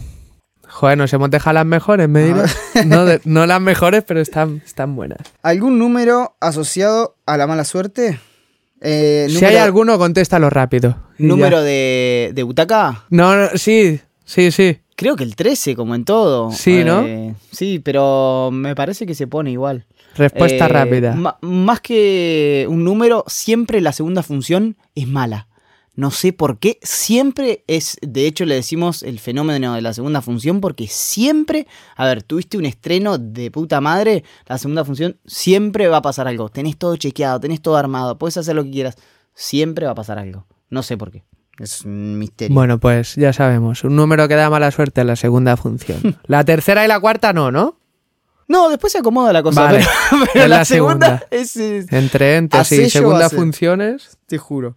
Joder, 0.73 0.97
nos 0.99 1.13
hemos 1.13 1.31
dejado 1.31 1.55
las 1.55 1.67
mejores, 1.67 2.09
me 2.09 2.25
dirás. 2.25 2.57
No, 2.87 3.05
de- 3.05 3.21
no 3.25 3.47
las 3.47 3.61
mejores, 3.61 4.03
pero 4.07 4.21
están, 4.21 4.63
están 4.65 4.97
buenas. 4.97 5.19
¿Algún 5.43 5.79
número 5.79 6.35
asociado 6.41 7.15
a 7.27 7.37
la 7.37 7.47
mala 7.47 7.65
suerte? 7.65 8.19
Eh, 8.81 9.27
Si 9.31 9.45
hay 9.45 9.57
alguno, 9.57 9.99
contéstalo 9.99 10.51
rápido. 10.51 10.97
¿Número 11.19 11.63
de, 11.63 12.33
de 12.35 12.43
butaca? 12.43 13.05
No, 13.11 13.37
no, 13.37 13.49
sí, 13.55 14.01
sí, 14.25 14.51
sí. 14.51 14.79
Creo 14.97 15.15
que 15.17 15.25
el 15.25 15.37
13, 15.37 15.77
como 15.77 15.95
en 15.95 16.05
todo. 16.05 16.51
Sí, 16.53 16.83
¿no? 16.85 17.03
Eh, 17.07 17.35
sí, 17.51 17.79
pero 17.79 18.51
me 18.53 18.75
parece 18.75 19.07
que 19.07 19.15
se 19.15 19.27
pone 19.27 19.51
igual. 19.53 19.85
Respuesta 20.17 20.67
Eh, 20.67 20.69
rápida. 20.69 21.17
más 21.43 21.81
que 21.81 22.67
un 22.69 22.83
número, 22.85 23.25
siempre 23.29 23.81
la 23.81 23.93
segunda 23.93 24.23
función 24.23 24.77
es 24.95 25.07
mala. 25.09 25.49
No 25.95 26.11
sé 26.11 26.33
por 26.33 26.59
qué. 26.59 26.79
Siempre 26.83 27.65
es, 27.67 27.99
de 28.01 28.27
hecho 28.27 28.47
le 28.47 28.55
decimos 28.55 29.03
el 29.03 29.19
fenómeno 29.19 29.75
de 29.75 29.83
la 29.83 29.93
segunda 29.93 30.23
función 30.23 30.61
porque 30.63 30.87
siempre, 30.89 31.67
a 31.97 32.07
ver, 32.07 32.23
tuviste 32.23 32.57
un 32.57 32.65
estreno 32.65 33.19
de 33.19 33.51
puta 33.51 33.81
madre, 33.83 34.25
la 34.47 34.57
segunda 34.57 34.85
función 34.87 35.19
siempre 35.27 35.89
va 35.89 35.99
a 35.99 36.03
pasar 36.03 36.27
algo. 36.29 36.49
Tenés 36.49 36.79
todo 36.79 36.97
chequeado, 36.97 37.41
tenés 37.41 37.61
todo 37.61 37.77
armado, 37.77 38.17
puedes 38.19 38.39
hacer 38.39 38.55
lo 38.57 38.65
que 38.65 38.71
quieras. 38.71 38.97
Siempre 39.35 39.85
va 39.87 39.93
a 39.93 39.95
pasar 39.95 40.19
algo. 40.19 40.47
No 40.71 40.83
sé 40.83 40.97
por 40.97 41.11
qué. 41.11 41.25
Es 41.59 41.83
un 41.83 42.19
misterio. 42.19 42.55
Bueno, 42.55 42.79
pues 42.81 43.15
ya 43.17 43.35
sabemos. 43.35 43.85
Un 43.85 43.95
número 43.95 44.27
que 44.27 44.35
da 44.35 44.49
mala 44.49 44.71
suerte 44.71 45.03
en 45.03 45.07
la 45.09 45.17
segunda 45.17 45.59
función. 45.59 46.19
La 46.27 46.43
tercera 46.45 46.85
y 46.85 46.89
la 46.89 46.99
cuarta 47.01 47.35
no, 47.35 47.51
¿no? 47.53 47.77
No, 48.49 48.69
después 48.71 48.93
se 48.93 48.99
acomoda 48.99 49.33
la 49.33 49.43
cosa. 49.43 49.63
Vale. 49.65 49.85
Pero, 50.33 50.49
la, 50.49 50.59
la 50.59 50.65
segunda, 50.65 51.07
segunda. 51.07 51.27
es, 51.31 51.57
es- 51.57 51.93
Entre 51.93 52.37
entes 52.37 52.73
A 52.73 52.75
y 52.75 52.91
segunda 52.91 53.29
funciones. 53.31 54.19
Te 54.27 54.39
juro. 54.39 54.77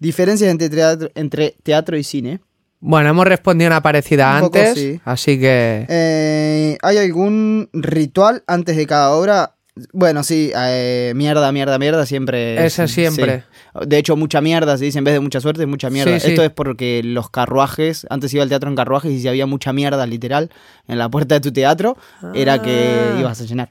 Diferencias 0.00 0.50
entre 0.50 0.68
teatro, 0.68 1.10
entre 1.14 1.54
teatro 1.62 1.96
y 1.96 2.02
cine. 2.02 2.40
Bueno, 2.80 3.10
hemos 3.10 3.26
respondido 3.26 3.68
una 3.68 3.82
parecida 3.82 4.34
Un 4.36 4.40
poco 4.40 4.58
antes, 4.58 4.74
sí. 4.78 5.00
así 5.04 5.38
que 5.38 5.86
Eh, 5.88 6.78
¿Hay 6.82 6.96
algún 6.96 7.68
ritual 7.74 8.42
antes 8.46 8.76
de 8.76 8.86
cada 8.86 9.12
obra? 9.12 9.54
Bueno, 9.92 10.24
sí, 10.24 10.50
eh, 10.56 11.12
mierda, 11.14 11.52
mierda, 11.52 11.78
mierda, 11.78 12.04
siempre. 12.06 12.64
Ese 12.66 12.88
siempre. 12.88 13.44
sí. 13.74 13.86
De 13.86 13.98
hecho, 13.98 14.16
mucha 14.16 14.40
mierda, 14.40 14.76
se 14.78 14.86
dice 14.86 14.98
en 14.98 15.04
vez 15.04 15.14
de 15.14 15.20
mucha 15.20 15.40
suerte, 15.40 15.64
mucha 15.66 15.90
mierda. 15.90 16.18
Sí. 16.18 16.30
Esto 16.30 16.42
es 16.42 16.50
porque 16.50 17.02
los 17.04 17.30
carruajes, 17.30 18.06
antes 18.10 18.32
iba 18.34 18.42
al 18.42 18.48
teatro 18.48 18.68
en 18.70 18.76
carruajes 18.76 19.12
y 19.12 19.20
si 19.20 19.28
había 19.28 19.46
mucha 19.46 19.72
mierda, 19.74 20.06
literal, 20.06 20.50
en 20.88 20.98
la 20.98 21.08
puerta 21.10 21.34
de 21.36 21.40
tu 21.42 21.52
teatro, 21.52 21.96
era 22.34 22.60
que 22.62 22.72
Ah. 23.14 23.16
ibas 23.20 23.40
a 23.40 23.44
llenar. 23.44 23.70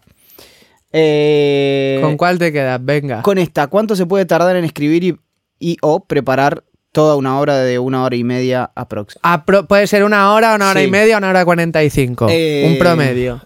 Eh, 0.91 1.99
¿con 2.01 2.17
cuál 2.17 2.37
te 2.39 2.51
quedas? 2.51 2.83
Venga. 2.83 3.21
con 3.21 3.37
esta, 3.37 3.67
¿cuánto 3.67 3.95
se 3.95 4.05
puede 4.05 4.25
tardar 4.25 4.55
en 4.55 4.65
escribir 4.65 5.03
y, 5.03 5.19
y 5.59 5.77
o 5.81 6.05
preparar 6.05 6.63
toda 6.91 7.15
una 7.15 7.39
obra 7.39 7.57
de 7.57 7.77
una 7.79 8.03
hora 8.03 8.15
y 8.15 8.23
media 8.23 8.71
aprox? 8.75 9.17
Apro- 9.21 9.67
puede 9.67 9.85
ser 9.87 10.03
una 10.03 10.33
hora, 10.33 10.55
una 10.55 10.71
hora 10.71 10.79
Sí. 10.81 10.87
y 10.87 10.91
media, 10.91 11.17
una 11.17 11.29
hora 11.29 11.45
cuarenta 11.45 11.83
y 11.83 11.89
cinco. 11.89 12.27
Eh, 12.29 12.67
Un 12.71 12.79
promedio. 12.79 13.41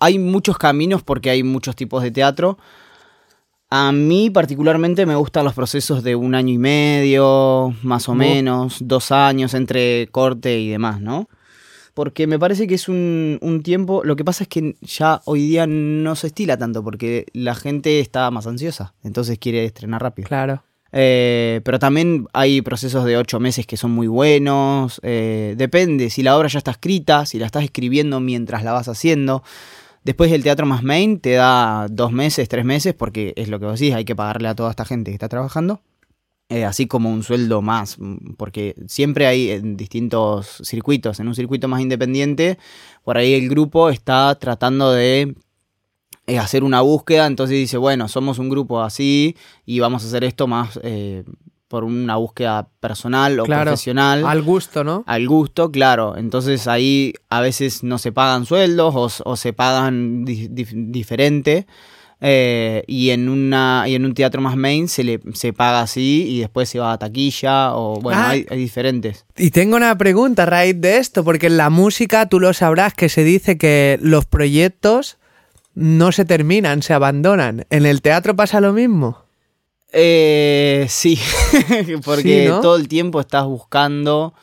Hay 0.00 0.18
muchos 0.18 0.58
caminos 0.58 1.02
porque 1.02 1.30
hay 1.30 1.42
muchos 1.42 1.74
tipos 1.76 2.02
de 2.02 2.10
teatro. 2.10 2.58
A 3.70 3.92
mí 3.92 4.30
particularmente 4.30 5.04
me 5.04 5.14
gustan 5.14 5.44
los 5.44 5.52
procesos 5.54 6.02
de 6.02 6.16
un 6.16 6.34
año 6.34 6.54
y 6.54 6.58
medio, 6.58 7.74
más 7.82 8.08
o 8.08 8.14
menos, 8.14 8.78
dos 8.80 9.12
años 9.12 9.52
entre 9.52 10.08
corte 10.10 10.58
y 10.58 10.70
demás, 10.70 11.00
¿no? 11.02 11.28
Porque 11.92 12.26
me 12.26 12.38
parece 12.38 12.66
que 12.66 12.76
es 12.76 12.88
un, 12.88 13.38
un 13.42 13.62
tiempo, 13.62 14.02
lo 14.04 14.16
que 14.16 14.24
pasa 14.24 14.44
es 14.44 14.48
que 14.48 14.76
ya 14.80 15.20
hoy 15.26 15.40
día 15.48 15.66
no 15.66 16.14
se 16.16 16.28
estila 16.28 16.56
tanto 16.56 16.82
porque 16.82 17.26
la 17.34 17.54
gente 17.54 18.00
está 18.00 18.30
más 18.30 18.46
ansiosa, 18.46 18.94
entonces 19.02 19.38
quiere 19.38 19.64
estrenar 19.66 20.00
rápido. 20.02 20.28
Claro. 20.28 20.62
Eh, 20.92 21.60
pero 21.64 21.78
también 21.78 22.26
hay 22.32 22.62
procesos 22.62 23.04
de 23.04 23.16
ocho 23.18 23.40
meses 23.40 23.66
que 23.66 23.76
son 23.76 23.90
muy 23.92 24.06
buenos. 24.06 25.00
eh, 25.02 25.54
depende 25.56 26.10
si 26.10 26.22
la 26.22 26.36
obra 26.36 26.48
ya 26.48 26.58
está 26.58 26.70
escrita, 26.72 27.26
si 27.26 27.38
la 27.38 27.46
estás 27.46 27.64
escribiendo 27.64 28.20
mientras 28.20 28.64
la 28.64 28.72
vas 28.72 28.88
haciendo. 28.88 29.42
Después 30.04 30.32
el 30.32 30.42
teatro 30.42 30.64
más 30.66 30.82
main 30.82 31.20
te 31.20 31.32
da 31.32 31.86
dos 31.90 32.12
meses, 32.12 32.48
tres 32.48 32.64
meses, 32.64 32.94
porque 32.94 33.34
es 33.36 33.48
lo 33.48 33.58
que 33.60 33.66
vos 33.66 33.78
decís, 33.78 33.94
hay 33.94 34.04
que 34.04 34.16
pagarle 34.16 34.48
a 34.48 34.54
toda 34.54 34.70
esta 34.70 34.84
gente 34.84 35.10
que 35.10 35.14
está 35.16 35.28
trabajando. 35.28 35.80
eh, 36.50 36.64
así 36.64 36.86
como 36.86 37.10
un 37.10 37.22
sueldo 37.22 37.60
más, 37.62 37.98
porque 38.38 38.74
siempre 38.86 39.26
hay 39.26 39.50
en 39.50 39.76
distintos 39.76 40.62
circuitos. 40.64 41.20
En 41.20 41.28
un 41.28 41.34
circuito 41.34 41.68
más 41.68 41.80
independiente, 41.82 42.58
por 43.04 43.18
ahí 43.18 43.34
el 43.34 43.48
grupo 43.50 43.90
está 43.90 44.34
tratando 44.38 44.92
de 44.92 45.34
eh, 46.28 46.38
hacer 46.38 46.62
una 46.62 46.80
búsqueda, 46.82 47.26
entonces 47.26 47.56
dice, 47.56 47.76
bueno, 47.78 48.06
somos 48.06 48.38
un 48.38 48.48
grupo 48.48 48.80
así 48.82 49.36
y 49.66 49.80
vamos 49.80 50.04
a 50.04 50.06
hacer 50.06 50.22
esto 50.22 50.46
más 50.46 50.78
eh, 50.84 51.24
por 51.66 51.84
una 51.84 52.16
búsqueda 52.16 52.68
personal 52.80 53.40
o 53.40 53.44
Claro, 53.44 53.64
profesional. 53.64 54.24
Al 54.24 54.42
gusto, 54.42 54.84
¿no? 54.84 55.02
Al 55.06 55.26
gusto, 55.28 55.70
claro. 55.70 56.16
Entonces 56.16 56.66
ahí 56.68 57.12
a 57.28 57.40
veces 57.40 57.82
no 57.82 57.98
se 57.98 58.12
pagan 58.12 58.46
sueldos 58.46 59.20
o, 59.24 59.36
se 59.36 59.52
pagan 59.52 60.24
di- 60.24 60.48
dif- 60.48 60.90
diferente. 60.90 61.66
Eh, 62.20 62.82
y 62.88 63.10
en 63.10 63.28
una 63.28 63.84
y 63.86 63.94
en 63.94 64.04
un 64.04 64.12
teatro 64.12 64.40
más 64.40 64.56
main 64.56 64.88
se 64.88 65.04
le 65.04 65.20
se 65.34 65.52
paga 65.52 65.82
así 65.82 66.26
y 66.28 66.40
después 66.40 66.68
se 66.68 66.80
va 66.80 66.92
a 66.92 66.98
taquilla 66.98 67.76
o 67.76 68.00
bueno 68.00 68.18
Ah. 68.20 68.30
hay, 68.30 68.44
hay 68.50 68.58
diferentes 68.58 69.24
Y 69.36 69.50
tengo 69.52 69.76
una 69.76 69.96
pregunta 69.96 70.42
a 70.42 70.46
raíz 70.46 70.80
de 70.80 70.96
esto, 70.98 71.22
porque 71.22 71.46
en 71.46 71.56
la 71.58 71.70
música 71.70 72.28
tú 72.28 72.40
lo 72.40 72.52
sabrás 72.54 72.92
que 72.94 73.08
se 73.08 73.22
dice 73.22 73.56
que 73.56 74.00
los 74.02 74.26
proyectos 74.26 75.17
no 75.78 76.10
se 76.10 76.24
terminan, 76.24 76.82
se 76.82 76.92
abandonan. 76.92 77.64
¿En 77.70 77.86
el 77.86 78.02
teatro 78.02 78.34
pasa 78.34 78.60
lo 78.60 78.72
mismo? 78.72 79.24
Eh, 79.92 80.86
sí, 80.88 81.18
porque 82.04 82.44
Sí, 82.44 82.48
¿no? 82.48 82.60
todo 82.60 82.74
el 82.76 82.88
tiempo 82.88 83.20
estás 83.20 83.44
buscando 83.44 84.34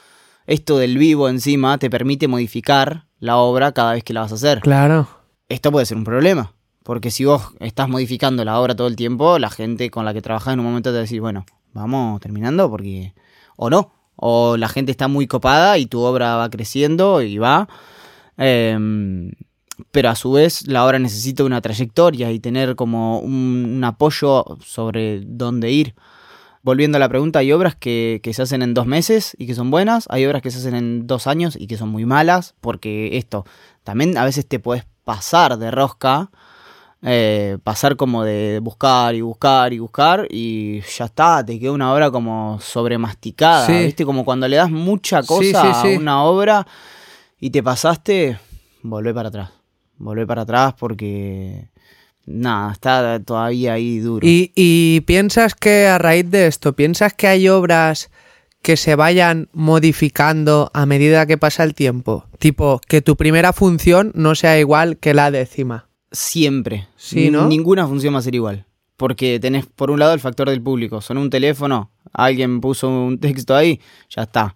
esto 0.47 0.77
del 0.77 0.97
vivo 0.97 1.27
encima 1.27 1.77
te 1.77 1.89
permite 1.89 2.27
modificar 2.27 3.05
la 3.19 3.37
obra 3.37 3.73
cada 3.73 3.93
vez 3.93 4.03
que 4.03 4.13
la 4.13 4.21
vas 4.21 4.31
a 4.31 4.35
hacer. 4.35 4.61
Claro. 4.61 5.09
Esto 5.49 5.73
puede 5.73 5.85
ser 5.85 5.97
un 5.97 6.05
problema, 6.05 6.53
porque 6.83 7.11
si 7.11 7.25
vos 7.25 7.49
estás 7.59 7.89
modificando 7.89 8.45
la 8.45 8.57
obra 8.59 8.73
todo 8.75 8.87
el 8.87 8.95
tiempo, 8.95 9.37
la 9.37 9.49
gente 9.49 9.91
con 9.91 10.05
la 10.05 10.13
que 10.13 10.21
trabajas 10.21 10.53
en 10.53 10.61
un 10.61 10.67
momento 10.67 10.89
te 10.89 10.93
va 10.93 10.99
a 10.99 11.01
decir, 11.01 11.19
bueno, 11.19 11.45
vamos 11.73 12.21
terminando 12.21 12.69
porque 12.69 13.13
o 13.57 13.69
no, 13.69 13.91
o 14.15 14.55
la 14.55 14.69
gente 14.69 14.91
está 14.91 15.09
muy 15.09 15.27
copada 15.27 15.77
y 15.77 15.85
tu 15.85 15.99
obra 15.99 16.37
va 16.37 16.49
creciendo 16.49 17.21
y 17.21 17.37
va. 17.37 17.67
Em, 18.37 19.31
pero 19.91 20.09
a 20.09 20.15
su 20.15 20.31
vez 20.31 20.67
la 20.67 20.85
obra 20.85 20.99
necesita 20.99 21.43
una 21.43 21.61
trayectoria 21.61 22.31
y 22.31 22.39
tener 22.39 22.75
como 22.75 23.19
un, 23.19 23.73
un 23.75 23.83
apoyo 23.83 24.45
sobre 24.63 25.21
dónde 25.21 25.71
ir. 25.71 25.95
Volviendo 26.61 26.95
a 26.97 26.99
la 26.99 27.09
pregunta, 27.09 27.39
hay 27.39 27.51
obras 27.51 27.75
que, 27.75 28.19
que 28.23 28.33
se 28.33 28.41
hacen 28.41 28.61
en 28.63 28.73
dos 28.73 28.87
meses 28.87 29.35
y 29.37 29.45
que 29.45 29.53
son 29.53 29.69
buenas, 29.69 30.05
hay 30.09 30.25
obras 30.25 30.41
que 30.41 30.49
se 30.49 30.57
hacen 30.57 30.73
en 30.75 31.05
dos 31.05 31.27
años 31.27 31.55
y 31.59 31.67
que 31.67 31.77
son 31.77 31.89
muy 31.89 32.05
malas, 32.05 32.55
porque 32.59 33.17
esto, 33.17 33.45
también 33.83 34.17
a 34.17 34.25
veces 34.25 34.47
te 34.47 34.59
puedes 34.59 34.83
pasar 35.03 35.59
de 35.59 35.69
rosca, 35.69 36.31
eh, 37.03 37.59
pasar 37.63 37.97
como 37.97 38.23
de 38.23 38.59
buscar 38.63 39.13
y 39.13 39.21
buscar 39.21 39.73
y 39.73 39.77
buscar 39.79 40.27
y 40.31 40.81
ya 40.97 41.05
está, 41.05 41.45
te 41.45 41.59
queda 41.59 41.71
una 41.71 41.93
obra 41.93 42.09
como 42.09 42.57
sobremasticada, 42.59 43.67
Sí. 43.67 43.85
¿viste? 43.85 44.03
Como 44.05 44.25
cuando 44.25 44.47
le 44.47 44.55
das 44.55 44.71
mucha 44.71 45.21
cosa 45.21 45.43
Sí, 45.43 45.53
sí, 45.53 45.81
sí. 45.89 45.95
a 45.95 45.99
una 45.99 46.23
obra 46.23 46.65
y 47.39 47.51
te 47.51 47.61
pasaste, 47.61 48.39
volvé 48.81 49.13
para 49.13 49.29
atrás, 49.29 49.51
volvé 49.97 50.25
para 50.25 50.43
atrás 50.43 50.73
porque 50.77 51.69
nada, 52.25 52.71
está 52.71 53.19
todavía 53.23 53.73
ahí 53.73 53.99
duro. 53.99 54.25
¿Y, 54.25 54.51
y 54.55 55.01
piensas 55.01 55.55
que 55.55 55.87
a 55.87 55.97
raíz 55.97 56.29
de 56.29 56.47
esto, 56.47 56.73
piensas 56.73 57.13
que 57.13 57.27
hay 57.27 57.47
obras 57.49 58.09
que 58.61 58.77
se 58.77 58.95
vayan 58.95 59.47
modificando 59.53 60.71
a 60.73 60.87
medida 60.87 61.27
que 61.27 61.37
pasa 61.37 61.63
el 61.63 61.75
tiempo? 61.75 62.25
Tipo, 62.39 62.81
que 62.87 63.01
tu 63.01 63.15
primera 63.15 63.53
función 63.53 64.11
no 64.15 64.33
sea 64.33 64.59
igual 64.59 64.97
que 64.97 65.13
la 65.13 65.29
décima. 65.29 65.87
Siempre. 66.11 66.87
Sí, 66.95 67.29
¿no? 67.29 67.47
Ninguna 67.47 67.87
función 67.87 68.15
va 68.15 68.19
a 68.19 68.23
ser 68.23 68.33
igual. 68.33 68.65
Porque 68.97 69.39
tenés 69.39 69.65
por 69.65 69.91
un 69.91 69.99
lado 69.99 70.13
el 70.13 70.19
factor 70.19 70.49
del 70.49 70.61
público. 70.61 71.01
Sonó 71.01 71.21
un 71.21 71.29
teléfono, 71.29 71.91
alguien 72.13 72.61
puso 72.61 72.89
un 72.89 73.19
texto 73.19 73.55
ahí, 73.55 73.79
ya 74.09 74.23
está. 74.23 74.55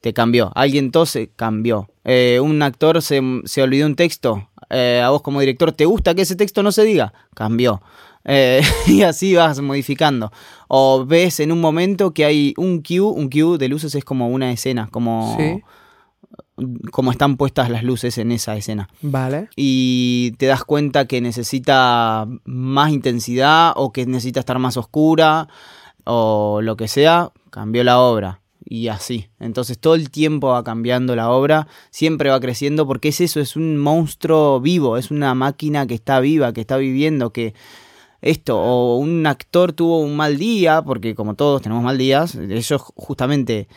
Te 0.00 0.12
cambió. 0.12 0.50
Alguien 0.54 0.90
tose, 0.90 1.30
cambió. 1.36 1.88
Eh, 2.02 2.40
un 2.42 2.60
actor 2.62 3.02
se, 3.02 3.22
se 3.44 3.62
olvidó 3.62 3.86
un 3.86 3.94
texto. 3.94 4.50
Eh, 4.70 5.02
a 5.04 5.10
vos 5.10 5.22
como 5.22 5.40
director, 5.40 5.72
¿te 5.72 5.84
gusta 5.86 6.14
que 6.14 6.22
ese 6.22 6.36
texto 6.36 6.62
no 6.62 6.72
se 6.72 6.84
diga? 6.84 7.12
Cambió. 7.34 7.82
Eh, 8.24 8.62
y 8.86 9.02
así 9.02 9.34
vas 9.34 9.60
modificando. 9.60 10.32
O 10.68 11.04
ves 11.04 11.40
en 11.40 11.52
un 11.52 11.60
momento 11.60 12.12
que 12.14 12.24
hay 12.24 12.54
un 12.56 12.82
cue, 12.82 13.00
un 13.00 13.28
cue 13.28 13.58
de 13.58 13.68
luces 13.68 13.94
es 13.94 14.04
como 14.04 14.28
una 14.28 14.50
escena, 14.50 14.88
como, 14.90 15.36
Sí. 15.38 15.62
como 16.90 17.10
están 17.10 17.36
puestas 17.36 17.68
las 17.68 17.82
luces 17.82 18.16
en 18.18 18.30
esa 18.32 18.56
escena 18.56 18.88
Vale. 19.02 19.48
y 19.56 20.32
te 20.38 20.46
das 20.46 20.64
cuenta 20.64 21.06
que 21.06 21.20
necesita 21.20 22.26
más 22.44 22.92
intensidad 22.92 23.72
o 23.76 23.92
que 23.92 24.06
necesita 24.06 24.40
estar 24.40 24.58
más 24.58 24.76
oscura 24.76 25.48
o 26.04 26.60
lo 26.62 26.76
que 26.76 26.86
sea, 26.88 27.30
cambió 27.50 27.82
la 27.84 27.98
obra. 28.00 28.40
Y 28.66 28.88
así. 28.88 29.26
Entonces 29.40 29.78
todo 29.78 29.94
el 29.94 30.10
tiempo 30.10 30.48
va 30.48 30.64
cambiando 30.64 31.14
la 31.14 31.30
obra, 31.30 31.66
siempre 31.90 32.30
va 32.30 32.40
creciendo 32.40 32.86
porque 32.86 33.08
es 33.08 33.20
eso, 33.20 33.40
es 33.40 33.56
un 33.56 33.76
monstruo 33.76 34.60
vivo, 34.60 34.96
es 34.96 35.10
una 35.10 35.34
máquina 35.34 35.86
que 35.86 35.94
está 35.94 36.20
viva, 36.20 36.52
que 36.52 36.60
está 36.62 36.76
viviendo, 36.78 37.30
que 37.30 37.54
esto, 38.22 38.58
o 38.58 38.96
un 38.96 39.26
actor 39.26 39.74
tuvo 39.74 40.00
un 40.00 40.16
mal 40.16 40.38
día, 40.38 40.80
porque 40.82 41.14
como 41.14 41.34
todos 41.34 41.60
tenemos 41.60 41.84
mal 41.84 41.98
días, 41.98 42.34
ellos 42.36 42.82
justamente 42.96 43.68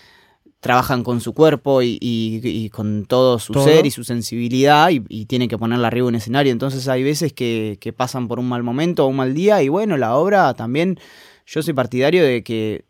trabajan 0.60 1.04
con 1.04 1.22
su 1.22 1.34
cuerpo 1.34 1.82
y, 1.82 1.98
y- 2.02 2.42
y 2.44 2.70
con 2.70 3.06
todo 3.06 3.40
su 3.40 3.54
Todo. 3.54 3.66
ser 3.66 3.86
y 3.86 3.92
su 3.92 4.04
sensibilidad 4.04 4.90
y, 4.90 5.04
y 5.10 5.26
tienen 5.26 5.50
que 5.50 5.58
ponerla 5.58 5.88
arriba 5.88 6.10
en 6.10 6.16
escenario. 6.16 6.52
Entonces 6.52 6.88
hay 6.88 7.04
veces 7.04 7.32
que, 7.34 7.78
que 7.80 7.94
pasan 7.94 8.28
por 8.28 8.40
un 8.40 8.48
mal 8.50 8.64
momento 8.64 9.06
o 9.06 9.08
un 9.10 9.18
mal 9.18 9.34
día 9.34 9.62
y 9.62 9.70
bueno, 9.70 9.98
la 9.98 10.16
obra 10.16 10.54
también, 10.56 10.98
yo 11.46 11.62
soy 11.62 11.74
partidario 11.74 12.24
de 12.24 12.44
que 12.44 12.86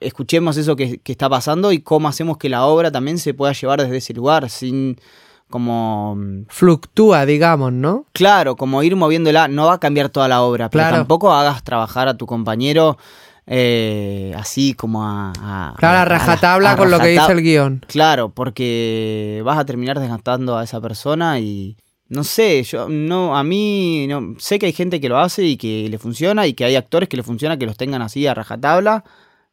escuchemos 0.00 0.56
eso 0.56 0.76
que, 0.76 0.98
que 0.98 1.12
está 1.12 1.28
pasando 1.28 1.72
y 1.72 1.80
cómo 1.80 2.08
hacemos 2.08 2.36
que 2.38 2.48
la 2.48 2.64
obra 2.66 2.90
también 2.90 3.18
se 3.18 3.34
pueda 3.34 3.52
llevar 3.52 3.80
desde 3.82 3.96
ese 3.98 4.12
lugar 4.14 4.50
sin 4.50 4.96
como 5.50 6.16
Fluctúa, 6.48 7.26
digamos, 7.26 7.72
¿no? 7.72 8.06
Claro, 8.12 8.56
como 8.56 8.82
ir 8.82 8.96
moviéndola, 8.96 9.46
no 9.48 9.66
va 9.66 9.74
a 9.74 9.78
cambiar 9.80 10.08
toda 10.08 10.26
la 10.26 10.42
obra, 10.42 10.68
pero 10.70 10.82
Claro. 10.82 10.96
tampoco 10.96 11.32
hagas 11.32 11.62
trabajar 11.62 12.08
a 12.08 12.16
tu 12.16 12.26
compañero 12.26 12.96
eh, 13.46 14.32
así 14.36 14.74
como 14.74 15.04
a... 15.04 15.32
a- 15.36 15.74
Claro, 15.78 15.96
a 15.96 15.98
la- 16.00 16.04
rajatabla 16.06 16.72
a 16.72 16.76
con 16.76 16.90
lo 16.90 16.98
que 16.98 17.08
dice 17.08 17.30
el 17.32 17.42
guion. 17.42 17.84
Claro, 17.86 18.30
porque 18.30 19.42
vas 19.44 19.58
a 19.58 19.64
terminar 19.66 20.00
desgastando 20.00 20.56
a 20.56 20.64
esa 20.64 20.80
persona 20.80 21.38
y 21.40 21.76
no 22.08 22.24
sé, 22.24 22.62
yo 22.64 22.88
no, 22.88 23.36
a 23.36 23.44
mí 23.44 24.06
no, 24.08 24.34
sé 24.38 24.58
que 24.58 24.66
hay 24.66 24.72
gente 24.72 25.00
que 25.00 25.08
lo 25.08 25.18
hace 25.18 25.44
y 25.44 25.56
que 25.56 25.88
le 25.88 25.98
funciona 25.98 26.46
y 26.46 26.54
que 26.54 26.64
hay 26.64 26.74
actores 26.76 27.08
que 27.08 27.16
le 27.16 27.22
funciona 27.22 27.58
que 27.58 27.66
los 27.66 27.76
tengan 27.76 28.02
así 28.02 28.26
a 28.26 28.34
rajatabla, 28.34 29.04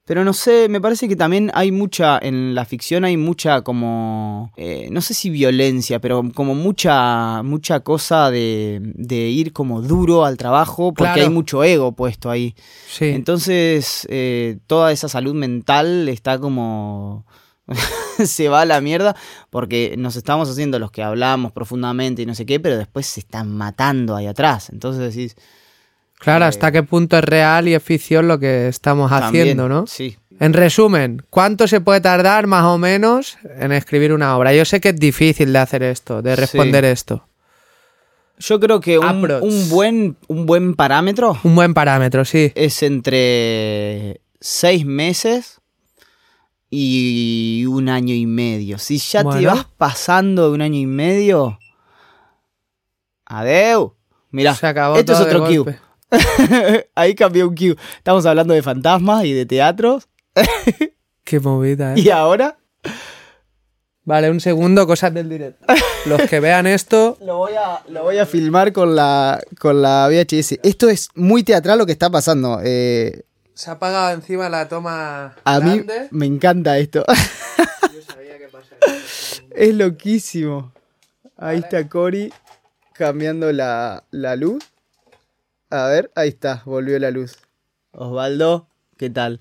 pero 0.06 0.26
no 0.26 0.34
sé, 0.34 0.68
me 0.68 0.82
parece 0.82 1.08
que 1.08 1.16
también 1.16 1.52
hay 1.54 1.72
mucha, 1.72 2.18
en 2.22 2.54
la 2.56 2.66
ficción 2.66 3.06
hay 3.06 3.18
mucha 3.18 3.62
como, 3.62 4.52
eh, 4.58 4.90
no 4.92 5.00
sé 5.00 5.14
si 5.14 5.30
violencia, 5.30 6.00
pero 6.02 6.24
como 6.34 6.56
mucha, 6.56 7.44
mucha 7.44 7.82
cosa 7.82 8.32
de, 8.32 8.80
de 8.82 9.30
ir 9.30 9.54
como 9.54 9.82
duro 9.82 10.26
al 10.26 10.38
trabajo 10.38 10.94
porque 10.94 11.14
Claro. 11.14 11.22
hay 11.22 11.30
mucho 11.30 11.64
ego 11.64 11.92
puesto 11.94 12.30
ahí. 12.30 12.56
Sí. 12.90 13.06
Entonces, 13.06 14.06
eh, 14.10 14.58
toda 14.68 14.92
esa 14.92 15.08
salud 15.08 15.34
mental 15.36 16.10
está 16.10 16.40
como. 16.40 17.26
se 18.26 18.50
va 18.50 18.62
a 18.62 18.66
la 18.66 18.82
mierda 18.82 19.16
porque 19.50 19.96
nos 19.98 20.16
estamos 20.18 20.50
haciendo 20.50 20.78
los 20.80 20.92
que 20.92 21.04
hablamos 21.04 21.52
profundamente 21.54 22.24
y 22.24 22.26
no 22.26 22.36
sé 22.36 22.46
qué, 22.46 22.60
pero 22.60 22.78
después 22.78 23.06
se 23.06 23.22
están 23.22 23.56
matando 23.56 24.16
ahí 24.16 24.26
atrás. 24.28 24.70
Entonces 24.72 25.16
decís. 25.16 25.36
Claro, 26.22 26.46
eh, 26.46 26.48
hasta 26.48 26.72
qué 26.72 26.84
punto 26.84 27.18
es 27.18 27.24
real 27.24 27.68
y 27.68 27.74
es 27.74 27.84
ficción 27.84 28.28
lo 28.28 28.40
que 28.40 28.68
estamos 28.68 29.10
también, 29.10 29.44
haciendo, 29.44 29.70
¿no? 29.70 29.88
Sí. 29.88 30.18
En 30.40 30.54
resumen, 30.54 31.22
¿cuánto 31.30 31.68
se 31.68 31.82
puede 31.82 32.02
tardar 32.02 32.48
más 32.48 32.66
o 32.66 32.78
menos 32.78 33.38
en 33.60 33.72
escribir 33.72 34.12
una 34.12 34.36
obra? 34.36 34.54
Yo 34.54 34.66
sé 34.66 34.82
que 34.82 34.90
es 34.90 34.96
difícil 34.96 35.54
de 35.54 35.60
hacer 35.60 35.84
esto, 35.84 36.22
de 36.22 36.36
responder 36.36 36.84
esto. 36.84 37.28
Yo 38.40 38.60
creo 38.60 38.80
que 38.80 38.98
un, 38.98 39.70
buen, 39.70 40.18
un 40.28 40.48
buen 40.48 40.74
parámetro 40.74 41.38
Un 41.44 41.54
buen 41.54 41.76
parámetro, 41.76 42.26
sí. 42.26 42.52
es 42.56 42.82
entre 42.82 44.22
seis 44.40 44.84
meses 44.84 45.62
y 46.72 47.66
un 47.68 47.90
año 47.90 48.16
y 48.16 48.26
medio. 48.26 48.80
Si 48.80 48.98
ya 48.98 49.24
te 49.24 49.46
vas 49.46 49.68
pasando 49.78 50.48
de 50.48 50.56
un 50.56 50.62
año 50.62 50.80
y 50.80 50.88
medio. 50.88 51.60
Adeu. 53.26 53.96
Acabó 54.62 54.96
esto 54.96 55.14
es 55.14 55.20
otro 55.20 55.46
cue. 55.46 55.78
Ahí 56.96 57.16
cambió 57.16 57.48
un 57.48 57.56
cue. 57.56 57.76
Estamos 57.98 58.26
hablando 58.26 58.54
de 58.54 58.62
fantasmas 58.62 59.26
y 59.26 59.34
de 59.34 59.46
teatros. 59.46 60.08
Qué 61.24 61.40
movida, 61.40 61.94
¿eh? 61.94 62.00
Y 62.00 62.10
ahora 62.10 62.58
Vale, 64.04 64.32
un 64.32 64.40
segundo, 64.40 64.88
cosas 64.88 65.14
del 65.14 65.30
directo. 65.30 65.66
Los 66.06 66.22
que 66.24 66.40
vean 66.40 66.66
esto, 66.66 67.18
lo 67.22 67.38
voy 67.38 67.54
a, 67.54 67.84
lo 67.88 68.04
voy 68.04 68.18
a 68.18 68.26
filmar 68.26 68.74
con 68.74 68.96
la, 68.96 69.40
con 69.60 69.82
la 69.82 70.08
VHS. 70.08 70.60
Esto 70.64 70.90
es 70.90 71.10
muy 71.14 71.44
teatral 71.44 71.78
lo 71.78 71.86
que 71.86 71.92
está 71.92 72.10
pasando. 72.10 72.60
Eh, 72.64 73.24
se 73.54 73.70
ha 73.70 73.74
apagado 73.74 74.12
encima 74.12 74.50
la 74.50 74.68
toma 74.68 75.36
a 75.44 75.60
mí 75.60 75.86
me 76.10 76.26
encanta 76.26 76.80
esto. 76.80 77.06
Yo 77.08 78.02
sabía 78.02 78.40
que 78.40 78.48
pasaría. 78.48 79.04
es 79.56 79.76
loquísimo. 79.76 80.74
Ahí 81.38 81.60
está 81.60 81.88
Cory 81.88 82.34
cambiando 82.94 83.52
la, 83.52 84.04
la 84.10 84.36
luz. 84.36 84.64
A 85.72 85.88
ver, 85.88 86.12
ahí 86.16 86.30
está, 86.30 86.62
volvió 86.66 87.00
la 87.00 87.12
luz. 87.12 87.38
Osvaldo, 87.92 88.68
¿qué 88.98 89.10
tal? 89.10 89.40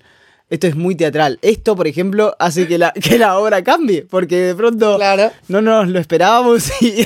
Esto 0.49 0.67
es 0.67 0.75
muy 0.75 0.95
teatral. 0.95 1.39
Esto, 1.41 1.75
por 1.77 1.87
ejemplo, 1.87 2.35
hace 2.39 2.67
que 2.67 2.77
la, 2.77 2.91
que 3.01 3.17
la 3.17 3.37
obra 3.39 3.63
cambie, 3.63 4.03
porque 4.09 4.37
de 4.37 4.55
pronto 4.55 4.97
Claro. 4.97 5.31
no 5.47 5.61
nos 5.61 5.87
lo 5.87 5.99
esperábamos 5.99 6.69
y 6.81 7.05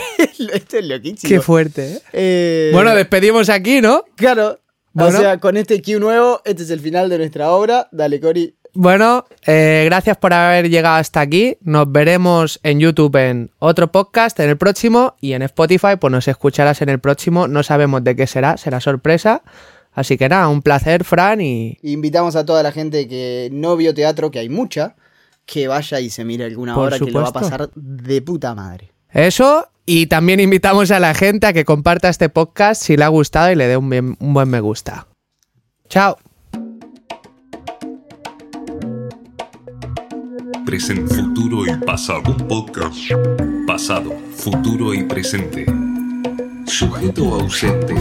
esto 0.54 0.78
es 0.78 0.86
loquísimo. 0.88 1.30
Qué 1.30 1.42
fuerte, 1.42 1.94
¿eh? 1.94 2.02
Eh, 2.14 2.70
Bueno, 2.74 2.96
despedimos 2.96 3.50
aquí, 3.50 3.82
¿no? 3.82 4.04
claro. 4.16 4.60
Bueno. 4.94 5.18
O 5.18 5.22
sea, 5.22 5.40
con 5.40 5.58
este 5.58 5.82
Q 5.82 6.00
nuevo, 6.00 6.42
este 6.46 6.64
es 6.64 6.70
el 6.70 6.80
final 6.80 7.10
de 7.10 7.18
nuestra 7.18 7.52
obra. 7.52 7.90
Dale, 7.92 8.22
Cori. 8.22 8.56
Bueno, 8.78 9.26
eh, 9.46 9.84
gracias 9.86 10.18
por 10.18 10.34
haber 10.34 10.70
llegado 10.70 10.98
hasta 10.98 11.22
aquí. 11.22 11.58
Nos 11.62 11.90
veremos 11.92 12.60
en 12.62 12.80
YouTube 12.82 13.16
en 13.16 13.52
otro 13.60 13.90
podcast, 13.92 14.38
en 14.42 14.50
el 14.50 14.58
próximo, 14.58 15.16
y 15.22 15.32
en 15.34 15.42
Spotify, 15.44 15.96
pues 16.00 16.12
nos 16.12 16.28
escucharás 16.28 16.82
en 16.82 16.90
el 16.90 17.00
próximo. 17.00 17.48
No 17.48 17.64
sabemos 17.64 18.04
de 18.04 18.16
qué 18.18 18.28
será, 18.28 18.58
será 18.58 18.82
sorpresa. 18.82 19.44
Así 19.94 20.18
que 20.18 20.28
nada, 20.28 20.50
un 20.50 20.62
placer, 20.62 21.06
Fran, 21.06 21.40
y 21.40 21.78
Invitamos 21.84 22.36
a 22.36 22.46
toda 22.46 22.64
la 22.64 22.74
gente 22.74 23.08
que 23.08 23.48
no 23.54 23.78
vio 23.78 23.94
teatro, 23.94 24.30
que 24.30 24.40
hay 24.40 24.50
mucha, 24.50 24.96
que 25.46 25.70
vaya 25.70 26.02
y 26.02 26.10
se 26.10 26.26
mire 26.26 26.44
alguna 26.44 26.76
Por 26.76 26.88
obra 26.88 27.00
que 27.00 27.12
lo 27.12 27.22
va 27.22 27.30
a 27.30 27.32
pasar 27.34 27.70
de 27.76 28.22
puta 28.22 28.54
madre. 28.56 28.92
eso. 29.10 29.70
Y 29.88 30.08
también 30.08 30.40
invitamos 30.40 30.90
a 30.92 31.00
la 31.00 31.14
gente 31.14 31.46
a 31.48 31.54
que 31.54 31.64
comparta 31.64 32.10
este 32.10 32.28
podcast 32.28 32.82
si 32.82 32.98
le 32.98 33.04
ha 33.06 33.08
gustado 33.08 33.52
y 33.52 33.56
le 33.56 33.68
dé 33.68 33.78
un, 33.78 33.88
bien- 33.90 34.18
un 34.20 34.34
buen 34.34 34.50
me 34.50 34.60
gusta. 34.60 35.08
Chao. 35.88 36.18
Presente, 40.66 41.14
futuro 41.14 41.66
y 41.66 41.78
pasado. 41.86 42.22
Un 42.28 42.48
podcast. 42.48 42.96
Pasado, 43.68 44.12
futuro 44.36 44.94
y 44.94 45.04
presente. 45.04 45.66
Sujeto 46.66 47.36
ausente. 47.36 47.94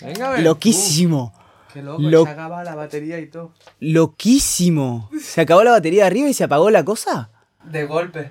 Venga, 0.00 0.38
Loquísimo. 0.40 1.32
Qué 1.72 1.82
loco, 1.82 2.02
Lo- 2.02 2.24
se 2.24 2.30
acaba 2.30 2.62
la 2.62 2.74
batería 2.74 3.18
y 3.18 3.26
todo. 3.28 3.52
Loquísimo. 3.80 5.10
¿Se 5.20 5.40
acabó 5.40 5.64
la 5.64 5.72
batería 5.72 6.02
de 6.02 6.06
arriba 6.08 6.28
y 6.28 6.34
se 6.34 6.44
apagó 6.44 6.70
la 6.70 6.84
cosa? 6.84 7.30
De 7.64 7.84
golpe. 7.86 8.30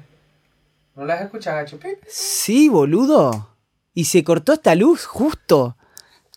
¿No 0.96 1.06
la 1.06 1.16
has 1.16 1.22
escuchado, 1.24 1.58
gacho? 1.58 1.80
Sí, 2.08 2.70
boludo. 2.70 3.50
Y 3.94 4.06
se 4.06 4.24
cortó 4.24 4.54
esta 4.54 4.76
luz 4.76 5.06
justo. 5.06 5.76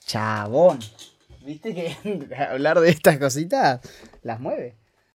Chabón. 0.04 0.78
¿Viste 1.46 1.72
que 1.72 2.34
hablar 2.50 2.80
de 2.80 2.90
estas 2.90 3.18
cositas 3.18 3.80
las 4.22 4.40
mueve? 4.40 4.74